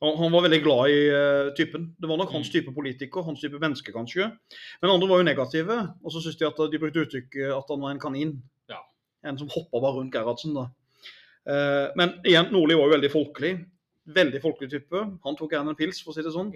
[0.01, 1.91] Han, han var veldig glad i uh, typen.
[2.01, 2.53] Det var nok hans Mm.
[2.55, 4.31] type politiker, hans type menneske kanskje.
[4.81, 7.83] Men andre var jo negative, og så syntes de at de brukte uttrykket at han
[7.83, 8.31] var en kanin.
[8.71, 8.79] Ja.
[9.25, 10.69] En som hoppa bare rundt Gerhardsen, da.
[11.45, 13.53] Uh, men igjen, Nordli var jo veldig folkelig.
[14.11, 15.03] Veldig folkelig type.
[15.25, 16.49] Han tok gjerne en pils, for å si det sånn.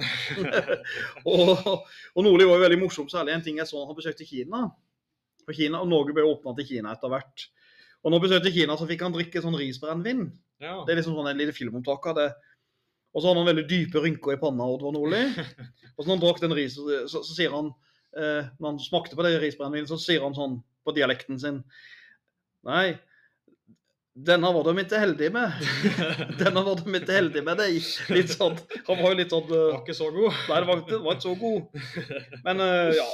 [1.30, 1.86] og,
[2.16, 4.66] og Nordli var jo veldig morsom, særlig en ting jeg så han besøkte Kina.
[5.45, 7.45] For Kina, og Norge ble åpna til Kina etter hvert.
[8.01, 10.26] Og når han besøkte Kina, så fikk han drikke sånn risbrennevin.
[10.64, 10.82] Ja.
[10.86, 12.30] Det er liksom sånn en liten filmopptak av det.
[13.16, 15.24] Og så har han veldig dype rynker i panna, Oddvar Nordli.
[15.95, 17.70] Og så når han drakk den ris, så, så sier han
[18.18, 21.62] eh, Når han smakte på det risbrennevinet, så sier han sånn på dialekten sin
[22.66, 22.97] Nei,
[24.16, 25.58] denne var de ikke heldige med.
[26.41, 27.78] Denne var de ikke heldige med deg.
[28.16, 28.56] Litt sånn.
[28.88, 30.38] Han var jo litt sånn eh, Var ikke så god.
[30.49, 31.82] Nei, det var, det var ikke så god.
[32.47, 33.10] Men uh, ja.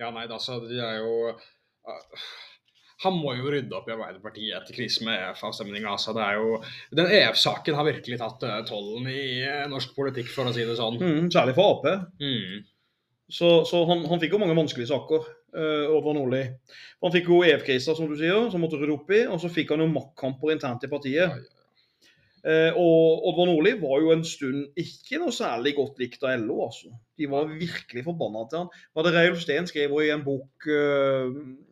[0.00, 2.24] Ja, nei, altså, de er jo uh,
[3.04, 5.94] Han må jo rydde opp i Arbeiderpartiet etter krisen med EF-avstemninga.
[5.94, 6.58] Altså, det jo
[6.98, 10.76] Den EF-saken har virkelig tatt uh, tollen i uh, norsk politikk, for å si det
[10.76, 11.00] sånn.
[11.00, 12.10] Mm, særlig for Ap.
[12.20, 12.66] Mm.
[13.30, 16.42] Så, så han, han fikk jo mange vanskelige saker, uh, over Nordli.
[17.00, 19.24] Han fikk jo EF-krisa, som du sier, som måtte rydde opp i.
[19.30, 21.40] Og så fikk han jo maktkamper internt i partiet.
[21.40, 21.59] Ja, Eh,
[22.72, 26.92] og Oddvar Nordli var jo en stund ikke noe særlig godt likt av LO, altså.
[27.20, 28.70] De var virkelig forbanna til han.
[28.96, 31.26] Var det Reiulf Steen skrev i en bok uh,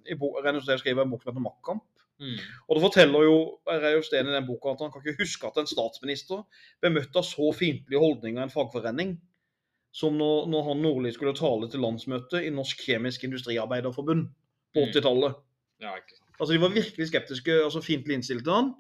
[0.05, 1.87] i bo, Steen skrev en bok som heter Maktkamp.
[2.19, 2.35] Mm.
[2.67, 3.39] Og det forteller jo
[3.71, 6.43] Reiulf Steen i den boka at han kan ikke huske at en statsminister
[6.83, 9.17] ble møtt av så fiendtlige holdninger av en fagforening
[9.95, 14.29] som når, når han Nordli skulle tale til landsmøtet i Norsk Kjemisk Industriarbeiderforbund
[14.75, 14.91] på Mm.
[14.93, 15.39] 80-tallet.
[15.81, 15.95] ja.
[16.39, 18.75] Altså De var virkelig skeptiske, altså fiendtlig innstilt til han.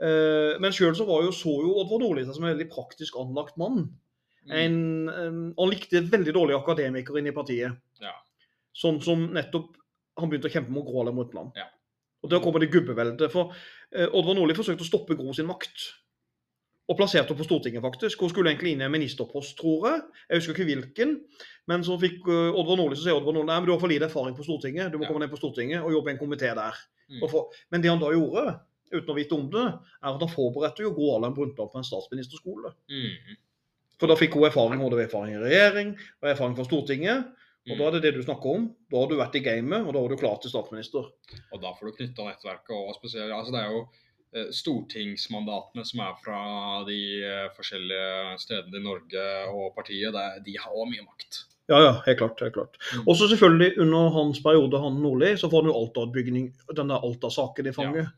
[0.00, 3.18] Eh, men sjøl så var jo, så jo Oddvar Nordli seg som en veldig praktisk
[3.20, 3.84] anlagt mann.
[4.48, 4.54] Mm.
[4.56, 4.76] En,
[5.12, 7.76] en, han likte veldig dårlige akademikere inne i partiet.
[8.00, 8.14] Ja.
[8.76, 9.74] Sånn som nettopp
[10.20, 11.56] han begynte å kjempe mot Gro Harlem Brundtland.
[11.58, 11.68] Ja.
[12.24, 13.32] Og Der kommer det gubbeveldet.
[13.32, 13.52] For
[13.92, 15.90] eh, Oddvar Nordli forsøkte å stoppe Gro sin makt.
[16.90, 18.20] Og plasserte henne på Stortinget, faktisk.
[18.24, 20.00] Hun skulle egentlig inn i en ministerpost, tror jeg.
[20.26, 21.12] Jeg husker ikke hvilken.
[21.70, 23.92] Men så fikk uh, Oddvar Nordli så sier Oddvar Nordli nei, men du har for
[23.92, 24.90] lite erfaring på Stortinget.
[24.90, 25.12] Du må Ja.
[25.12, 26.80] komme ned på Stortinget og jobbe i en komité der.
[27.12, 27.22] Mm.
[27.70, 28.44] Men det han da gjorde,
[28.92, 29.66] uten å vite om det,
[30.02, 32.72] er at han forberedte jo Gro Harlem Brundtland på en statsministerskole.
[32.90, 33.36] Mm.
[34.00, 37.30] For da fikk hun erfaring både erfaring i regjering og erfaring fra Stortinget.
[37.68, 38.62] Og da er det det du snakker om.
[38.90, 41.10] Da har du vært i gamet, og da var du klar til statsminister.
[41.52, 46.02] Og da får du knytta nettverket òg, spesielt altså Det er jo eh, stortingsmandatene som
[46.06, 46.40] er fra
[46.88, 50.16] de eh, forskjellige stedene i Norge og partiet.
[50.16, 51.44] Er- de har òg mye makt.
[51.70, 52.40] Ja, ja, helt klart.
[52.42, 52.80] helt klart.
[52.96, 53.04] Mm.
[53.06, 57.04] Og så selvfølgelig, under hans periode, han Nordli, så får han jo Alta-utbygging, den der
[57.06, 58.08] Alta-saken i fanget.
[58.08, 58.16] Eh,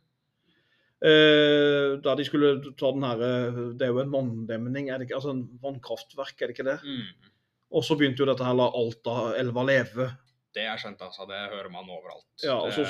[1.02, 5.18] der de skulle ta den her eh, Det er jo en vanndemning, er det ikke?
[5.18, 6.78] Altså en vannkraftverk, er det ikke det?
[6.84, 7.30] Mm.
[7.72, 10.10] Og så begynte jo dette her la Alta-elva leve.
[10.54, 11.26] Det er skjønt, altså.
[11.26, 12.28] Det hører man overalt.
[12.44, 12.84] Ja, altså...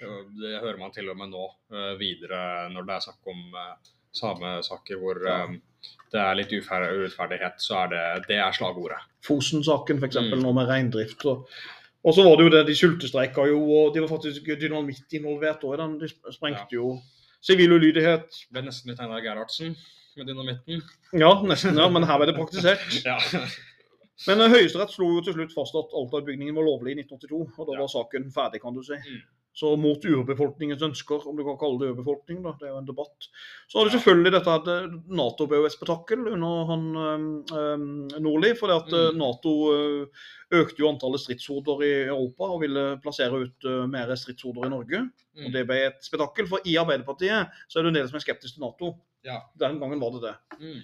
[0.00, 0.10] det,
[0.42, 3.44] det hører man til og med nå, eh, videre når det er snakk om
[4.18, 5.44] samme samesaker hvor Ja.
[5.46, 5.60] um,
[6.12, 8.98] det er litt urettferdighet, så er det, det er slagordet.
[9.26, 10.40] Fosen-saken, f.eks., Mm.
[10.42, 11.24] nå med reindrift.
[11.26, 11.46] Og,
[12.04, 15.62] og så var det jo det, de sultestreika jo, og de var faktisk dynamitt involvert
[15.64, 15.98] òg i den.
[16.00, 16.98] De sprengte sprengte jo
[17.44, 18.28] sivil ulydighet.
[18.52, 19.76] Ble nesten litt Einar Gerhardsen
[20.18, 20.82] med dynamitten.
[21.14, 22.84] Ja, nesten, ja, men her ble det praktisert.
[23.06, 23.18] Ja.
[24.26, 27.68] Men eh, Høyesterett slo jo til slutt fast at Alta-utbyggingen var lovlig i 1982, og
[27.68, 27.84] da Ja.
[27.84, 28.96] var saken ferdig, kan du si.
[28.98, 29.20] Mm.
[29.58, 32.86] Så mot urbefolkningens ønsker, om du kan kalle det urbefolkning, da, det er jo en
[32.86, 33.26] debatt.
[33.66, 37.88] Så har du selvfølgelig dette eh, Nato ble jo et spetakkel under han um,
[38.22, 39.18] Nordli, fordi at eh, Mm.
[39.18, 40.24] Nato eh,
[40.60, 45.02] økte jo antallet stridshoder i Europa og ville plassere ut mer stridshoder i Norge.
[45.38, 45.52] Og Mm.
[45.54, 48.56] det ble et spetakkel, for i Arbeiderpartiet så er det en del som er skeptisk
[48.56, 48.94] til Nato.
[49.26, 49.40] Ja.
[49.58, 50.34] Den gangen var det det.
[50.62, 50.80] Mm.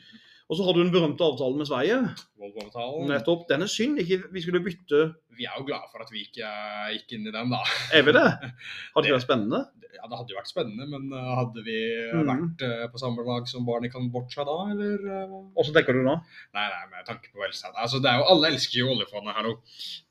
[0.50, 2.00] Og så har du den berømte avtalen med Sverige.
[2.40, 3.06] Volvo-avtalen.
[3.08, 3.46] Nettopp.
[3.48, 4.00] Den er synd.
[4.02, 6.50] Ikke vi skulle bytte Vi er jo glade for at vi ikke
[6.92, 7.62] gikk inn i den, da.
[7.96, 8.28] Er vi det?
[8.94, 9.64] Hadde det vært spennende?
[9.94, 11.76] Ja, Det hadde jo vært spennende, men uh, hadde vi
[12.12, 12.26] mm.
[12.28, 14.98] vært uh, på samme lag som barn i Kambodsja da, eller?
[15.30, 15.70] uh?
[15.74, 16.16] Tenker du nå?
[16.56, 17.76] Nei, nei, med tanke på velstand.
[17.80, 19.54] Altså, det er jo, alle elsker jo oljefondet her nå.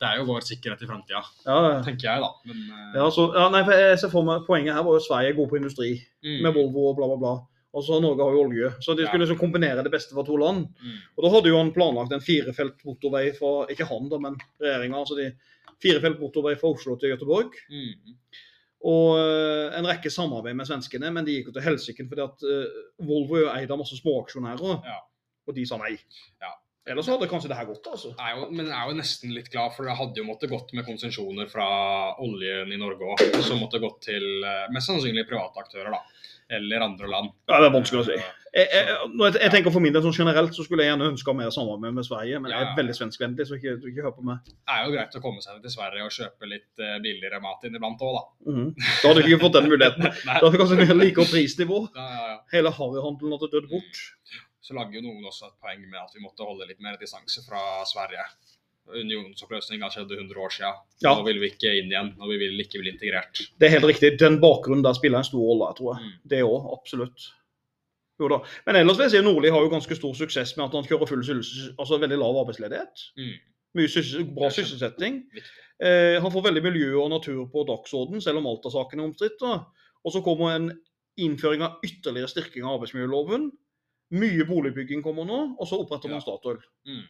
[0.01, 1.77] Det er jo vår sikkerhet i framtida, Ja, ja.
[1.85, 2.31] tenker jeg, da.
[2.49, 5.03] Men uh, ja, så, ja, nei, for jeg ser for meg Poenget her var jo
[5.03, 5.91] Sverige er god på industri,
[6.26, 7.35] mm, med Volvo og bla, bla, bla.
[7.73, 8.69] Og så Norge har jo olje.
[8.85, 10.67] Så de skulle liksom kombinere det beste fra to land.
[10.77, 14.37] mm, Og da hadde jo han planlagt en firefelt motorvei fra Ikke han, da, men
[14.61, 14.99] regjeringa.
[14.99, 15.31] Altså de
[15.81, 17.57] firefelt motorvei fra Oslo til Göteborg.
[17.69, 18.17] mm,
[18.83, 22.43] Og eh, en rekke samarbeid med svenskene, men de gikk jo til helsike fordi at
[22.43, 24.83] eh, Volvo er jo eid av masse småaksjonærer.
[24.83, 24.99] Ja.
[25.47, 25.95] Og de sa nei.
[26.43, 26.51] Ja.
[26.83, 28.09] Ellers hadde kanskje det her gått, altså.
[28.11, 30.73] Jeg jo, men jeg er jo nesten litt glad, for det hadde jo måttet gått
[30.75, 31.67] med konsesjoner fra
[32.19, 36.01] oljen i Norge òg, som måtte gått til uh, mest sannsynlig private aktører, da.
[36.49, 37.29] Eller andre land.
[37.49, 38.17] Ja, Det er vanskelig å si.
[38.53, 41.33] Jeg, jeg, jeg, jeg tenker for min del sånn generelt så skulle jeg gjerne ønska
[41.33, 42.75] mer samarbeid med Sverige, men jeg Ja, er ja.
[42.77, 44.43] veldig svenskvennlig, så ikke, ikke hør på meg.
[44.45, 47.65] Det er jo greit å komme seg til Sverige og kjøpe litt eh, billigere mat
[47.65, 48.23] inniblant òg, da.
[48.51, 48.67] Mhm.
[48.77, 50.05] Da hadde du ikke fått den muligheten.
[50.27, 51.79] Da hadde vi kanskje likere prisnivå.
[51.97, 52.37] Ja, ja, ja.
[52.53, 54.03] Hele harryhandelen hadde dødd bort.
[54.63, 57.41] Så lager jo noen også et poeng med at vi måtte holde litt mer distanse
[57.47, 58.21] fra Sverige.
[58.91, 60.81] Unionsoppløsninga skjedde 100 år siden.
[61.03, 61.14] Ja.
[61.15, 63.45] Nå vil vi ikke inn igjen, vi vil ikke bli integrert.
[63.60, 64.11] Det er helt riktig.
[64.19, 66.03] Den bakgrunnen der spiller en stor rolle, tror jeg.
[66.03, 66.19] Mm.
[66.34, 67.30] Det òg, absolutt.
[68.22, 68.41] Jo da.
[68.68, 71.10] Men ellers vil jeg si Nordli har jo ganske stor suksess med at han kjører
[71.10, 73.07] full altså veldig lav arbeidsledighet.
[73.18, 73.34] Mm.
[73.80, 75.23] Mye sys bra sysselsetting.
[75.81, 79.41] Eh, han får veldig miljø og natur på dagsorden, selv om Alta-saken er omstridt.
[79.43, 80.69] Og så kommer en
[81.18, 83.49] innføring av ytterligere styrking av arbeidsmiljøloven.
[84.14, 86.26] Mye boligbygging kommer nå, og så oppretter man Ja.
[86.27, 86.61] Statoil.
[86.85, 87.05] Mm.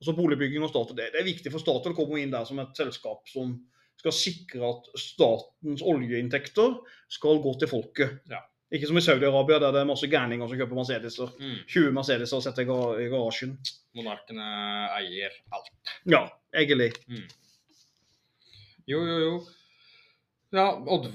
[0.00, 2.78] Altså Boligbygging og Statoil, det, det er viktig, for Statoil komme inn der som et
[2.78, 3.58] selskap som
[4.00, 6.78] skal sikre at statens oljeinntekter
[7.12, 8.14] skal gå til folket.
[8.32, 8.40] Ja.
[8.72, 11.32] Ikke som i Saudi-Arabia, der det er masse gærninger som kjøper Mercedeser.
[11.42, 11.56] Mm.
[11.68, 13.56] 20 Mercedeser setter i garasjen.
[13.98, 14.46] Monarkene
[15.00, 15.72] eier alt.
[16.08, 16.22] Ja,
[16.54, 16.92] egentlig.
[18.88, 19.32] Jo, jo, jo.
[20.54, 21.10] Ja, Odd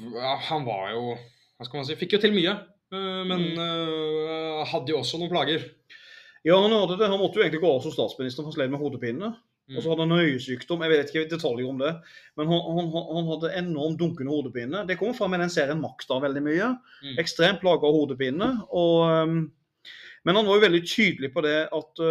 [0.48, 1.16] han var jo
[1.58, 2.54] Hva skal man si Fikk jo til mye.
[2.96, 5.66] eh, Men eh, hadde jo også noen plager.
[6.46, 7.10] Ja, han hadde det.
[7.10, 9.32] Han måtte jo egentlig gå av som statsminister, for han slet med hodepine.
[9.66, 9.80] Mm.
[9.80, 10.84] Og så hadde han øyesykdom.
[10.86, 11.96] Jeg vet ikke detaljer om det.
[12.38, 14.84] Men han, han, han- hadde enormt dunkende hodepine.
[14.86, 16.70] Det kommer fram i den serien Makta veldig mye.
[17.02, 17.18] Mm.
[17.24, 18.52] Ekstremt plaga av hodepine.
[18.78, 19.26] Og,
[20.26, 22.06] men han var jo veldig tydelig på det at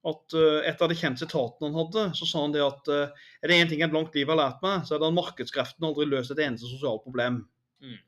[0.00, 3.50] at Et av de kjente sitatene han hadde, så sa han det at uh, er
[3.50, 6.06] det én ting et langt liv har lært meg, så er det at markedskreftene aldri
[6.08, 7.42] løst et eneste sosialt problem.
[7.84, 7.98] Mm.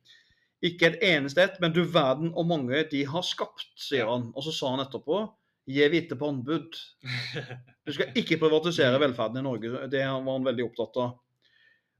[0.63, 4.29] Ikke et eneste et, men du verden og mange de har skapt, sier han.
[4.37, 5.25] Og så sa han etterpå
[5.71, 6.81] gi hvite på anbud.
[7.83, 9.89] Du skal ikke privatisere velferden i Norge.
[9.91, 11.17] Det var han veldig opptatt av.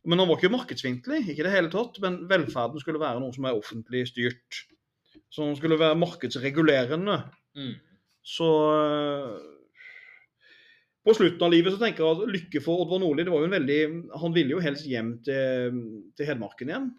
[0.07, 1.99] Men han var ikke markedsfiendtlig, ikke det hele tatt.
[2.05, 4.61] Men velferden skulle være noe som er offentlig styrt.
[5.33, 7.17] Så han skulle være markedsregulerende.
[7.59, 7.75] Mm.
[8.23, 8.49] Så
[8.79, 9.41] øh,
[11.03, 13.27] På slutten av livet så tenker jeg at lykke for Oddvar Nordli.
[13.27, 13.81] Det var jo en veldig,
[14.23, 15.81] han ville jo helst hjem til,
[16.15, 16.93] til Hedmarken igjen.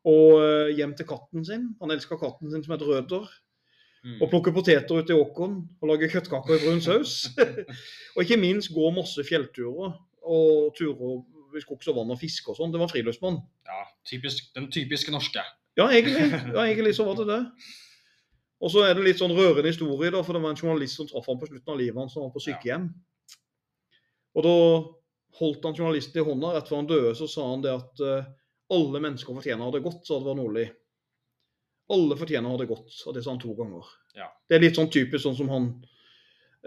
[0.00, 0.10] Ja.
[0.10, 1.70] Og øh, hjem til katten sin.
[1.80, 3.26] Han elska katten sin som heter Røder.
[4.00, 4.22] Mm.
[4.22, 7.26] Og plukke poteter ute i åkeren og lage kjøttkaker i brun saus.
[8.14, 9.92] og ikke minst gå masse fjellturer
[10.24, 11.20] og turer
[11.58, 12.72] i skogs og vann og fiske og sånn.
[12.72, 13.42] Det var friluftsmann.
[13.68, 15.44] Ja, typisk, den typiske norske.
[15.76, 16.30] Ja, egentlig.
[16.56, 17.42] Ja, egentlig så var det det.
[18.60, 21.08] Og så er det litt sånn rørende historie, da, for det var en journalist som
[21.08, 22.90] traff ham på slutten av livet hans som var på sykehjem.
[24.36, 24.56] Og da
[25.40, 28.28] holdt han journalisten i hånda rett før han døde, så sa han det at eh,
[28.74, 30.66] alle mennesker fortjener å ha det godt, sa Edvard Nordli.
[31.90, 33.86] Alle fortjener å ha det godt, og det sa han to ganger.
[34.18, 34.28] Ja.
[34.48, 35.70] Det er litt sånn typisk sånn som han,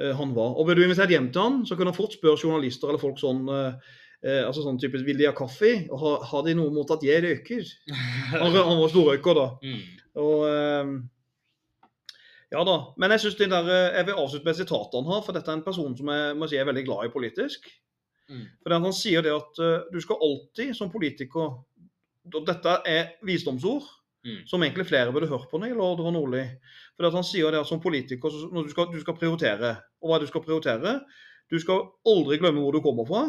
[0.02, 0.58] uh, han var.
[0.60, 3.22] Og ble du invitert hjem til han, så kunne han fort spørre journalister eller folk
[3.22, 3.94] sånn uh,
[4.24, 5.74] eh, altså sånn typisk, Vil de ha kaffe?
[5.92, 7.66] Og har, har de noe mot at jeg røyker?
[8.34, 9.48] Han, han var storrøyker, da.
[9.64, 9.82] Mm.
[10.24, 10.94] Og eh,
[12.54, 12.78] Ja da.
[13.02, 15.52] Men jeg synes den der, eh, jeg vil avslutte med sitatet han har, for dette
[15.52, 17.70] er en person som jeg må si er veldig glad i politisk.
[18.32, 18.46] Mm.
[18.64, 21.58] For Han sier det at uh, du skal alltid som politiker
[22.32, 23.90] og Dette er visdomsord
[24.24, 24.48] Mm.
[24.48, 26.44] som egentlig flere burde hørt på når gjelder Oddvar Nordli.
[26.96, 29.76] For at han sier det at som politiker så, når du skal, du skal prioritere.
[30.00, 30.94] Og hva er det du skal prioritere?
[31.52, 33.24] Du skal aldri glemme hvor du kommer fra.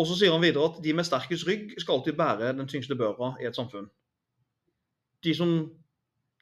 [0.00, 2.96] Og så sier han videre at de med sterkest rygg skal alltid bære den tyngste
[2.96, 3.90] børa i et samfunn.
[5.24, 5.52] De som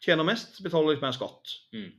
[0.06, 1.58] tjener mest, betaler litt mer skatt.
[1.74, 1.90] Mm.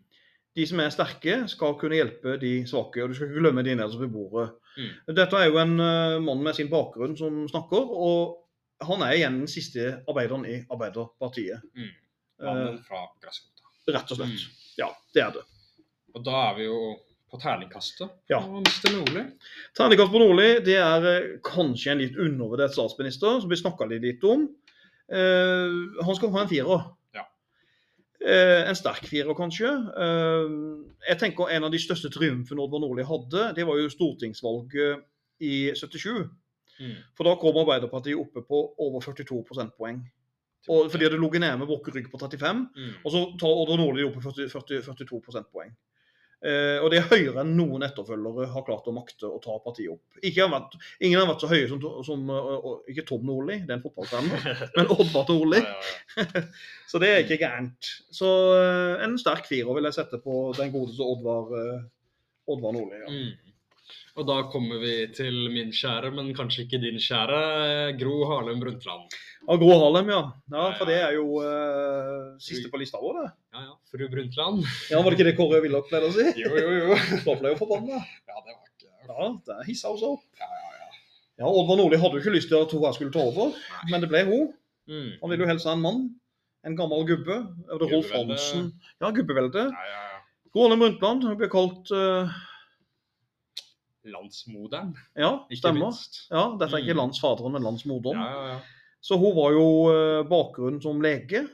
[0.56, 3.03] De som er sterke, skal kunne hjelpe de svake.
[3.03, 4.53] Og du skal ikke glemme de nederst ved bordet.
[4.77, 5.15] Mm.
[5.19, 7.84] Dette er jo en uh, mann med sin bakgrunn som snakker.
[7.84, 8.38] og
[8.81, 11.61] han er igjen den siste arbeideren i Arbeiderpartiet.
[11.76, 11.89] Mm.
[12.39, 13.68] Eh, Mannen fra gressrota.
[13.89, 14.30] rett og slett.
[14.47, 14.65] Mm.
[14.80, 15.45] Ja, det er det.
[16.15, 16.80] Og da er vi jo
[17.30, 18.39] på terningkastet Ja.
[18.41, 18.93] på Mr.
[18.95, 19.23] Nordli.
[19.77, 24.23] Terningkast på Nordli det er eh, kanskje en litt undervurdert statsminister, som vi snakka litt
[24.23, 24.47] om.
[25.11, 25.76] Eh,
[26.06, 26.85] han skal ha en firer.
[27.18, 27.26] Ja.
[28.26, 29.69] Eh, en sterk firer, kanskje.
[29.69, 30.49] Eh,
[31.10, 35.03] jeg tenker En av de største triumfene Oddvar Nordli hadde, det var jo stortingsvalget
[35.41, 36.30] i 77.
[36.80, 36.95] Mm.
[37.18, 39.99] For da kom Arbeiderpartiet oppe på over 42 prosentpoeng.
[40.69, 42.95] Og fordi det lå nede med brukket Rygg på 35, Mm.
[43.06, 45.72] og så tar Oddvar Nordli opp på 40, 40, 42 prosentpoeng.
[46.39, 49.91] Eh, og det er høyere enn noen etterfølgere har klart å makte å ta partiet
[49.91, 50.19] opp.
[50.23, 53.57] Ikke har vært, ingen har vært så høye som, som og, uh, ikke Tom Nordli,
[53.65, 54.45] det er en fotballtrener,
[54.77, 55.60] men Oddvar Nordli.
[56.91, 57.91] Så det er ikke gærent.
[58.15, 61.84] Så eh, en sterk firer vil jeg sette på den godeste Oddvar, uh,
[62.56, 63.03] Oddvar Nordli.
[63.03, 63.11] Ja.
[63.11, 63.48] Mm.
[64.20, 67.38] Og da kommer vi til min kjære, men kanskje ikke din kjære,
[68.00, 69.14] Gro Harlem Brundtland.
[69.46, 70.20] Ja, Gro Harlem, ja.
[70.52, 70.64] ja.
[70.76, 73.30] For det er jo uh, siste på lista vår, det.
[73.56, 73.78] Ja, ja.
[73.94, 74.66] Fru Brundtland.
[74.91, 76.26] Ja, Var det ikke det Kåre Willoch pleide å si?
[76.44, 76.98] Jo, jo, jo.
[77.30, 78.02] Da ble jo forbanna.
[78.28, 80.26] Ja, det var ikke Ja, det hissa oss opp.
[80.41, 80.91] Ja, ja, ja.
[81.40, 83.56] Ja, Oddvar Nordli hadde jo ikke lyst til at hun her skulle ta over,
[83.88, 84.52] men det ble hun.
[84.91, 85.14] Mm.
[85.22, 86.04] Han ville jo helst ha en mann.
[86.68, 87.40] En gammel gubbe.
[87.80, 88.74] Rolf Hansen.
[89.00, 89.70] Ja, gubbevelde.
[89.72, 90.20] Ja, ja, ja.
[90.52, 92.38] Gro Harlem Brundtland hun ble kalt eh,
[94.11, 95.94] Landsmoderen, Ja, stemmer.
[96.31, 97.02] Ja, Dette er ikke Mm.
[97.03, 98.19] landsfaderen, men Ja, landsmoderen.
[98.19, 98.60] ja, ja.
[99.02, 99.65] Så hun var jo
[100.27, 101.48] bakgrunnen bakgrunn som lege.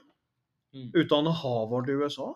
[0.73, 0.91] Mm.
[0.93, 2.33] Utdannet Harvard i USA.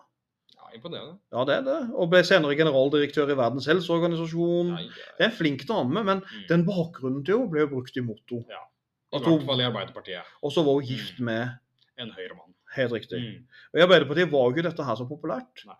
[0.54, 1.18] ja imponerende.
[1.32, 1.90] Ja, det er det.
[1.94, 4.68] Og ble senere generaldirektør i Verdens helseorganisasjon.
[4.76, 4.88] Ja, ja.
[5.18, 6.46] Det er en flink dame, men Mm.
[6.48, 8.44] den bakgrunnen til henne ble jo brukt i motto.
[8.48, 10.22] I at hun- hvert fall i Arbeiderpartiet.
[10.42, 11.24] Og så var hun gift Mm.
[11.24, 11.50] med
[11.98, 12.54] En høyremann.
[12.76, 13.18] Helt riktig.
[13.20, 13.44] Mm.
[13.74, 15.66] Og I Arbeiderpartiet var jo dette her så populært.
[15.66, 15.74] Nei.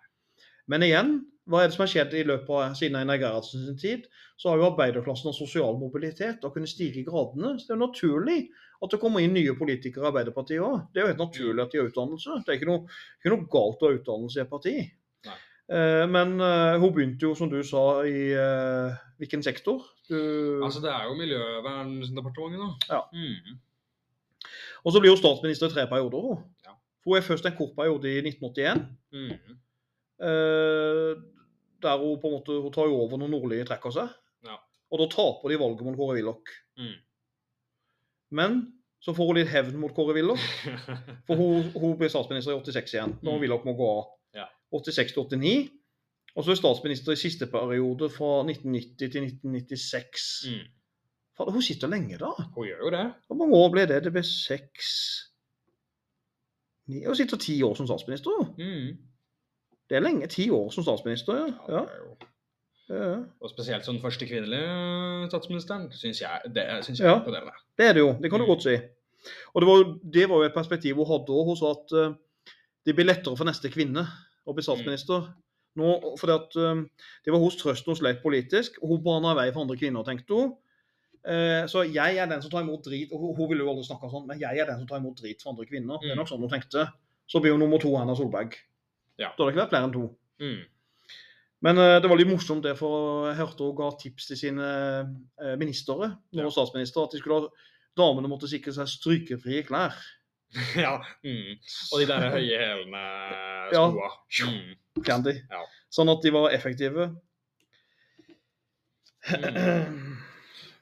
[0.66, 3.78] Men igjen, hva er det som har skjedd i løpet av siden Einar Gerhardsen sin
[3.80, 4.06] tid?
[4.40, 7.56] Så har jo arbeiderklassen og sosial mobilitet og kunne stige i gradene.
[7.58, 8.38] Så det er jo naturlig
[8.80, 10.86] at det kommer inn nye politikere i Arbeiderpartiet òg.
[10.88, 12.38] Det er jo helt naturlig at de har utdannelse.
[12.46, 14.74] Det er ikke noe, ikke noe galt å ha utdannelse i et parti.
[15.28, 15.38] Nei.
[15.70, 19.84] Eh, men eh, hun begynte jo, som du sa, i eh, hvilken sektor?
[20.08, 20.16] Du,
[20.64, 22.96] Altså, det er jo Miljøverndepartementet, da.
[22.96, 23.02] Ja.
[23.14, 23.60] Mm.
[24.82, 26.24] og så blir hun statsminister i tre perioder.
[26.24, 26.40] Hun.
[26.66, 26.74] Ja.
[27.04, 28.86] Hun er først en kort periode i 1981.
[29.12, 29.60] Mm.
[31.82, 34.12] Der hun på en måte hun tar jo over når Nordli trekker seg.
[34.46, 34.56] Ja.
[34.90, 36.52] Og da taper de valget mot Kåre Willoch.
[36.80, 36.94] Mm.
[38.38, 38.56] Men
[39.00, 40.42] så får hun litt hevn mot Kåre Willoch.
[41.26, 43.44] For hun, hun blir statsminister i 86 igjen, når Mm.
[43.44, 44.10] Willoch må gå av.
[44.36, 44.48] Ja.
[44.76, 45.54] 86 til 89.
[46.36, 50.28] Og så er statsminister i siste periode fra 1990 til 1996.
[50.50, 50.68] mm.
[51.38, 52.30] Fader, Hun sitter lenge, da.
[52.54, 53.06] Hun gjør jo det.
[53.26, 54.02] Hvor mange år ble det?
[54.04, 54.90] Det ble seks
[56.90, 58.30] Hun sitter ti år som statsminister.
[58.58, 58.98] Mm.
[59.90, 60.26] Det er lenge.
[60.30, 61.48] Ti år som statsminister, ja.
[61.74, 61.82] Ja,
[62.94, 63.16] ja.
[63.42, 67.14] Og spesielt som den første kvinnelige statsministeren, syns jeg det synes jeg Ja.
[67.14, 67.52] er imponerende.
[67.78, 68.12] Det er det jo.
[68.22, 68.50] Det kan du Mm.
[68.54, 68.76] godt si.
[69.54, 71.44] Og det var, det var jo et perspektiv hun hadde òg.
[71.46, 72.14] Hun sa at eh,
[72.86, 74.06] det blir lettere for neste kvinne
[74.46, 75.34] å bli statsminister.
[75.76, 76.84] Nå, fordi at eh,
[77.24, 78.78] Det var hos trøst hun slet politisk.
[78.82, 80.54] Hun bana vei for andre kvinner, tenkte hun.
[81.26, 83.12] Eh, så jeg er den som tar imot drit.
[83.12, 85.16] og Hun, hun ville jo aldri snakka sånn, men jeg er den som tar imot
[85.20, 85.98] drit for andre kvinner.
[86.00, 86.18] Det er Mm.
[86.18, 86.88] nok sånn hun tenkte.
[87.28, 88.54] Så blir hun nummer to Erna Solberg.
[89.20, 89.30] Ja.
[89.36, 90.04] Da hadde det ikke vært flere enn to.
[90.40, 90.60] Mm.
[91.66, 94.68] Men uh, det var litt morsomt det, for jeg hørte hun ga tips til sine
[95.04, 96.52] uh, ministre når Ja.
[96.56, 97.50] statsminister, at de skulle ha,
[98.00, 99.92] damene måtte sikre seg strykefrie klær.
[100.86, 100.94] ja.
[101.22, 101.58] Mm.
[101.92, 103.02] Og de der høye hælene
[103.76, 103.84] Ja.
[103.92, 104.08] skoa.
[104.48, 105.04] Mm.
[105.06, 105.36] Candy.
[105.52, 105.60] Ja.
[105.92, 107.10] Sånn at de var effektive.
[109.30, 110.16] Mm.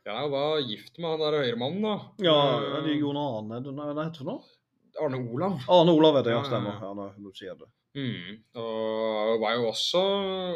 [0.06, 1.96] Ja, hun var gift med han der høyremannen, da.
[2.24, 2.36] Ja,
[2.78, 4.46] Eh, de Jon Arne Hva heter det for?
[5.04, 5.58] Arne Olav.
[5.68, 6.38] Arne Olav er det, ja.
[6.38, 6.78] Ja, ja, Stemmer.
[6.80, 6.92] ja.
[6.94, 7.68] nå sier jeg sier det.
[7.96, 8.42] Mm.
[8.60, 10.00] Og var jo også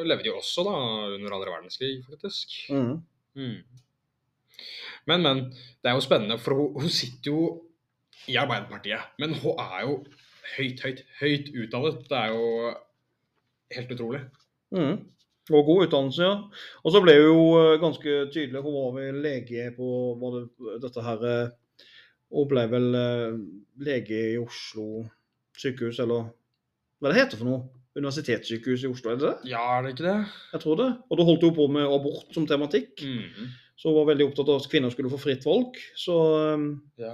[0.05, 0.75] Levde jo også da
[1.15, 2.53] under andre verdenskrig, faktisk.
[2.71, 3.01] Mm.
[3.35, 3.63] Mm.
[5.07, 5.45] Men, men.
[5.83, 7.63] Det er jo spennende, for hun, hun sitter jo
[8.29, 9.09] i Arbeiderpartiet.
[9.19, 9.97] Men hun er jo
[10.57, 12.05] høyt, høyt, høyt utdannet.
[12.11, 12.75] Det er jo
[13.77, 14.21] helt utrolig.
[14.71, 15.01] Mm.
[15.51, 16.37] Og god utdannelse, ja.
[16.85, 19.89] Og så ble hun jo eh, ganske tydelig Hun var vel lege på
[20.21, 21.51] var det, dette her eh,
[22.31, 23.41] Hun ble vel eh,
[23.83, 25.03] lege i Oslo
[25.59, 26.31] sykehus, eller
[27.03, 27.63] hva det heter for noe?
[27.99, 29.51] Universitetssykehus i Oslo, er det det?
[29.51, 30.15] Ja, er det ikke det?
[30.55, 30.87] Jeg tror det.
[31.11, 33.03] Og da holdt hun på med abort som tematikk.
[33.05, 33.51] Mm.
[33.77, 35.77] Så hun var veldig opptatt av at kvinner skulle få fritt valg.
[35.99, 36.17] Så
[36.55, 36.65] eh,
[37.03, 37.13] Ja.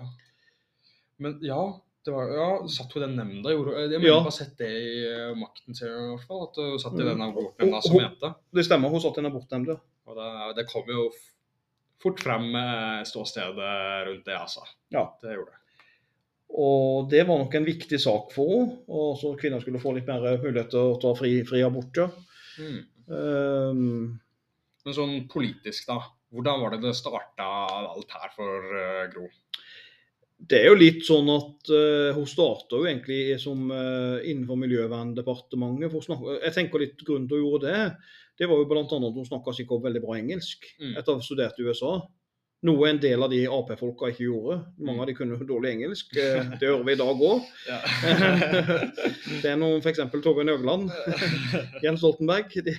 [1.19, 1.59] Men ja,
[2.06, 3.51] det var, ja, satt hun i den nemnda?
[3.51, 4.15] Jeg mener Ja.
[4.20, 6.44] jeg har sett det i eh, makten i hvert fall.
[6.47, 7.09] At hun satt i Mm.
[7.10, 8.35] den abortnemnda som jente.
[8.55, 9.78] det stemmer, hun satt i en abortnemnd, ja.
[10.06, 11.09] Og det, det kom jo
[12.01, 14.62] fort frem eh, ståstedet rundt det, altså.
[14.94, 15.09] Ja.
[15.20, 15.59] Det gjorde det.
[16.59, 18.79] Og det var nok en viktig sak for henne.
[18.89, 22.09] Og så kvinner skulle få litt mer mulighet til å ta fri, fri abort, ja.
[22.59, 22.79] Mm.
[23.09, 24.20] Um,
[24.85, 26.01] Men sånn politisk, da.
[26.33, 27.45] Hvordan var det det starta
[27.89, 29.29] alt her for uh, Gro?
[30.39, 35.91] det er jo litt sånn at uh, hun starta jo egentlig som uh, innenfor Miljøverndepartementet.
[35.91, 38.85] For snakke, jeg tenker litt grunnen til hun gjorde det, det var jo bl.a.
[38.87, 40.93] at hun snakka sikkert veldig bra engelsk Mm.
[40.95, 41.97] etter å ha studert i USA.
[42.66, 44.56] Noe en del av de Ap-folka ikke gjorde.
[44.82, 46.16] Mange av de kunne dårlig engelsk.
[46.18, 47.47] eh, Det hører vi i dag òg.
[49.43, 50.01] Det er noen f.eks.
[50.10, 50.90] Torbjørn Jøgland,
[51.85, 52.51] Jens Stoltenberg.
[52.66, 52.74] De,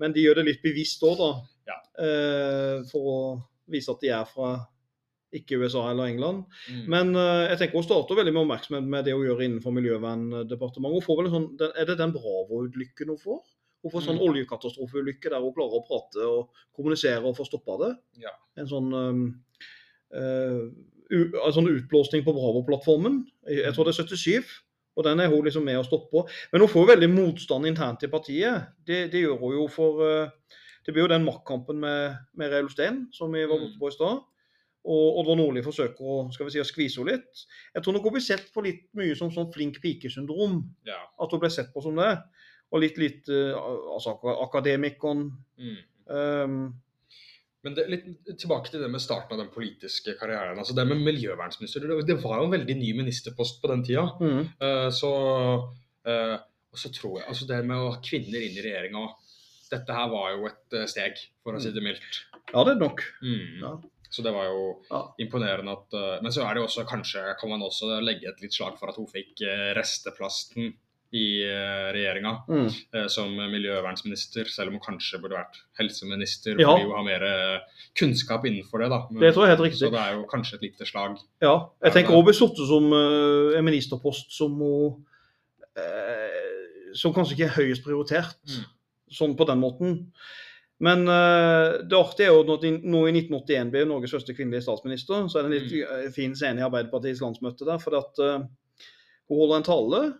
[0.00, 1.30] men de gjør det litt bevisst òg, da.
[1.68, 1.78] Ja.
[2.00, 3.20] Eh, for å
[3.70, 4.54] vise at de er fra
[5.36, 6.40] ikke USA eller England.
[6.72, 6.82] Mm.
[6.90, 10.96] Men eh, jeg tenker hun starter veldig med oppmerksomhet med det hun gjør innenfor Miljøverndepartementet.
[10.96, 13.42] Hun får vel en sånn, Er det den Bravo-ulykken hun får?
[13.82, 14.26] Hun får sånn Mm.
[14.28, 17.92] oljekatastrofeulykke der hun klarer å prate og kommunisere og få stoppa det.
[18.26, 18.32] Ja.
[18.60, 19.22] En sånn um,
[20.14, 20.68] uh,
[21.10, 23.24] en sånn utblåsning på Bravo-plattformen.
[23.48, 24.44] Jeg, tror det er 77.
[24.98, 26.22] Og den er hun liksom med å stoppe.
[26.52, 28.68] Men hun får jo veldig motstand internt i partiet.
[28.86, 30.30] Det, det gjør hun jo for uh,
[30.86, 33.64] Det blir jo den maktkampen med, med Reil Steen som vi var Mm.
[33.66, 34.20] borte på i stad.
[34.90, 37.42] Og Oddvar Nordli forsøker å skal vi si, å skvise henne litt.
[37.74, 40.62] Jeg tror nok hun blir sett på litt mye som sånn flink pike-syndrom.
[40.88, 40.96] ja.
[41.20, 42.14] At hun ble sett på som det.
[42.72, 45.24] Og litt litt eh, altså ak- akademikeren.
[45.58, 45.76] Mm.
[46.10, 46.60] Um,
[47.62, 48.04] Men det, litt
[48.40, 50.56] tilbake til det med starten av den politiske karrieren.
[50.58, 54.06] altså Det med miljøvernminister, det, var jo en veldig ny ministerpost på den tida.
[54.20, 55.10] mm, Uh, så,
[56.08, 56.38] uh,
[56.74, 59.08] så tror jeg altså Det med å ha kvinner inn i regjeringa
[59.70, 62.22] Dette her var jo et steg, for å si det mildt.
[62.54, 63.02] ja, det er nok.
[63.22, 63.60] Mm.
[63.62, 63.74] Ja.
[64.10, 65.02] Så det var jo Ja.
[65.20, 68.40] imponerende at uh, Men så er det jo også kanskje kan man også legge et
[68.42, 69.36] litt slag for at hun fikk
[69.76, 70.72] resteplasten
[71.12, 72.68] i uh, regjeringa Mm.
[72.94, 76.68] eh, som miljøvernsminister, selv om hun kanskje burde vært helseminister Ja.
[76.70, 77.60] fordi hun har mer eh,
[77.98, 78.88] kunnskap innenfor det.
[78.90, 79.00] da.
[79.10, 81.18] Men- Det tror jeg helt så det er jo kanskje et lite slag.
[81.42, 85.04] Ja, jeg tenker hun blir sittet som eh, en ministerpost som hun
[85.76, 88.64] eh, Som kanskje ikke er høyest prioritert, Mm.
[89.12, 90.06] sånn på den måten.
[90.82, 95.28] Men uh, det artige er jo at nå i 1981 ble Norges første kvinnelige statsminister.
[95.28, 96.06] Så er det en litt Mm.
[96.06, 97.78] eh, fin scene i Arbeiderpartiets landsmøte der.
[97.78, 98.38] For at eh,
[99.28, 100.14] hun holder en tale.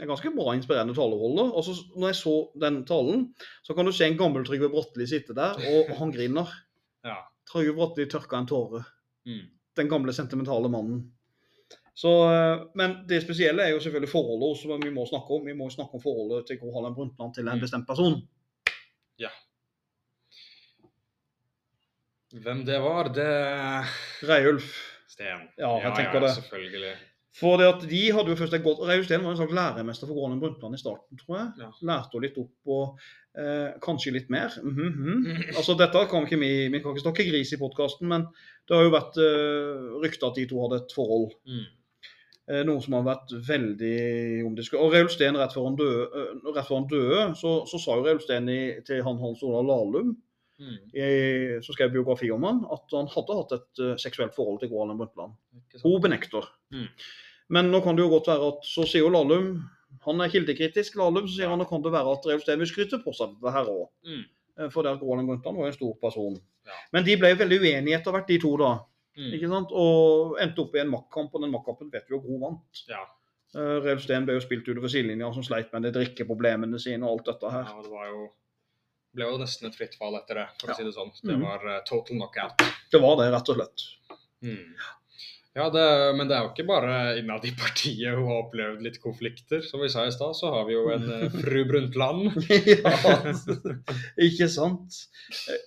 [0.00, 1.50] En ganske bra, inspirerende taleholder.
[1.52, 5.06] Og så når jeg så den talen, så kan du se en gammel Trygve Bratteli
[5.06, 6.46] sitte der, og han griner.
[7.04, 7.16] Ja.
[7.50, 8.84] Trygve Bratteli tørka en tåre
[9.26, 9.48] Mm.
[9.76, 11.12] den gamle sentimentale mannen.
[11.94, 15.44] Så, eh, men det spesielle er jo selvfølgelig forholdet som vi må snakke om.
[15.46, 17.60] Vi må snakke om forholdet til Gro Harlem Brundtland til en Mm.
[17.60, 18.22] bestemt person.
[19.18, 19.28] Ja.
[22.32, 23.28] Hvem det var, det
[24.28, 24.70] Reiulf.
[25.08, 25.48] Sten.
[25.58, 25.90] Ja, ja,
[26.20, 26.30] det.
[26.34, 26.94] Selvfølgelig.
[27.32, 30.08] For det at de hadde jo først et godt Reiulf Steen var en slags læremester
[30.08, 31.46] for Harlem Brundtland i starten, tror jeg.
[31.62, 31.68] Ja.
[31.88, 33.04] Lærte henne litt opp og
[33.40, 34.52] eh, kanskje litt mer.
[34.62, 35.20] Mm -hmm.
[35.58, 38.26] Altså dette kan ikke vi Vi kan ikke snakke gris i podkasten, men
[38.68, 41.32] det har jo vært eh, rykter at de to hadde et forhold.
[41.46, 41.64] Mm.
[42.50, 44.84] Eh, noe som har vært veldig omdiskutert.
[44.84, 48.46] Og Reiulf Steen, rett før han døde, eh, døde så, så sa jo Reiulf Steen
[48.86, 50.16] til han Hans Olav Lahlum,
[50.62, 50.74] Mm.
[50.94, 51.06] i,
[51.64, 54.84] som skrev biografi om han, at han hadde hatt et uh, seksuelt forhold til Gro
[54.84, 55.34] Harlem Brundtland.
[55.82, 56.46] Hun benekter.
[56.74, 56.86] Mm.
[57.56, 59.48] Men nå kan det jo godt være at så sier jo Lahlum
[60.06, 62.70] Han er kildekritisk, Lahlum, så sier han nå kan det være at Reulf Steen vil
[62.70, 63.90] skryte på seg det her òg.
[64.08, 64.22] Mm.
[64.72, 66.38] For at Gro Harlem Brundtland var en stor person.
[66.68, 66.78] Ja.
[66.94, 68.70] Men de ble jo veldig uenige etter hvert, de to, da.
[69.18, 69.32] Mm.
[69.36, 69.74] ikke sant?
[69.76, 72.84] Og endte opp i en maktkamp, og den maktkampen vet vi jo Gro vant.
[72.88, 73.02] Ja.
[73.52, 77.18] Uh, Reulf Steen ble jo spilt utover sidelinja, som sleit med de drikkeproblemene sine og
[77.18, 77.66] alt dette her.
[77.68, 78.22] ja, det var jo
[79.14, 80.74] ble jo nesten et fritt fall etter det, for Ja.
[80.74, 81.12] å si det sånn.
[81.22, 81.42] Det Mm.
[81.44, 82.66] var uh, total knockout.
[82.90, 83.86] Det var det, rett og slett.
[84.42, 84.74] Mm.
[85.54, 85.82] Ja, det,
[86.16, 89.60] men det er jo ikke bare innad i partiet hun har opplevd litt konflikter.
[89.60, 92.32] Som vi sa i stad, så har vi jo en uh, fru Brundtland.
[92.48, 93.18] ja,
[94.16, 94.96] ikke sant?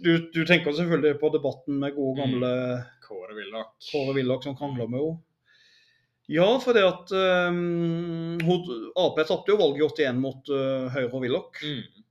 [0.01, 2.51] Du, du tenker selvfølgelig på debatten med gode gamle
[3.05, 3.76] Kåre Willoch.
[3.91, 5.22] Kåre Willoch som krangler med henne.
[6.34, 7.11] Ja, for det at
[7.53, 8.39] um,
[8.97, 11.59] Ap tapte jo valget i 81 mot uh, Høyre og Willoch.
[11.61, 12.05] Mm.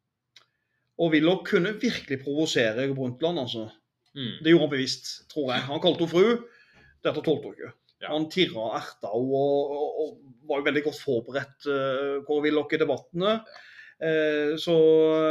[1.03, 3.69] Og Willoch kunne virkelig provosere Brundtland, altså.
[4.15, 4.37] Mm.
[4.45, 5.66] Det gjorde han bevisst, tror jeg.
[5.69, 6.75] Han kalte henne fru.
[7.05, 7.73] Dette tålte hun ikke.
[8.05, 8.11] Ja.
[8.12, 12.47] Han tirra og erta henne og, og, og var jo veldig godt forberedt, uh, Kåre
[12.47, 13.39] Willoch, i debattene.
[14.05, 14.75] Eh, så,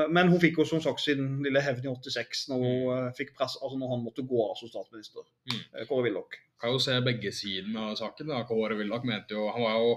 [0.10, 3.10] men hun fikk jo som sagt sin lille hevn i 86, når, hun, mm.
[3.18, 5.26] fikk press, altså når han måtte gå av som statsminister.
[5.52, 5.60] Mm.
[5.60, 6.40] eh, Kåre Willoch.
[6.62, 8.32] Kan jo se begge sidene av saken.
[8.32, 8.44] da.
[8.48, 9.94] Kåre Willoch mente jo Han var jo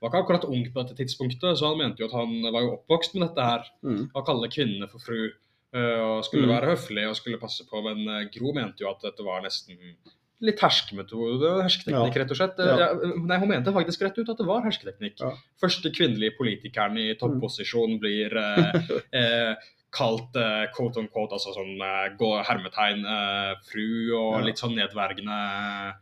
[0.00, 2.76] var ikke akkurat ung på dette tidspunktet, så han mente jo at han var jo
[2.76, 3.64] oppvokst med dette her.
[3.82, 4.04] Mm.
[4.14, 5.30] Å kalle kvinnene for fru.
[5.74, 6.54] eh, Og skulle Mm.
[6.54, 7.82] være høflig og skulle passe på.
[7.84, 9.76] Men eh, Gro mente jo at dette var nesten
[10.40, 12.22] litt herskemetode, hersketeknikk, Ja.
[12.22, 12.58] rett og slett.
[12.58, 12.94] Ja.
[13.26, 15.18] Nei, hun mente faktisk rett ut at det var hersketeknikk.
[15.20, 15.32] Ja.
[15.60, 18.72] Første kvinnelige politikeren i topposisjon blir eh,
[19.12, 19.54] eh,
[19.90, 21.76] kalt eh, quote on quote, altså sånn
[22.46, 23.02] hermetegn,
[23.66, 25.94] fru og litt sånn nedvergende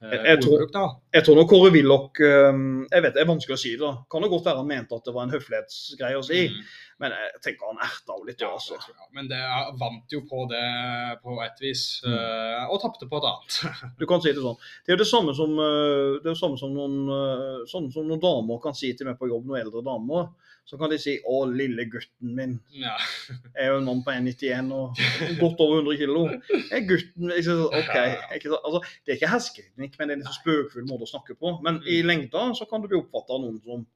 [0.00, 1.00] Jeg- jeg tror-.
[1.12, 2.52] Jeg tror nok Kåre Willoch eh,
[2.90, 3.80] Jeg vet det er vanskelig å si det.
[3.80, 3.98] da.
[4.10, 6.64] Kan det godt være han mente at det var en høflighetsgreie å si, Mm.
[7.00, 8.40] men jeg tenker han erta henne litt.
[8.40, 8.78] Ja, altså.
[9.12, 12.14] Men det er- vant jo på det på et vis, Mm.
[12.16, 13.52] eh, og tapte på et annet.
[14.00, 14.56] Du kan si det sånn.
[14.86, 18.08] Det er jo det samme som, eh, det er samme som noen, eh, sånn som
[18.08, 20.28] noen damer kan si til meg på jobb, noen eldre damer.
[20.64, 22.60] Så kan de si 'Å, lille gutten min'.
[22.70, 22.96] ja.
[23.56, 24.94] Jeg er jo en mann på 1,91 og
[25.42, 26.26] godt over 100 kilo.
[26.70, 27.96] Er gutten ikke synes, OK.
[28.36, 31.34] Ikke altså, det er ikke hersketeknikk, men det er en litt spøkefull måte å snakke
[31.40, 31.56] på.
[31.62, 33.86] Men i lengda så kan det bli oppfatta av noen som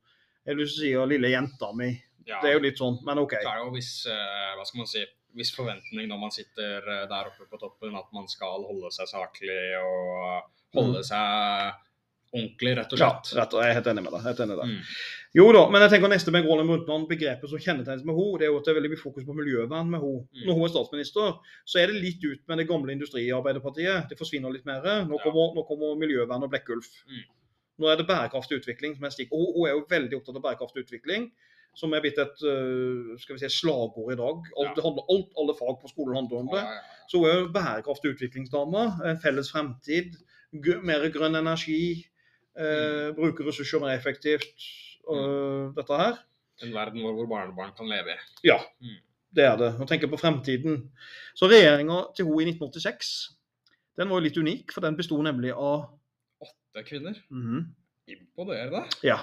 [0.47, 1.95] Jeg vil si lille jenta mi'.
[2.27, 2.41] ja.
[2.43, 3.31] Det er jo litt sånn, men OK.
[3.39, 5.05] Det er jo viss, eh, hva skal man si,
[5.35, 9.07] viss forventning når man sitter eh, der oppe på toppen, at man skal holde seg
[9.09, 10.43] saklig og
[10.75, 11.05] holde Mm.
[11.05, 11.75] seg
[12.35, 13.29] ordentlig, rett og slett.
[13.31, 13.55] Ja, slett.
[13.55, 14.23] og, jeg er helt enig med deg.
[14.27, 14.67] Helt enig der.
[14.67, 14.81] Mm.
[15.35, 18.47] Jo da, men jeg tenker neste med Grålem Brundtland, begrepet som kjennetegnes med henne, det
[18.47, 20.21] er jo at det er veldig mye fokus på miljøvern med henne.
[20.31, 20.45] Mm.
[20.47, 21.33] Når hun er statsminister,
[21.67, 24.07] så er det litt ut med det gamle industriarbeiderpartiet.
[24.13, 24.85] Det forsvinner litt mer.
[25.09, 25.23] Nå Ja.
[25.25, 26.87] kommer, nå kommer miljøvern og Blekkulf.
[27.11, 27.25] Mm.
[27.83, 29.33] Nå er det bærekraftig utvikling som er stikk.
[29.35, 31.27] Og hun, er jo veldig opptatt av bærekraftig utvikling,
[31.75, 34.39] som er blitt et øh, skal vi si, slagord i dag.
[34.55, 34.83] Alt, Ja.
[34.87, 36.63] handler, alt, alle fag på skolen handler om det.
[36.63, 36.81] ja, ja.
[37.11, 38.87] Så hun er jo bærekraftig utviklingsdame.
[39.11, 40.15] En felles fremtid.
[40.87, 42.07] Mer grønn energi.
[42.55, 44.55] Eh, bruke ressurser mer effektivt.
[45.11, 46.19] Øh, dette her.
[46.63, 48.15] En verden hvor, hvor barnebarn kan leve.
[48.15, 48.49] i.
[48.49, 48.97] Ja, Mm.
[49.35, 49.81] det er det.
[49.81, 50.91] Og tenker på fremtiden.
[51.35, 53.31] Så regjeringa til hun i 1986
[53.99, 55.89] den var jo litt unik, for den besto nemlig av
[56.43, 57.15] Åtte kvinner.
[57.31, 57.67] Mhm,
[58.09, 58.85] Imponerende.
[59.03, 59.19] Ja.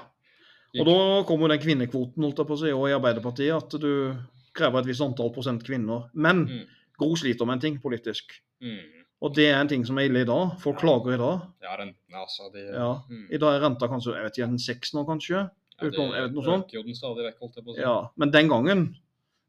[0.79, 3.75] Og da kom jo den kvinnekvoten holdt jeg på å si, og i Arbeiderpartiet at
[3.81, 4.15] du
[4.55, 6.09] krever et visst antall prosent kvinner.
[6.13, 6.65] Men Mm.
[6.97, 8.31] Gro sliter med en ting politisk.
[8.61, 8.79] Mm.
[9.21, 10.59] Og det er en ting som er ille i dag.
[10.59, 10.81] Folk Ja.
[10.81, 11.41] klager i dag.
[11.61, 12.51] Ja, rentene, altså.
[12.53, 13.01] De, Ja.
[13.09, 13.27] Mm.
[13.31, 15.49] I dag er renta kanskje jeg vet ikke, en seks nå, kanskje.
[15.81, 16.73] Ja, utlån- det noe sånt?
[16.73, 17.81] jo den stadig vekk, holdt jeg på å si.
[17.81, 18.83] Ja, Men den gangen,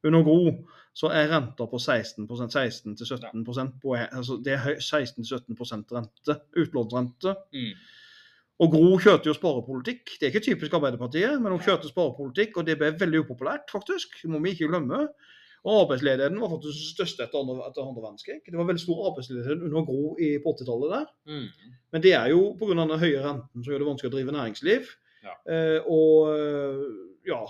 [0.05, 5.93] under Gro, så er renta på 16% 16 til 17% på, altså Det er 16-17
[5.93, 6.41] rente.
[6.57, 7.37] Utlånsrente.
[7.55, 7.73] Mm.
[8.63, 10.19] Og Gro kjørte jo sparepolitikk.
[10.21, 14.21] Det er ikke typisk Arbeiderpartiet, men hun kjørte sparepolitikk, og det ble veldig upopulært, faktisk.
[14.23, 15.09] Det må vi ikke glemme.
[15.63, 18.41] Og arbeidsledigheten var faktisk størst etter andre verdenskrig.
[18.47, 21.11] Det var veldig stor arbeidsledighet under Gro i, på 80-tallet der.
[21.31, 21.75] Mm.
[21.95, 22.75] Men det er jo pga.
[22.75, 24.91] den høye renten som gjør det vanskelig å drive næringsliv.
[25.23, 25.35] Ja.
[25.47, 26.85] Eh, og eh,
[27.29, 27.41] ja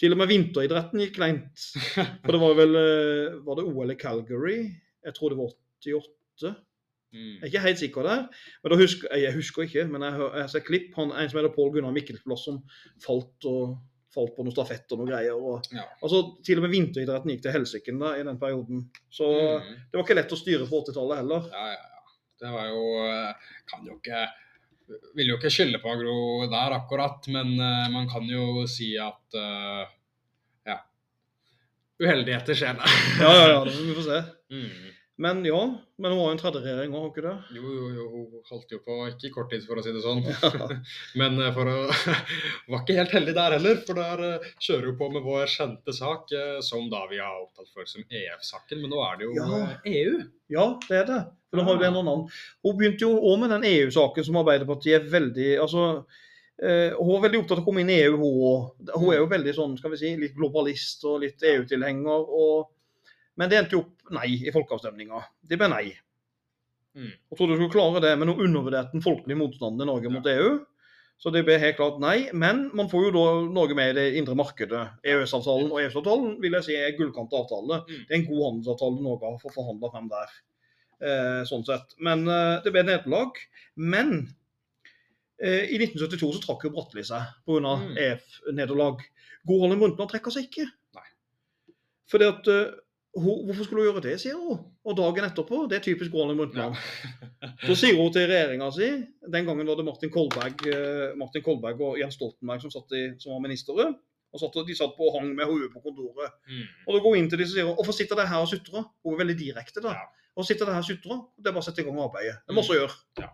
[0.00, 1.66] Til og med vinteridretten gikk kleint.
[2.24, 4.58] For det var vel eh, Var det OL i Calgary?
[5.06, 5.52] Jeg tror det var
[5.86, 6.50] 88.
[7.14, 7.36] Mm.
[7.38, 8.24] Jeg er ikke helt sikker der.
[8.64, 10.88] Men husker, jeg husker ikke, men jeg jeg ser klipp.
[10.98, 12.58] Han, en som heter Pål Gunnar Mikkelsplass, som
[13.06, 13.76] falt og
[14.16, 15.36] falt på noen stafett og noen greier.
[15.38, 15.84] Og, Ja.
[16.02, 18.88] altså, til og med vinteridretten gikk til helsike i den perioden.
[19.12, 19.76] Så Mm.
[19.92, 21.48] det var ikke lett å styre på 80-tallet heller.
[21.52, 22.02] Ja, ja, ja.
[22.42, 22.82] Det var jo
[23.70, 24.26] Kan jo ikke
[25.18, 29.38] Vil jo ikke skylde på Agro der akkurat, men uh, man kan jo si at
[29.38, 29.86] uh,
[30.66, 30.80] Ja.
[32.02, 32.78] Uheldigheter skjer.
[33.22, 34.20] Ja, ja, ja, det må vi får se.
[34.52, 34.95] Mm.
[35.18, 35.60] Men ja,
[35.96, 37.56] men hun har jo en tredje regjering òg, har hun ikke det?
[37.56, 40.02] Jo, jo, jo, hun holdt jo på ikke i kort tid, for å si det
[40.04, 40.20] sånn.
[41.20, 41.76] Men eh, for å
[42.74, 45.96] Var ikke helt heldig der heller, for der eh, kjører hun på med vår kjente
[45.96, 49.38] sak, eh, som da vi har opptatt for som EF-saken, men nå er det jo
[49.40, 49.64] Ja.
[49.94, 50.20] EU.
[50.52, 51.22] Ja, det er det.
[51.48, 52.28] For nå har jo det endret navn.
[52.66, 55.88] Hun begynte jo òg med den EU-saken som Arbeiderpartiet er veldig altså,
[56.56, 58.60] Uh, Hun var veldig opptatt av å komme inn i EU, hun òg.
[58.94, 62.30] Hun er jo veldig sånn, skal vi si, litt globalist og litt EU-tilhenger.
[62.32, 62.70] og
[63.36, 65.20] Men det endte jo opp nei i folkeavstemninga.
[65.44, 65.84] Det ble nei.
[66.96, 67.12] Mm.
[67.30, 70.14] Og trodde hun skulle klare det, men hun undervurderte den folkelige motstanden i Norge Ja.
[70.14, 70.56] mot EU.
[71.16, 72.30] Så det ble helt klart nei.
[72.32, 74.82] Men man får jo da Norge med i det indre markedet.
[75.04, 77.82] EØS-avtalen og EØS-avtalen vil jeg si er gullkant avtale.
[77.88, 78.02] Mm.
[78.04, 80.34] Det er en god handelsavtale Norge har fått forhandla frem der.
[80.96, 81.96] Eh, sånn sett.
[82.00, 83.40] Men eh, det ble nederlag.
[83.76, 84.12] Men
[85.40, 87.76] eh, i 1972 så trakk jo Bratteli seg pga.
[87.80, 87.96] Mm.
[88.06, 89.04] EF-nederlag.
[89.46, 90.68] Gro Harlem Brundtland trekker seg ikke.
[90.96, 91.08] Nei.
[92.12, 92.76] Fordi at eh,
[93.16, 94.58] Hvorfor skulle hun gjøre det, sier hun.
[94.84, 96.76] Og dagen etterpå, det er typisk Gro Brundtland.
[96.76, 97.48] Ja.
[97.68, 98.90] Så sier hun til regjeringa si
[99.32, 103.06] Den gangen var det Martin Kolberg, eh, Martin Kolberg og Jens Stoltenberg som, satt i,
[103.22, 103.88] som var ministre.
[104.34, 106.36] Og satt, de satt på og hang med hodet på kontoret.
[106.50, 106.62] Mm.
[106.84, 108.50] Og da går hun inn til de og sier hun, hvorfor sitter dere her og
[108.52, 108.84] sutrer?
[109.06, 109.96] Hun er veldig direkte da.
[109.96, 110.28] Ja.
[110.36, 111.22] Og sitter dere her og sutrer?
[111.40, 112.36] Det er bare å sette i gang arbeidet.
[112.44, 112.98] Det må vi å gjøre.
[113.22, 113.30] Ja.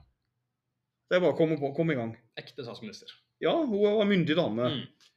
[1.11, 2.15] Det er bare å komme, på, komme i gang.
[2.39, 3.11] Ekte statsminister.
[3.43, 4.69] Ja, hun var en myndig dame.
[4.77, 5.11] Mm.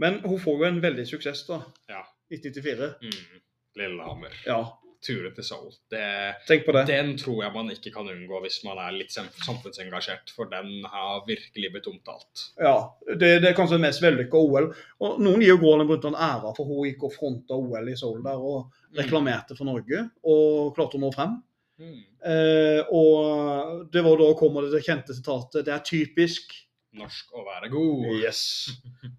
[0.00, 1.60] Men hun får jo en veldig suksess da.
[1.92, 2.00] Ja.
[2.32, 2.88] 1994.
[3.04, 3.44] Mm.
[3.78, 4.34] Lillehammer.
[4.46, 4.60] Ja,
[5.04, 5.70] Ture til Seoul.
[5.92, 6.02] Det,
[6.48, 6.84] tenk på det.
[6.90, 11.22] den tror jeg man ikke kan unngå hvis man er litt samfunnsengasjert, for den har
[11.28, 12.48] virkelig blitt omtalt.
[12.58, 12.74] Ja,
[13.06, 14.70] det, det er kanskje det mest vellykka OL.
[15.06, 17.98] Og noen gir jo Gro Harlem Brundtland æra for hun gikk og fronta OL i
[17.98, 21.36] Seoul der og reklamerte for Norge og klarte å nå frem.
[21.78, 21.98] Mm.
[22.26, 26.56] Eh, og det var da kommer det det kjente sitatet Det er typisk
[26.98, 28.06] Norsk å være god.
[28.16, 28.40] Yes.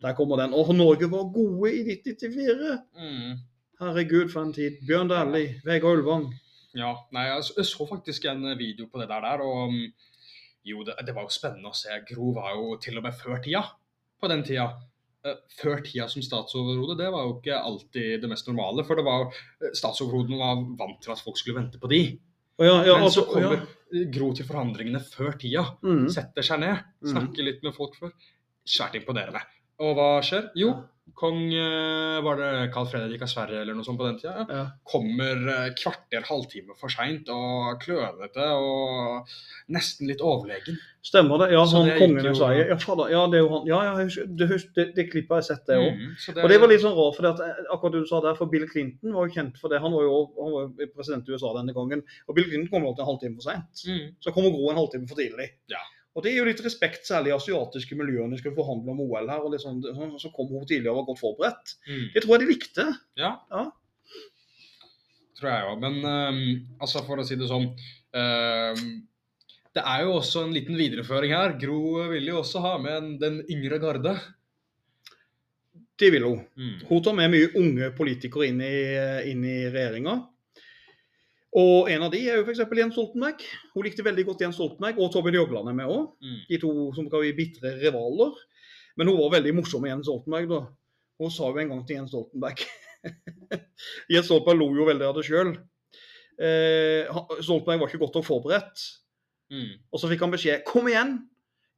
[0.01, 0.51] Der kommer den.
[0.57, 2.73] Og Norge var gode i 1994.
[2.99, 3.37] Mm.
[3.79, 4.79] Herregud, for en tid.
[4.87, 6.27] Bjørn Dæhlie, Vegard Ulvang.
[6.77, 9.87] Ja, nei, jeg så, faktisk en video på det der, der og mm,
[10.69, 11.95] Jo, det, det var jo spennende å se.
[12.11, 13.63] Gro var jo til og med før tida
[14.19, 14.65] på den tida.
[15.25, 18.83] Eh, Før tida som statsoverhode, det var jo ikke alltid det mest normale.
[18.87, 19.29] For det var jo,
[19.63, 22.01] eh, statsoverhodene var vant til at folk skulle vente på de.
[22.59, 23.61] Ja, ja, Men altså, så kommer ja.
[23.95, 25.63] eh, Gro til forhandlingene før tida.
[25.81, 26.05] Mm.
[26.11, 27.11] Setter seg ned, Mhm.
[27.15, 28.11] snakker litt med folk før.
[28.67, 29.41] Svært imponerende.
[29.79, 30.49] Og hva skjer?
[30.59, 30.73] Jo,
[31.19, 34.45] kong eh, Var det Carl Fredrik av Sverige eller noe sånt på den tida?
[34.47, 34.63] Ja.
[34.87, 39.29] Kommer eh, kvarter, halvtime for seint og klønete og
[39.75, 40.79] nesten litt overlegen.
[41.05, 41.49] Stemmer det.
[41.55, 42.65] Ja, Så han det kongen i Sverige.
[42.73, 43.11] Ja, fader.
[43.13, 43.67] Ja, det er jo han.
[43.69, 46.01] Ja, ja, det, det, det klippet har jeg sett, det òg.
[46.01, 48.51] Mm, Og det var litt sånn rart, for det eh, akkurat du sa der, for
[48.51, 49.79] Bill Clinton var jo kjent for det.
[49.83, 52.03] Han var jo han var president i USA denne gangen.
[52.27, 53.85] Og Bill Clinton kom jo alltid en halvtime for seint.
[53.87, 54.11] Mm.
[54.19, 55.53] Så kommer Gro en halvtime for tidlig.
[55.71, 55.79] Ja.
[56.19, 59.03] Og det er jo litt respekt, særlig i asiatiske miljøer når de skal forhandle om
[59.05, 59.39] OL her.
[59.39, 61.75] og litt sånn, sånn, Så kom hun tidligere og var godt forberedt.
[61.87, 62.07] Mm.
[62.15, 62.87] Det tror jeg de likte.
[63.19, 63.37] Ja.
[63.53, 63.69] Ja.
[65.39, 65.85] Tror jeg òg.
[65.85, 66.41] Men um,
[66.83, 68.83] altså, for å si det sånn um,
[69.77, 71.55] Det er jo også en liten videreføring her.
[71.61, 74.17] Gro vil jo også ha med en, den yngre garde.
[75.99, 76.43] Det vil hun.
[76.59, 76.75] Mm.
[76.89, 78.75] Hun tar med mye unge politikere inn i,
[79.31, 80.19] inn i regjeringa.
[81.57, 82.61] Og en av de er jo f.eks.
[82.77, 83.41] Jens Stoltenberg.
[83.73, 86.11] Hun likte veldig godt Jens Stoltenberg, og Torbjørn Jogland er med òg.
[86.21, 86.41] Mhm.
[86.49, 88.37] De to som kan bli bitre rivaler.
[88.99, 90.49] Men hun var veldig morsom med Jens Stoltenberg.
[90.49, 90.61] da.
[91.19, 92.61] Hun sa jo en gang til Jens Stoltenberg
[94.13, 95.51] Jens Stoltenberg lo jo veldig av det sjøl.
[96.39, 97.09] Eh,
[97.41, 98.85] Stoltenberg var ikke godt nok forberedt.
[99.49, 99.79] Mm.
[99.91, 101.15] Og så fikk han beskjed kom igjen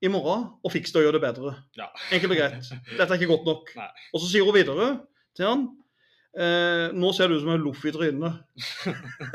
[0.02, 1.54] i morgen og fiks det og gjør det bedre.
[1.78, 1.88] Ja.
[2.12, 2.72] Enkelt og greit.
[2.98, 3.72] Dette er ikke godt nok.
[3.78, 3.90] Nei.
[4.12, 4.90] Og så sier hun videre
[5.38, 5.68] til han
[6.38, 8.42] eh, nå ser du ut som en loff i trynet.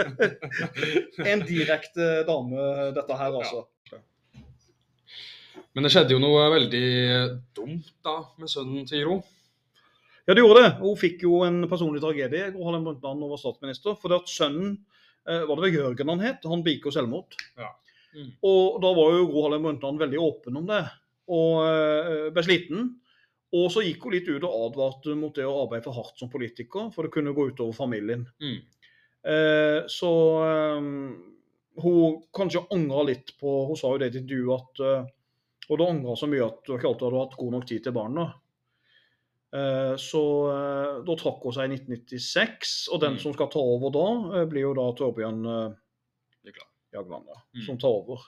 [1.33, 3.67] en direkte dame, dette her, altså.
[5.77, 6.87] Men det skjedde jo noe veldig
[7.57, 9.17] dumt da med sønnen til Gro.
[10.27, 10.71] Ja, det gjorde det.
[10.81, 13.95] Hun fikk jo en personlig tragedie Gro Harlem Brundtland var statsminister.
[14.01, 14.79] For det at sønnen,
[15.29, 17.37] eh, var det vel Jørgen han het, han begikk jo selvmord.
[17.61, 17.75] Ja.
[18.17, 18.31] Mm.
[18.49, 20.81] Og da var jo Gro Harlem Brundtland veldig åpen om det,
[21.29, 22.89] og eh, ble sliten.
[23.57, 26.29] Og så gikk hun litt ut og advarte mot det å arbeide for hardt som
[26.33, 28.25] politiker, for det kunne gå utover familien.
[28.43, 28.59] Mm.
[29.27, 30.11] Eh, så
[30.47, 30.89] eh,
[31.83, 35.09] hun kanskje angra litt på Hun sa jo det til du at eh,
[35.69, 37.95] Og det angra så mye at du ikke alltid hadde hatt god nok tid til
[37.97, 38.27] barna.
[39.57, 40.23] Eh, så
[40.53, 43.19] eh, da trakk hun seg i 1996, og den Mm.
[43.25, 44.07] som skal ta over da,
[44.41, 45.43] eh, blir jo da Torbjørn.
[46.95, 47.67] Jagland, ja, Mm.
[47.67, 48.21] som tar over.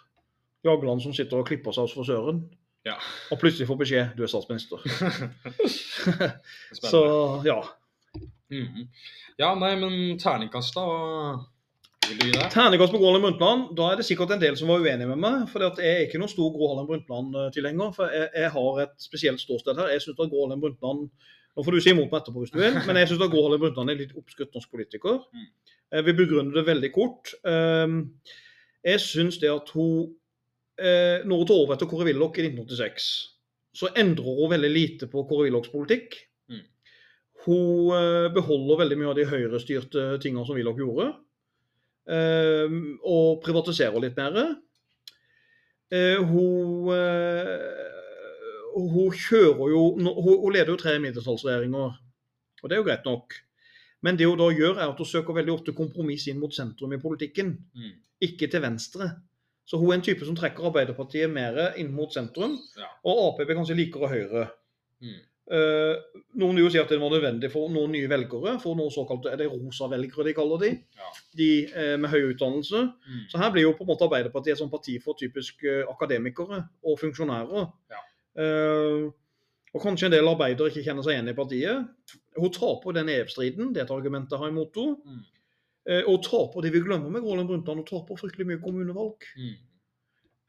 [0.64, 2.42] Jagland som sitter og klipper seg hos frisøren,
[2.88, 2.96] Ja.
[3.30, 4.82] og plutselig får beskjed du er statsminister.
[6.80, 7.04] Så
[7.46, 7.60] ja.
[8.52, 8.88] Mhm.
[9.38, 10.84] Ja, nei, men terningkast, da?
[12.08, 12.46] Vil du gi det?
[12.54, 13.66] Terningkast på Harlem Brundtland.
[13.78, 15.44] Da er det sikkert en del som var uenig med meg.
[15.52, 17.92] For jeg er ikke noen stor Harlem Brundtland-tilhenger.
[17.94, 19.92] For jeg, jeg har et spesielt ståsted her.
[19.92, 21.10] Jeg synes at Harlem Brundtland
[21.58, 23.58] Nå får du si imot meg etterpå hvis du vil, men jeg syns Gro Harlem
[23.64, 25.16] Brundtland er litt oppskrytt norsk politiker.
[25.34, 25.46] Mm.
[25.96, 27.32] Jeg vil begrunne det veldig kort.
[27.42, 27.96] Um,
[28.86, 30.12] Jeg syns det at hun
[30.78, 33.08] eh, Når hun tar over etter Kåre Willoch i 1986,
[33.78, 36.16] så endrer hun veldig lite på Kåre Willochs politikk.
[36.50, 36.64] Mm.
[37.46, 41.10] Hun eh, beholder veldig mye av de høyrestyrte tingene som Willoch gjorde.
[42.08, 44.56] Eh, og privatiserer litt mer.
[45.92, 47.84] Eh, hun, eh,
[48.76, 51.94] hun kjører jo Hun, hun leder jo tre mindretallsregjeringer,
[52.62, 53.36] og det er jo greit nok.
[54.02, 56.92] Men det hun da gjør, er at hun søker veldig ofte kompromiss inn mot sentrum
[56.94, 57.96] i politikken, Mm.
[58.22, 59.08] ikke til venstre.
[59.68, 62.88] Så hun er en type som trekker Arbeiderpartiet mer inn mot sentrum, Ja.
[63.04, 64.46] og Ap kanskje likere Høyre.
[65.04, 65.18] Mm.
[65.48, 65.96] Uh,
[66.36, 69.30] noen vil jo si at det var nødvendig for noen nye velgere, for noen såkalte
[69.32, 71.12] er det rosa velgere de kaller de, Ja.
[71.40, 72.82] de uh, med høy utdannelse.
[73.08, 73.22] Mm.
[73.32, 76.66] Så her blir jo på en måte Arbeiderpartiet et sånt parti for typisk uh, akademikere
[76.84, 77.72] og funksjonærer.
[77.92, 78.04] Ja.
[79.74, 81.88] Og kanskje en del arbeidere ikke kjenner seg igjen i partiet.
[82.38, 84.96] Hun taper den EF-striden, det er et argument jeg har imot henne.
[85.04, 85.24] Mm.
[85.88, 89.28] Eh, og taper det vi glemmer med Grålund Brundtland, og taper fryktelig mye kommunevalg.
[89.40, 89.54] Mm.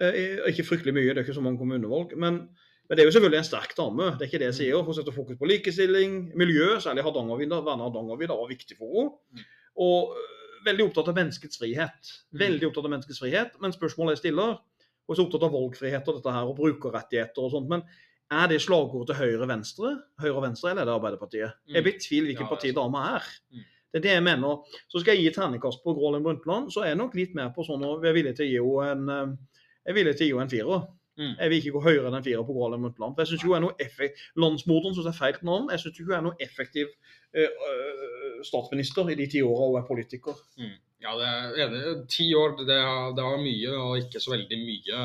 [0.04, 2.16] Eh, ikke fryktelig mye, det er ikke så mange kommunevalg.
[2.20, 2.42] Men,
[2.88, 4.10] men det er jo selvfølgelig en sterk dame.
[4.18, 4.84] det er ikke det jeg sier.
[4.84, 7.62] Hun setter fokus på likestilling, miljø, særlig Hardangervidda.
[7.68, 9.16] Verne Hardangervidda var viktig for henne.
[9.32, 9.48] Mm.
[9.88, 10.36] Og øh,
[10.68, 12.14] veldig opptatt av menneskets frihet.
[12.34, 12.44] Mm.
[12.44, 13.58] Veldig opptatt av menneskets frihet.
[13.64, 14.60] Men spørsmålet jeg stiller,
[15.10, 17.72] og så opptatt av valgfrihet og dette her, og brukerrettigheter og sånt.
[17.72, 17.88] men
[18.30, 21.56] er det slagordet til høyre-venstre, høyre-venstre, eller er det Arbeiderpartiet?
[21.66, 21.76] Mm.
[21.80, 23.30] Jeg betviler hvilket parti dama er.
[23.90, 23.94] Mm.
[23.94, 24.62] Det er det jeg mener.
[24.88, 27.66] Så skal jeg gi terningkast på Grålund Brundtland, så er jeg nok litt mer på
[27.66, 29.38] sånn at jeg er villig til å gi henne en,
[29.98, 30.88] eh, en firer.
[31.20, 31.34] Mm.
[31.36, 33.16] Jeg vil ikke gå høyere enn en firer på Grålund Brundtland.
[33.16, 35.66] For jeg synes ikke hun er noe effektiv Landsmoderen syns jeg er feil navn.
[35.74, 36.88] Jeg syns ikke hun er noe effektiv
[37.36, 40.38] øh, statsminister i de ti åra hun er politiker.
[41.04, 42.08] Ja, det er enig.
[42.12, 45.02] Ti år, det, er- var mye, og ikke så veldig mye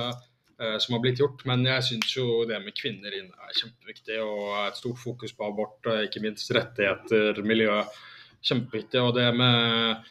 [0.60, 1.44] eh, som har blitt gjort.
[1.50, 5.46] Men jeg syns jo det med kvinner inn er kjempeviktig, og et stort fokus på
[5.50, 7.80] abort, ikke minst rettigheter, miljø.
[8.44, 9.00] Kjempeviktig.
[9.00, 10.04] Og det med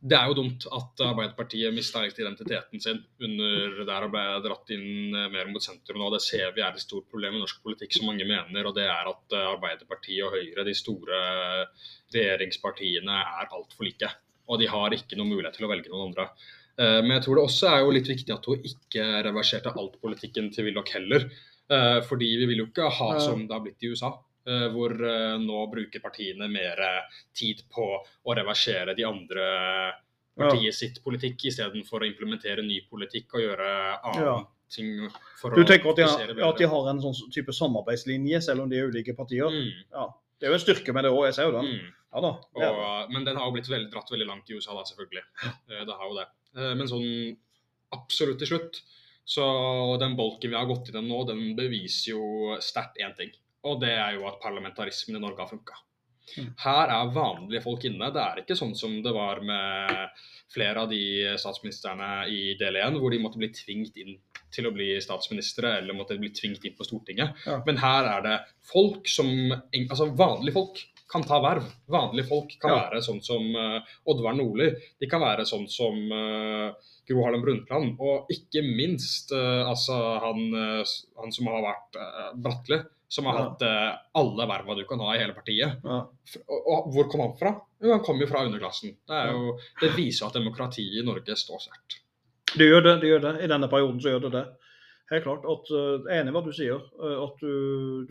[0.00, 5.12] det er jo dumt at Arbeiderpartiet mista identiteten sin under der og ble dratt inn
[5.12, 6.00] eh, mer mot sentrum.
[6.00, 6.08] nå.
[6.14, 8.64] det ser vi er et stort problem i norsk politikk, som mange mener.
[8.64, 11.20] Og det er at eh, Arbeiderpartiet og Høyre, de store
[12.14, 14.08] regjeringspartiene, er altfor like.
[14.48, 16.30] Og de har ikke noen mulighet til å velge noen andre.
[16.80, 20.00] Eh, men jeg tror det også er jo litt viktig at hun ikke reverserte alt
[20.00, 21.28] politikken til Willoch heller.
[21.70, 24.08] Fordi vi vil jo ikke ha som det har blitt i USA.
[24.74, 24.94] Hvor
[25.40, 26.80] nå bruker partiene mer
[27.36, 29.44] tid på å reversere de andre
[30.40, 33.68] partiet sitt politikk istedenfor å implementere ny politikk og gjøre
[34.10, 34.36] annen ja.
[34.72, 34.92] ting.
[35.04, 38.80] du tenker at de, har, at de, har en sånn type samarbeidslinje, selv om de
[38.80, 39.50] er ulike partier?
[39.52, 39.84] Mm.
[39.92, 40.06] Ja.
[40.40, 41.74] Det er jo en styrke med det òg, jeg ser jo den.
[41.74, 41.90] Mm.
[42.10, 42.30] Ja, da.
[42.58, 45.26] Og, men den har jo blitt veldig, dratt veldig langt i USA, da, selvfølgelig.
[45.68, 46.30] Det har jo det.
[46.80, 47.10] Men sånn
[47.94, 48.80] absolutt til slutt
[49.30, 49.44] så
[50.00, 53.30] den bolken vi har gått i den nå, den beviser jo sterkt én ting.
[53.68, 55.76] Og det er jo at parlamentarismen i Norge har funka.
[56.38, 56.50] Mm.
[56.62, 58.10] Her er vanlige folk inne.
[58.14, 60.20] Det er ikke sånn som det var med
[60.50, 61.02] flere av de
[61.38, 64.16] statsministrene i del 1, hvor de måtte bli tvingt inn
[64.50, 67.44] til å bli statsministre eller måtte bli tvingt inn på Stortinget.
[67.46, 67.60] Ja.
[67.66, 70.80] Men her er det folk som Altså vanlige folk
[71.10, 71.66] kan ta verv.
[71.90, 72.80] Vanlige folk kan ja.
[72.84, 73.78] være sånn som uh,
[74.10, 74.70] Oddvar Nordli.
[75.00, 76.70] De kan være sånn som uh,
[77.10, 77.92] Gro Harlem Brundtland.
[77.98, 80.48] Og ikke minst uh, altså han,
[81.20, 82.80] han, som har vært uh, Bratteli
[83.10, 83.42] som har ja.
[83.42, 85.82] hatt uh, alle verva du kan ha i hele partiet.
[85.82, 85.96] Ja.
[86.46, 87.50] Og, og, hvor kom han fra?
[87.82, 88.92] Jo, han kom jo fra underklassen.
[89.10, 91.98] Det, jo, det viser at demokratiet i Norge står sterkt.
[92.54, 93.32] Det gjør det, det gjør det.
[93.42, 94.44] I denne perioden så gjør det det.
[95.10, 95.48] Helt klart.
[95.56, 96.86] At, uh, enig i hva du sier.
[97.02, 97.54] Uh, at du,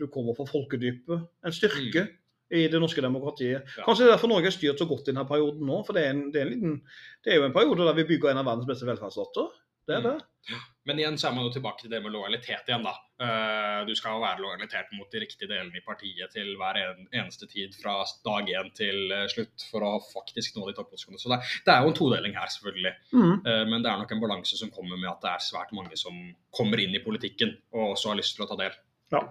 [0.02, 1.24] du, kommer fra folkedypet.
[1.48, 2.04] En styrke.
[2.04, 2.19] Mm.
[2.50, 3.62] I det norske demokratiet.
[3.76, 3.84] Ja.
[3.86, 5.82] Kanskje det er derfor Norge er styrt så godt i denne perioden nå.
[5.86, 6.80] For det er, en, det, er liten,
[7.24, 9.52] det er, jo en periode der vi bygger en av verdens beste velferdsstater.
[9.90, 10.08] Det er mm.
[10.10, 10.56] det.
[10.88, 12.92] Men igjen så er man jo tilbake til det med lojalitet igjen, da.
[13.20, 17.74] Uh, du skal være lojalitert mot de riktige delene i partiet til hver eneste tid
[17.76, 21.20] fra dag én til uh, slutt for å faktisk nå de topposisjonene.
[21.20, 22.94] Så det, det, er jo en todeling her, selvfølgelig.
[23.12, 23.34] Mm.
[23.44, 26.00] Uh, men det er nok en balanse som kommer med at det er svært mange
[26.00, 26.16] som
[26.54, 28.80] kommer inn i politikken og også har lyst til å ta del.
[29.14, 29.24] Ja.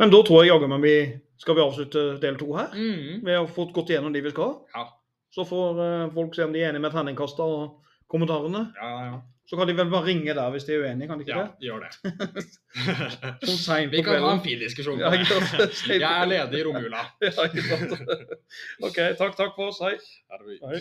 [0.00, 0.96] Men da tror jeg jaggu meg vi
[1.42, 2.74] skal vi avslutte del to her.
[2.74, 3.24] Mm.
[3.26, 4.58] Vi har fått gått igjennom de vi skal.
[4.74, 4.88] Ja.
[5.34, 5.80] Så får
[6.14, 8.68] folk se om de er enige med terningkasta og kommentarene.
[8.78, 9.16] Ja, ja.
[9.46, 11.44] Så kan de vel bare ringe der hvis de er uenige, kan de ikke ja,
[11.46, 11.66] det?
[11.68, 11.90] Gjør det.
[13.94, 14.98] Vi kan ha en fin diskusjon.
[14.98, 15.12] Ja,
[16.02, 17.04] jeg er ledig i romjula.
[17.22, 17.30] ja,
[18.82, 18.98] OK.
[19.18, 19.78] Takk, takk for oss.
[19.84, 19.94] Hei.
[20.66, 20.80] Hei.